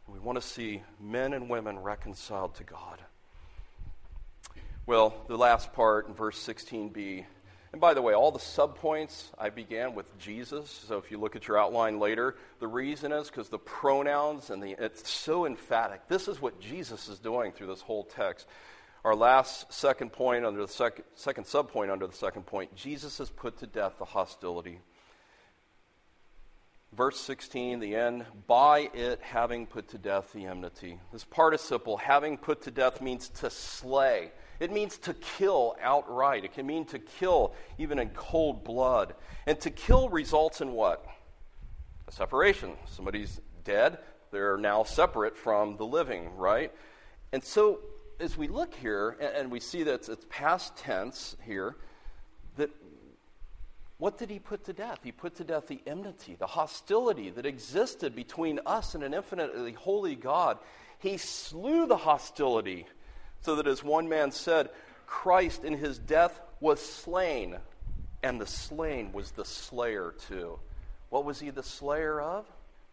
We 0.07 0.19
want 0.19 0.41
to 0.41 0.47
see 0.47 0.81
men 0.99 1.33
and 1.33 1.49
women 1.49 1.79
reconciled 1.79 2.55
to 2.55 2.63
God. 2.63 2.99
Well, 4.87 5.15
the 5.27 5.35
last 5.35 5.73
part 5.73 6.07
in 6.07 6.13
verse 6.13 6.37
16b. 6.45 7.25
And 7.71 7.81
by 7.81 7.95
the 7.95 8.03
way, 8.03 8.13
all 8.13 8.31
the 8.31 8.37
subpoints 8.37 9.23
I 9.35 9.49
began 9.49 9.95
with 9.95 10.05
Jesus. 10.19 10.69
So 10.87 10.99
if 10.99 11.09
you 11.09 11.17
look 11.17 11.35
at 11.35 11.47
your 11.47 11.57
outline 11.57 11.99
later, 11.99 12.35
the 12.59 12.67
reason 12.67 13.11
is 13.11 13.27
because 13.27 13.49
the 13.49 13.57
pronouns 13.57 14.51
and 14.51 14.61
the 14.61 14.75
it's 14.77 15.09
so 15.09 15.47
emphatic. 15.47 16.07
This 16.07 16.27
is 16.27 16.39
what 16.39 16.61
Jesus 16.61 17.07
is 17.07 17.17
doing 17.17 17.51
through 17.51 17.65
this 17.67 17.81
whole 17.81 18.03
text. 18.03 18.47
Our 19.03 19.15
last 19.15 19.73
second 19.73 20.11
point 20.11 20.45
under 20.45 20.61
the 20.61 20.71
second, 20.71 21.05
second 21.15 21.45
subpoint 21.45 21.91
under 21.91 22.05
the 22.05 22.15
second 22.15 22.45
point, 22.45 22.75
Jesus 22.75 23.17
has 23.17 23.31
put 23.31 23.57
to 23.59 23.67
death 23.67 23.95
the 23.97 24.05
hostility. 24.05 24.79
Verse 26.93 27.19
16, 27.19 27.79
the 27.79 27.95
end, 27.95 28.25
by 28.45 28.91
it 28.93 29.19
having 29.21 29.65
put 29.65 29.87
to 29.89 29.97
death 29.97 30.31
the 30.31 30.45
enmity. 30.45 30.99
This 31.11 31.23
participle, 31.23 31.97
having 31.97 32.37
put 32.37 32.61
to 32.61 32.71
death, 32.71 33.01
means 33.01 33.29
to 33.29 33.49
slay. 33.49 34.31
It 34.59 34.71
means 34.71 34.97
to 34.99 35.13
kill 35.13 35.75
outright. 35.81 36.45
It 36.45 36.53
can 36.53 36.65
mean 36.65 36.85
to 36.85 36.99
kill 36.99 37.53
even 37.77 37.99
in 37.99 38.09
cold 38.09 38.63
blood. 38.63 39.15
And 39.45 39.59
to 39.61 39.69
kill 39.69 40.09
results 40.09 40.61
in 40.61 40.71
what? 40.71 41.05
A 42.07 42.11
separation. 42.11 42.73
Somebody's 42.87 43.41
dead, 43.63 43.99
They're 44.31 44.57
now 44.57 44.83
separate 44.83 45.35
from 45.35 45.77
the 45.77 45.85
living, 45.85 46.35
right? 46.35 46.71
And 47.33 47.43
so, 47.43 47.79
as 48.19 48.37
we 48.37 48.47
look 48.47 48.73
here, 48.75 49.17
and, 49.19 49.51
we 49.51 49.59
see 49.59 49.83
that 49.83 50.07
it's 50.07 50.25
past 50.29 50.77
tense 50.77 51.35
here, 51.43 51.75
that 52.57 52.69
what 53.97 54.17
did 54.17 54.29
he 54.29 54.39
put 54.39 54.63
to 54.65 54.73
death? 54.73 54.99
He 55.03 55.11
put 55.11 55.35
to 55.37 55.43
death 55.43 55.67
the 55.67 55.81
enmity, 55.87 56.35
the 56.35 56.47
hostility 56.47 57.29
that 57.31 57.45
existed 57.45 58.15
between 58.15 58.59
us 58.65 58.93
and 58.93 59.03
an 59.03 59.13
infinitely 59.13 59.73
holy 59.73 60.15
God. 60.15 60.59
He 60.99 61.17
slew 61.17 61.87
the 61.87 61.97
hostility 61.97 62.85
so 63.41 63.55
that, 63.55 63.67
as 63.67 63.83
one 63.83 64.09
man 64.09 64.31
said, 64.31 64.69
Christ 65.05 65.63
in 65.63 65.77
his 65.77 65.99
death 65.99 66.39
was 66.59 66.79
slain, 66.81 67.57
and 68.23 68.41
the 68.41 68.47
slain 68.47 69.11
was 69.11 69.31
the 69.31 69.45
slayer 69.45 70.13
too. 70.27 70.59
What 71.09 71.25
was 71.25 71.39
he 71.39 71.49
the 71.49 71.63
slayer 71.63 72.19
of? 72.19 72.45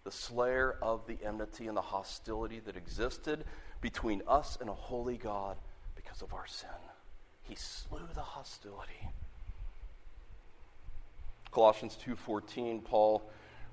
The 0.05 0.11
slayer 0.11 0.77
of 0.83 1.07
the 1.07 1.19
enmity 1.25 1.69
and 1.69 1.77
the 1.77 1.83
hostility 1.83 2.61
that 2.61 2.77
existed 2.77 3.45
between 3.81 4.23
us 4.27 4.59
and 4.61 4.69
a 4.69 4.75
holy 4.75 5.17
God 5.17 5.57
because 5.95 6.23
of 6.23 6.35
our 6.35 6.47
sin. 6.47 6.69
He 7.43 7.55
slew 7.55 8.09
the 8.15 8.21
hostility. 8.21 9.09
Colossians 11.51 11.97
2:14 12.05 12.83
Paul 12.83 13.23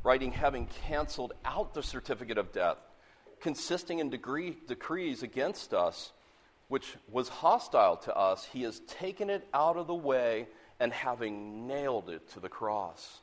writing 0.04 0.32
having 0.32 0.68
canceled 0.68 1.34
out 1.44 1.74
the 1.74 1.84
certificate 1.84 2.38
of 2.38 2.52
death 2.52 2.78
consisting 3.40 4.00
in 4.00 4.10
degree, 4.10 4.58
decrees 4.68 5.24
against 5.24 5.74
us 5.74 6.12
which 6.70 6.96
was 7.12 7.28
hostile 7.28 7.98
to 7.98 8.16
us 8.16 8.46
he 8.46 8.62
has 8.62 8.80
taken 8.82 9.30
it 9.30 9.46
out 9.54 9.76
of 9.76 9.88
the 9.88 9.94
way 9.94 10.48
and 10.80 10.94
having 10.94 11.68
nailed 11.68 12.10
it 12.10 12.30
to 12.32 12.40
the 12.40 12.48
cross. 12.48 13.20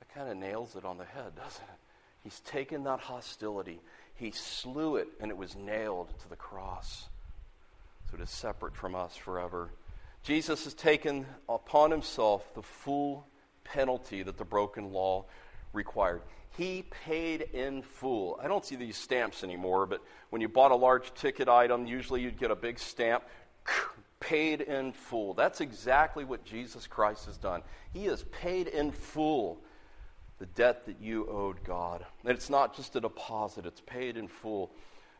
That 0.00 0.12
kind 0.12 0.28
of 0.28 0.36
nails 0.36 0.74
it 0.74 0.84
on 0.84 0.98
the 0.98 1.04
head 1.04 1.36
doesn't 1.36 1.62
it? 1.62 1.78
He's 2.24 2.40
taken 2.40 2.84
that 2.84 2.98
hostility. 2.98 3.80
He 4.16 4.32
slew 4.32 4.96
it 4.96 5.08
and 5.20 5.30
it 5.30 5.36
was 5.36 5.54
nailed 5.54 6.18
to 6.20 6.28
the 6.28 6.36
cross. 6.36 7.08
So 8.10 8.16
it 8.16 8.22
is 8.22 8.30
separate 8.30 8.74
from 8.74 8.94
us 8.94 9.14
forever. 9.16 9.70
Jesus 10.24 10.64
has 10.64 10.74
taken 10.74 11.26
upon 11.48 11.90
himself 11.90 12.52
the 12.54 12.62
full 12.62 13.26
penalty 13.64 14.22
that 14.22 14.38
the 14.38 14.44
broken 14.44 14.92
law 14.92 15.26
required. 15.72 16.22
He 16.56 16.84
paid 17.04 17.42
in 17.52 17.82
full. 17.82 18.38
I 18.42 18.48
don't 18.48 18.64
see 18.64 18.76
these 18.76 18.96
stamps 18.96 19.44
anymore, 19.44 19.86
but 19.86 20.02
when 20.30 20.42
you 20.42 20.48
bought 20.48 20.72
a 20.72 20.76
large 20.76 21.14
ticket 21.14 21.48
item, 21.48 21.86
usually 21.86 22.22
you'd 22.22 22.38
get 22.38 22.50
a 22.50 22.56
big 22.56 22.78
stamp. 22.78 23.24
Paid 24.20 24.62
in 24.62 24.92
full. 24.92 25.34
That's 25.34 25.60
exactly 25.60 26.24
what 26.24 26.44
Jesus 26.44 26.88
Christ 26.88 27.26
has 27.26 27.36
done. 27.36 27.62
He 27.92 28.06
has 28.06 28.24
paid 28.24 28.66
in 28.66 28.90
full 28.90 29.62
the 30.38 30.46
debt 30.46 30.86
that 30.86 31.00
you 31.00 31.28
owed 31.28 31.62
God. 31.62 32.04
And 32.24 32.32
it's 32.32 32.50
not 32.50 32.74
just 32.74 32.96
a 32.96 33.00
deposit, 33.00 33.64
it's 33.64 33.80
paid 33.80 34.16
in 34.16 34.26
full. 34.26 34.72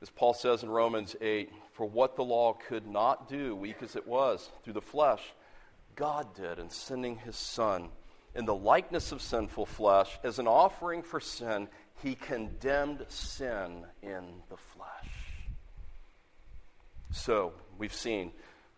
As 0.03 0.11
Paul 0.11 0.35
says 0.35 0.63
in 0.63 0.71
Romans 0.71 1.17
8, 1.21 1.51
for 1.73 1.87
what 1.87 2.17
the 2.17 2.25
law 2.25 2.53
could 2.53 2.87
not 2.87 3.29
do, 3.29 3.55
weak 3.55 3.83
as 3.83 3.97
it 3.97 4.07
was, 4.07 4.49
through 4.63 4.75
the 4.75 4.81
flesh, 4.81 5.23
God 5.97 6.35
did 6.35 6.59
in 6.59 6.71
sending 6.71 7.19
his 7.19 7.37
Son 7.37 7.89
in 8.39 8.45
the 8.45 8.55
likeness 8.55 9.11
of 9.11 9.21
sinful 9.21 9.67
flesh, 9.67 10.17
as 10.23 10.39
an 10.39 10.47
offering 10.47 11.03
for 11.03 11.19
sin, 11.19 11.69
he 12.03 12.15
condemned 12.15 13.05
sin 13.09 13.85
in 14.01 14.25
the 14.49 14.57
flesh. 14.57 15.11
So, 17.11 17.53
we've 17.79 17.93
seen 17.93 18.33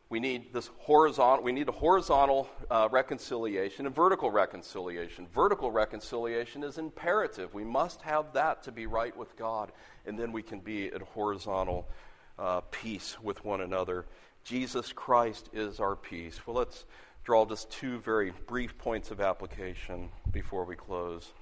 we 0.08 0.18
need 0.18 0.52
this 0.52 0.68
horizontal 0.78 1.44
we 1.44 1.52
need 1.52 1.68
a 1.68 1.72
horizontal 1.72 2.48
uh, 2.68 2.88
reconciliation 2.90 3.86
and 3.86 3.94
vertical 3.94 4.30
reconciliation. 4.30 5.28
Vertical 5.32 5.70
reconciliation 5.70 6.64
is 6.64 6.78
imperative. 6.78 7.54
We 7.54 7.64
must 7.64 8.02
have 8.02 8.32
that 8.32 8.64
to 8.64 8.72
be 8.72 8.86
right 8.86 9.16
with 9.16 9.36
god 9.36 9.70
and 10.06 10.18
then 10.18 10.32
we 10.32 10.42
can 10.42 10.58
be 10.58 10.88
at 10.88 11.00
horizontal 11.00 11.88
uh, 12.38 12.62
peace 12.72 13.16
with 13.22 13.44
one 13.44 13.60
another. 13.60 14.06
Jesus 14.42 14.92
christ 14.92 15.48
is 15.52 15.78
our 15.78 15.94
peace. 15.94 16.44
Well 16.44 16.56
let's 16.56 16.86
draw 17.24 17.44
just 17.44 17.70
two 17.70 17.98
very 17.98 18.32
brief 18.46 18.78
points 18.78 19.10
of 19.10 19.20
application 19.20 20.10
before 20.30 20.64
we 20.64 20.76
close. 20.76 21.32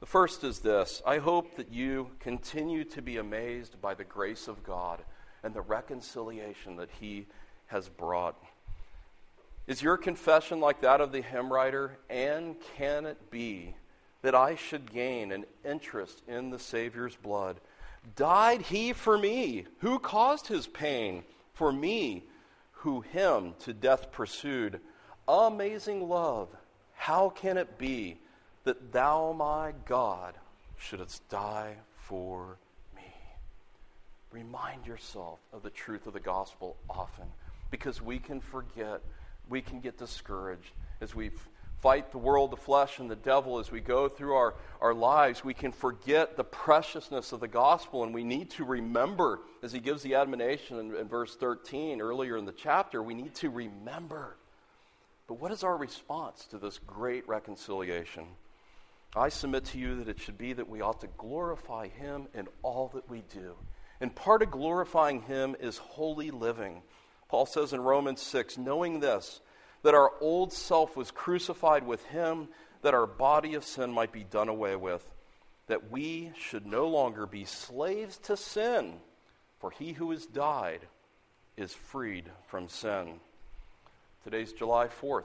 The 0.00 0.06
first 0.06 0.42
is 0.44 0.58
this 0.58 1.02
I 1.06 1.18
hope 1.18 1.56
that 1.56 1.72
you 1.72 2.10
continue 2.20 2.84
to 2.84 3.02
be 3.02 3.18
amazed 3.18 3.80
by 3.80 3.94
the 3.94 4.04
grace 4.04 4.48
of 4.48 4.64
God 4.64 5.02
and 5.42 5.54
the 5.54 5.60
reconciliation 5.60 6.76
that 6.76 6.90
He 7.00 7.26
has 7.66 7.88
brought. 7.88 8.36
Is 9.66 9.82
your 9.82 9.96
confession 9.96 10.60
like 10.60 10.80
that 10.80 11.00
of 11.00 11.12
the 11.12 11.22
hymn 11.22 11.52
writer? 11.52 11.98
And 12.10 12.56
can 12.76 13.06
it 13.06 13.30
be 13.30 13.74
that 14.22 14.34
I 14.34 14.56
should 14.56 14.92
gain 14.92 15.30
an 15.32 15.44
interest 15.64 16.22
in 16.26 16.50
the 16.50 16.58
Savior's 16.58 17.16
blood? 17.16 17.60
Died 18.16 18.62
He 18.62 18.92
for 18.92 19.16
me? 19.16 19.66
Who 19.78 19.98
caused 19.98 20.48
His 20.48 20.66
pain? 20.66 21.24
For 21.54 21.72
me, 21.72 22.24
who 22.72 23.02
Him 23.02 23.54
to 23.60 23.72
death 23.72 24.10
pursued? 24.10 24.80
Amazing 25.28 26.08
love, 26.08 26.48
how 26.94 27.30
can 27.30 27.56
it 27.56 27.78
be 27.78 28.18
that 28.64 28.92
thou, 28.92 29.32
my 29.32 29.72
God, 29.86 30.34
shouldst 30.78 31.28
die 31.28 31.74
for 31.96 32.56
me? 32.94 33.02
Remind 34.30 34.86
yourself 34.86 35.38
of 35.52 35.62
the 35.62 35.70
truth 35.70 36.06
of 36.06 36.12
the 36.12 36.20
gospel 36.20 36.76
often 36.88 37.26
because 37.70 38.00
we 38.00 38.18
can 38.18 38.40
forget, 38.40 39.00
we 39.48 39.62
can 39.62 39.80
get 39.80 39.98
discouraged 39.98 40.72
as 41.00 41.14
we 41.14 41.30
fight 41.80 42.12
the 42.12 42.18
world, 42.18 42.52
the 42.52 42.56
flesh, 42.56 43.00
and 43.00 43.10
the 43.10 43.16
devil 43.16 43.58
as 43.58 43.72
we 43.72 43.80
go 43.80 44.08
through 44.08 44.34
our, 44.34 44.54
our 44.80 44.94
lives. 44.94 45.42
We 45.42 45.54
can 45.54 45.72
forget 45.72 46.36
the 46.36 46.44
preciousness 46.44 47.32
of 47.32 47.40
the 47.40 47.48
gospel, 47.48 48.04
and 48.04 48.14
we 48.14 48.22
need 48.22 48.50
to 48.50 48.64
remember, 48.64 49.40
as 49.64 49.72
he 49.72 49.80
gives 49.80 50.02
the 50.02 50.14
admonition 50.14 50.78
in, 50.78 50.94
in 50.94 51.08
verse 51.08 51.34
13 51.34 52.00
earlier 52.00 52.36
in 52.36 52.44
the 52.44 52.52
chapter, 52.52 53.02
we 53.02 53.14
need 53.14 53.34
to 53.36 53.50
remember 53.50 54.36
but 55.32 55.40
what 55.40 55.52
is 55.52 55.64
our 55.64 55.78
response 55.78 56.44
to 56.50 56.58
this 56.58 56.78
great 56.86 57.26
reconciliation? 57.26 58.26
I 59.16 59.30
submit 59.30 59.64
to 59.66 59.78
you 59.78 59.96
that 59.96 60.08
it 60.10 60.20
should 60.20 60.36
be 60.36 60.52
that 60.52 60.68
we 60.68 60.82
ought 60.82 61.00
to 61.00 61.06
glorify 61.16 61.88
Him 61.88 62.28
in 62.34 62.48
all 62.62 62.90
that 62.92 63.08
we 63.08 63.22
do. 63.32 63.54
And 64.02 64.14
part 64.14 64.42
of 64.42 64.50
glorifying 64.50 65.22
Him 65.22 65.56
is 65.58 65.78
holy 65.78 66.30
living. 66.30 66.82
Paul 67.30 67.46
says 67.46 67.72
in 67.72 67.80
Romans 67.80 68.20
6 68.20 68.58
knowing 68.58 69.00
this, 69.00 69.40
that 69.82 69.94
our 69.94 70.12
old 70.20 70.52
self 70.52 70.98
was 70.98 71.10
crucified 71.10 71.86
with 71.86 72.04
Him, 72.08 72.48
that 72.82 72.92
our 72.92 73.06
body 73.06 73.54
of 73.54 73.64
sin 73.64 73.90
might 73.90 74.12
be 74.12 74.24
done 74.24 74.50
away 74.50 74.76
with, 74.76 75.02
that 75.66 75.90
we 75.90 76.32
should 76.38 76.66
no 76.66 76.88
longer 76.88 77.26
be 77.26 77.46
slaves 77.46 78.18
to 78.24 78.36
sin, 78.36 79.00
for 79.60 79.70
He 79.70 79.92
who 79.92 80.10
has 80.10 80.26
died 80.26 80.82
is 81.56 81.72
freed 81.72 82.28
from 82.48 82.68
sin. 82.68 83.18
Today's 84.24 84.52
July 84.52 84.86
4th. 84.86 85.24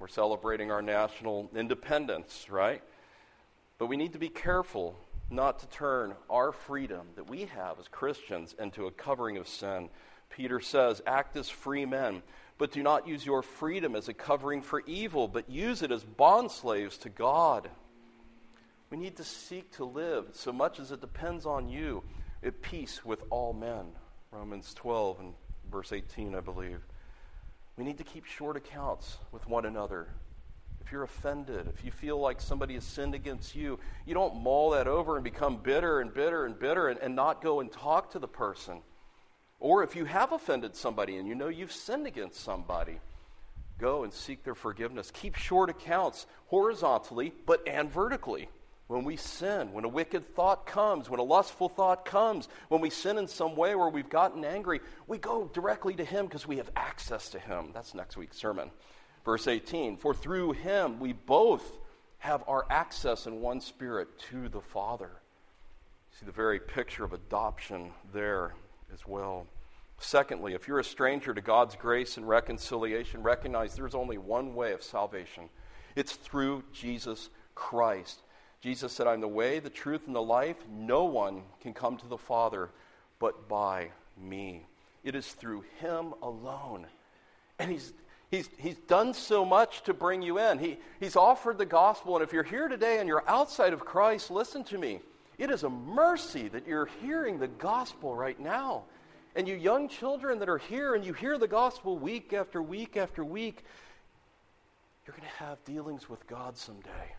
We're 0.00 0.08
celebrating 0.08 0.72
our 0.72 0.82
national 0.82 1.48
independence, 1.54 2.48
right? 2.50 2.82
But 3.78 3.86
we 3.86 3.96
need 3.96 4.14
to 4.14 4.18
be 4.18 4.28
careful 4.28 4.98
not 5.30 5.60
to 5.60 5.68
turn 5.68 6.14
our 6.28 6.50
freedom 6.50 7.06
that 7.14 7.30
we 7.30 7.44
have 7.44 7.78
as 7.78 7.86
Christians 7.86 8.56
into 8.58 8.86
a 8.86 8.90
covering 8.90 9.36
of 9.36 9.46
sin. 9.46 9.88
Peter 10.30 10.58
says, 10.58 11.00
Act 11.06 11.36
as 11.36 11.48
free 11.48 11.86
men, 11.86 12.22
but 12.58 12.72
do 12.72 12.82
not 12.82 13.06
use 13.06 13.24
your 13.24 13.40
freedom 13.40 13.94
as 13.94 14.08
a 14.08 14.14
covering 14.14 14.62
for 14.62 14.82
evil, 14.84 15.28
but 15.28 15.48
use 15.48 15.82
it 15.82 15.92
as 15.92 16.02
bondslaves 16.02 17.00
to 17.02 17.08
God. 17.08 17.70
We 18.90 18.96
need 18.96 19.16
to 19.18 19.24
seek 19.24 19.70
to 19.76 19.84
live, 19.84 20.30
so 20.32 20.52
much 20.52 20.80
as 20.80 20.90
it 20.90 21.00
depends 21.00 21.46
on 21.46 21.68
you, 21.68 22.02
at 22.42 22.62
peace 22.62 23.04
with 23.04 23.22
all 23.30 23.52
men. 23.52 23.92
Romans 24.32 24.74
12 24.74 25.20
and 25.20 25.34
verse 25.70 25.92
18, 25.92 26.34
I 26.34 26.40
believe. 26.40 26.80
We 27.78 27.84
need 27.84 27.98
to 27.98 28.04
keep 28.04 28.24
short 28.24 28.56
accounts 28.56 29.18
with 29.30 29.48
one 29.48 29.64
another. 29.64 30.08
If 30.84 30.90
you're 30.90 31.04
offended, 31.04 31.68
if 31.68 31.84
you 31.84 31.92
feel 31.92 32.18
like 32.18 32.40
somebody 32.40 32.74
has 32.74 32.82
sinned 32.82 33.14
against 33.14 33.54
you, 33.54 33.78
you 34.04 34.14
don't 34.14 34.42
mull 34.42 34.70
that 34.70 34.88
over 34.88 35.14
and 35.14 35.22
become 35.22 35.58
bitter 35.58 36.00
and 36.00 36.12
bitter 36.12 36.44
and 36.44 36.58
bitter 36.58 36.88
and, 36.88 36.98
and 36.98 37.14
not 37.14 37.40
go 37.40 37.60
and 37.60 37.70
talk 37.70 38.10
to 38.10 38.18
the 38.18 38.26
person. 38.26 38.80
Or 39.60 39.84
if 39.84 39.94
you 39.94 40.06
have 40.06 40.32
offended 40.32 40.74
somebody 40.74 41.18
and 41.18 41.28
you 41.28 41.36
know 41.36 41.46
you've 41.46 41.70
sinned 41.70 42.08
against 42.08 42.40
somebody, 42.40 42.98
go 43.78 44.02
and 44.02 44.12
seek 44.12 44.42
their 44.42 44.56
forgiveness. 44.56 45.12
Keep 45.12 45.36
short 45.36 45.70
accounts 45.70 46.26
horizontally, 46.48 47.32
but 47.46 47.62
and 47.68 47.92
vertically 47.92 48.48
when 48.88 49.04
we 49.04 49.16
sin, 49.16 49.72
when 49.72 49.84
a 49.84 49.88
wicked 49.88 50.34
thought 50.34 50.66
comes, 50.66 51.08
when 51.10 51.20
a 51.20 51.24
lustful 51.24 51.68
thought 51.68 52.04
comes, 52.06 52.48
when 52.68 52.80
we 52.80 52.90
sin 52.90 53.18
in 53.18 53.28
some 53.28 53.54
way 53.54 53.74
where 53.74 53.90
we've 53.90 54.08
gotten 54.08 54.44
angry, 54.44 54.80
we 55.06 55.18
go 55.18 55.48
directly 55.52 55.94
to 55.94 56.04
Him 56.04 56.26
because 56.26 56.46
we 56.46 56.56
have 56.56 56.70
access 56.74 57.28
to 57.30 57.38
Him. 57.38 57.70
That's 57.74 57.94
next 57.94 58.16
week's 58.16 58.38
sermon. 58.38 58.70
Verse 59.24 59.46
18 59.46 59.98
For 59.98 60.14
through 60.14 60.52
Him 60.52 61.00
we 61.00 61.12
both 61.12 61.78
have 62.18 62.42
our 62.48 62.66
access 62.70 63.26
in 63.26 63.40
one 63.40 63.60
spirit 63.60 64.08
to 64.30 64.48
the 64.48 64.62
Father. 64.62 65.10
See 66.18 66.26
the 66.26 66.32
very 66.32 66.58
picture 66.58 67.04
of 67.04 67.12
adoption 67.12 67.92
there 68.12 68.54
as 68.92 69.06
well. 69.06 69.46
Secondly, 70.00 70.54
if 70.54 70.66
you're 70.66 70.78
a 70.78 70.84
stranger 70.84 71.34
to 71.34 71.40
God's 71.40 71.76
grace 71.76 72.16
and 72.16 72.26
reconciliation, 72.26 73.22
recognize 73.22 73.74
there's 73.74 73.94
only 73.94 74.16
one 74.16 74.54
way 74.54 74.72
of 74.72 74.82
salvation 74.82 75.50
it's 75.94 76.14
through 76.14 76.62
Jesus 76.72 77.28
Christ. 77.56 78.22
Jesus 78.60 78.92
said, 78.92 79.06
I'm 79.06 79.20
the 79.20 79.28
way, 79.28 79.60
the 79.60 79.70
truth, 79.70 80.06
and 80.06 80.16
the 80.16 80.22
life. 80.22 80.56
No 80.68 81.04
one 81.04 81.42
can 81.60 81.74
come 81.74 81.96
to 81.98 82.08
the 82.08 82.18
Father 82.18 82.70
but 83.18 83.48
by 83.48 83.90
me. 84.20 84.66
It 85.04 85.14
is 85.14 85.28
through 85.28 85.64
him 85.80 86.14
alone. 86.22 86.86
And 87.58 87.70
he's, 87.70 87.92
he's, 88.30 88.48
he's 88.58 88.78
done 88.78 89.14
so 89.14 89.44
much 89.44 89.82
to 89.84 89.94
bring 89.94 90.22
you 90.22 90.38
in. 90.38 90.58
He, 90.58 90.78
he's 90.98 91.16
offered 91.16 91.58
the 91.58 91.66
gospel. 91.66 92.16
And 92.16 92.24
if 92.24 92.32
you're 92.32 92.42
here 92.42 92.68
today 92.68 92.98
and 92.98 93.08
you're 93.08 93.28
outside 93.28 93.72
of 93.72 93.84
Christ, 93.84 94.30
listen 94.30 94.64
to 94.64 94.78
me. 94.78 95.00
It 95.38 95.50
is 95.50 95.62
a 95.62 95.70
mercy 95.70 96.48
that 96.48 96.66
you're 96.66 96.88
hearing 97.00 97.38
the 97.38 97.48
gospel 97.48 98.14
right 98.14 98.38
now. 98.38 98.84
And 99.36 99.46
you 99.46 99.54
young 99.54 99.88
children 99.88 100.40
that 100.40 100.48
are 100.48 100.58
here 100.58 100.96
and 100.96 101.04
you 101.04 101.12
hear 101.12 101.38
the 101.38 101.46
gospel 101.46 101.96
week 101.96 102.32
after 102.32 102.60
week 102.60 102.96
after 102.96 103.24
week, 103.24 103.62
you're 105.06 105.16
going 105.16 105.28
to 105.28 105.44
have 105.44 105.64
dealings 105.64 106.08
with 106.10 106.26
God 106.26 106.56
someday. 106.56 107.14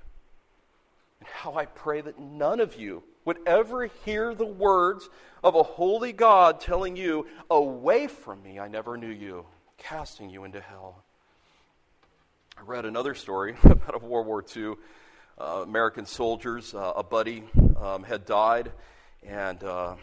And 1.20 1.30
how 1.30 1.56
I 1.56 1.66
pray 1.66 2.02
that 2.02 2.20
none 2.20 2.60
of 2.60 2.76
you 2.76 3.04
would 3.26 3.40
ever 3.46 3.88
hear 4.06 4.34
the 4.34 4.46
words 4.46 5.10
of 5.44 5.56
a 5.56 5.64
holy 5.64 6.14
God 6.14 6.60
telling 6.60 6.96
you, 6.96 7.28
Away 7.50 8.08
from 8.08 8.42
me, 8.42 8.60
I 8.60 8.68
never 8.68 8.98
knew 8.98 9.12
you, 9.12 9.46
casting 9.78 10.30
you 10.30 10.44
into 10.46 10.62
hell. 10.62 11.04
I 12.58 12.62
read 12.64 12.86
another 12.86 13.16
story 13.16 13.56
about 13.64 14.02
a 14.02 14.06
World 14.06 14.28
War 14.28 14.44
II. 14.56 14.76
Uh, 15.40 15.62
American 15.64 16.06
soldiers, 16.06 16.74
uh, 16.74 16.94
a 16.98 17.04
buddy 17.04 17.44
um, 17.78 18.04
had 18.04 18.26
died, 18.26 18.74
and 19.24 19.64
uh, 19.64 19.96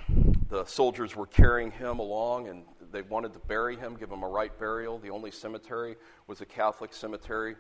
the 0.49 0.65
soldiers 0.65 1.15
were 1.15 1.27
carrying 1.27 1.71
him 1.71 1.99
along, 1.99 2.49
and 2.49 2.63
they 2.91 3.03
wanted 3.03 3.35
to 3.35 3.39
bury 3.41 3.77
him, 3.77 3.97
give 3.97 4.11
him 4.11 4.23
a 4.23 4.29
right 4.29 4.59
burial. 4.59 4.99
The 4.99 5.11
only 5.11 5.31
cemetery 5.31 5.97
was 6.27 6.41
a 6.41 6.47
Catholic 6.47 6.95
cemetery 6.95 7.57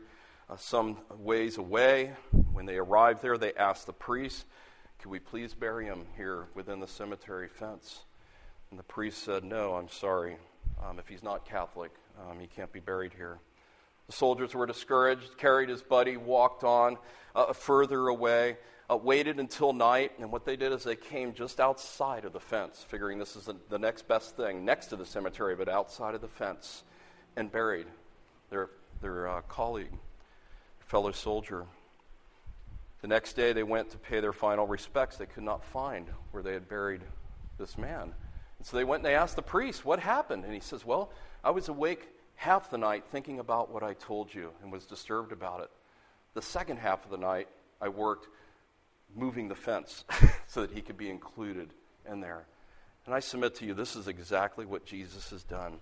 uh, 0.48 0.57
some 0.57 0.96
ways 1.18 1.59
away. 1.59 2.12
When 2.57 2.64
they 2.64 2.78
arrived 2.78 3.20
there, 3.20 3.36
they 3.36 3.52
asked 3.52 3.84
the 3.84 3.92
priest, 3.92 4.46
Could 4.98 5.11
we 5.11 5.18
please 5.18 5.52
bury 5.52 5.84
him 5.84 6.07
here 6.16 6.46
within 6.54 6.80
the 6.80 6.86
cemetery 6.86 7.48
fence? 7.48 8.07
And 8.70 8.78
the 8.78 8.82
priest 8.82 9.22
said, 9.22 9.44
No, 9.44 9.74
I'm 9.74 9.90
sorry. 9.90 10.38
Um, 10.82 10.98
if 10.98 11.07
he's 11.07 11.22
not 11.22 11.44
Catholic, 11.44 11.90
um, 12.18 12.40
he 12.40 12.46
can't 12.46 12.72
be 12.72 12.80
buried 12.80 13.12
here. 13.12 13.40
The 14.07 14.14
soldiers 14.14 14.54
were 14.54 14.64
discouraged, 14.64 15.36
carried 15.36 15.68
his 15.68 15.82
buddy, 15.82 16.16
walked 16.16 16.64
on 16.64 16.96
uh, 17.34 17.52
further 17.52 18.09
away, 18.09 18.57
uh, 18.90 18.96
waited 18.96 19.38
until 19.38 19.74
night, 19.74 20.12
and 20.18 20.32
what 20.32 20.46
they 20.46 20.57
did 20.57 20.72
is 20.72 20.82
they 20.82 20.96
came 20.96 21.34
just 21.34 21.61
outside 21.61 22.24
of 22.24 22.32
the 22.32 22.40
fence, 22.40 22.82
figuring 22.88 23.18
this 23.18 23.36
is 23.36 23.44
the, 23.44 23.57
the 23.68 23.78
next 23.78 24.09
best 24.09 24.34
thing, 24.34 24.64
next 24.64 24.86
to 24.86 24.96
the 24.96 25.04
cemetery, 25.04 25.57
but 25.57 25.68
outside 25.68 26.14
of 26.14 26.22
the 26.22 26.28
fence, 26.28 26.84
and 27.36 27.52
buried 27.52 27.86
their, 28.48 28.70
their 29.02 29.28
uh, 29.28 29.42
colleague 29.42 29.92
fellow 30.80 31.12
soldier. 31.12 31.66
The 33.07 33.14
next 33.14 33.34
day, 33.34 33.52
they 33.52 33.62
went 33.62 33.90
to 33.90 33.98
pay 33.98 34.18
their 34.18 34.32
final 34.32 34.66
respects. 34.66 35.16
They 35.16 35.26
could 35.26 35.44
not 35.44 35.64
find 35.64 36.09
where 36.32 36.42
they 36.42 36.54
had 36.54 36.68
buried 36.68 37.02
this 37.57 37.78
man. 37.78 38.12
And 38.59 38.66
so 38.66 38.76
they 38.76 38.82
went 38.82 38.98
and 38.98 39.07
they 39.07 39.14
asked 39.14 39.36
the 39.36 39.42
priest, 39.42 39.84
What 39.84 40.00
happened? 40.00 40.42
And 40.42 40.52
he 40.52 40.59
says, 40.59 40.84
Well, 40.84 41.12
I 41.44 41.50
was 41.50 41.68
awake 41.68 42.09
half 42.34 42.68
the 42.68 42.78
night 42.78 43.04
thinking 43.12 43.38
about 43.38 43.70
what 43.70 43.84
I 43.84 43.94
told 43.94 44.34
you 44.34 44.50
and 44.61 44.72
was 44.72 44.86
disturbed 44.86 45.30
about 45.30 45.61
it. 45.61 45.70
The 46.34 46.42
second 46.42 46.78
half 46.78 47.04
of 47.04 47.12
the 47.12 47.16
night, 47.16 47.46
I 47.80 47.90
worked 47.90 48.26
moving 49.14 49.46
the 49.46 49.54
fence 49.54 50.04
so 50.48 50.62
that 50.62 50.72
he 50.72 50.80
could 50.80 50.96
be 50.96 51.09
included 51.09 51.70
in 52.11 52.18
there. 52.18 52.44
And 53.04 53.14
I 53.14 53.20
submit 53.20 53.54
to 53.57 53.66
you, 53.66 53.72
this 53.72 53.94
is 53.94 54.09
exactly 54.09 54.66
what 54.66 54.84
Jesus 54.84 55.30
has 55.30 55.44
done. 55.44 55.74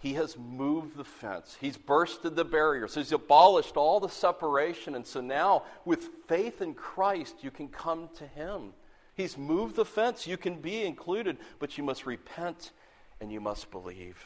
He 0.00 0.14
has 0.14 0.36
moved 0.38 0.96
the 0.96 1.04
fence. 1.04 1.58
He's 1.60 1.76
bursted 1.76 2.34
the 2.34 2.44
barriers. 2.44 2.94
He's 2.94 3.12
abolished 3.12 3.76
all 3.76 4.00
the 4.00 4.08
separation. 4.08 4.94
And 4.94 5.06
so 5.06 5.20
now, 5.20 5.64
with 5.84 6.08
faith 6.26 6.62
in 6.62 6.72
Christ, 6.72 7.36
you 7.42 7.50
can 7.50 7.68
come 7.68 8.08
to 8.16 8.26
Him. 8.26 8.72
He's 9.14 9.36
moved 9.36 9.76
the 9.76 9.84
fence. 9.84 10.26
You 10.26 10.38
can 10.38 10.54
be 10.54 10.84
included, 10.84 11.36
but 11.58 11.76
you 11.76 11.84
must 11.84 12.06
repent 12.06 12.72
and 13.20 13.30
you 13.30 13.40
must 13.40 13.70
believe. 13.70 14.24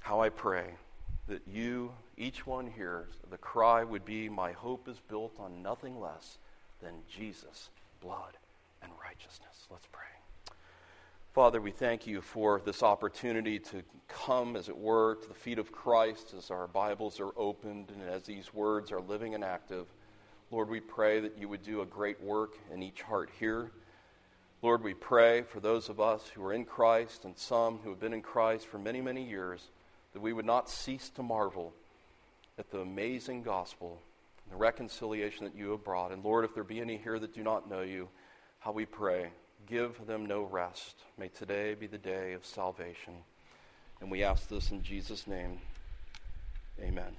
How 0.00 0.20
I 0.20 0.28
pray 0.28 0.74
that 1.28 1.42
you, 1.46 1.92
each 2.16 2.44
one 2.44 2.66
here, 2.66 3.06
the 3.30 3.38
cry 3.38 3.84
would 3.84 4.04
be, 4.04 4.28
My 4.28 4.50
hope 4.50 4.88
is 4.88 4.98
built 5.08 5.38
on 5.38 5.62
nothing 5.62 6.00
less 6.00 6.38
than 6.82 6.94
Jesus' 7.08 7.70
blood 8.00 8.36
and 8.82 8.90
righteousness. 9.00 9.68
Let's 9.70 9.86
pray. 9.92 10.11
Father, 11.32 11.62
we 11.62 11.70
thank 11.70 12.06
you 12.06 12.20
for 12.20 12.60
this 12.62 12.82
opportunity 12.82 13.58
to 13.58 13.82
come, 14.06 14.54
as 14.54 14.68
it 14.68 14.76
were, 14.76 15.14
to 15.14 15.28
the 15.28 15.32
feet 15.32 15.58
of 15.58 15.72
Christ 15.72 16.34
as 16.36 16.50
our 16.50 16.66
Bibles 16.66 17.20
are 17.20 17.32
opened 17.38 17.90
and 17.90 18.06
as 18.06 18.24
these 18.24 18.52
words 18.52 18.92
are 18.92 19.00
living 19.00 19.34
and 19.34 19.42
active. 19.42 19.86
Lord, 20.50 20.68
we 20.68 20.80
pray 20.80 21.20
that 21.20 21.38
you 21.38 21.48
would 21.48 21.62
do 21.62 21.80
a 21.80 21.86
great 21.86 22.22
work 22.22 22.58
in 22.70 22.82
each 22.82 23.00
heart 23.00 23.30
here. 23.40 23.72
Lord, 24.60 24.84
we 24.84 24.92
pray 24.92 25.40
for 25.40 25.58
those 25.58 25.88
of 25.88 26.00
us 26.00 26.30
who 26.34 26.44
are 26.44 26.52
in 26.52 26.66
Christ 26.66 27.24
and 27.24 27.34
some 27.38 27.78
who 27.78 27.88
have 27.88 27.98
been 27.98 28.12
in 28.12 28.20
Christ 28.20 28.66
for 28.66 28.78
many, 28.78 29.00
many 29.00 29.26
years 29.26 29.70
that 30.12 30.20
we 30.20 30.34
would 30.34 30.44
not 30.44 30.68
cease 30.68 31.08
to 31.14 31.22
marvel 31.22 31.72
at 32.58 32.70
the 32.70 32.80
amazing 32.80 33.42
gospel, 33.42 34.02
and 34.44 34.52
the 34.52 34.58
reconciliation 34.58 35.46
that 35.46 35.56
you 35.56 35.70
have 35.70 35.82
brought. 35.82 36.12
And 36.12 36.22
Lord, 36.22 36.44
if 36.44 36.52
there 36.52 36.62
be 36.62 36.82
any 36.82 36.98
here 36.98 37.18
that 37.18 37.32
do 37.32 37.42
not 37.42 37.70
know 37.70 37.80
you, 37.80 38.10
how 38.58 38.72
we 38.72 38.84
pray 38.84 39.30
give 39.66 40.06
them 40.06 40.26
no 40.26 40.42
rest. 40.42 40.96
May 41.18 41.28
today 41.28 41.74
be 41.74 41.86
the 41.86 41.98
day 41.98 42.32
of 42.32 42.44
salvation. 42.44 43.14
And 44.00 44.10
we 44.10 44.24
ask 44.24 44.48
this 44.48 44.70
in 44.70 44.82
Jesus' 44.82 45.26
name. 45.26 45.58
Amen. 46.80 47.16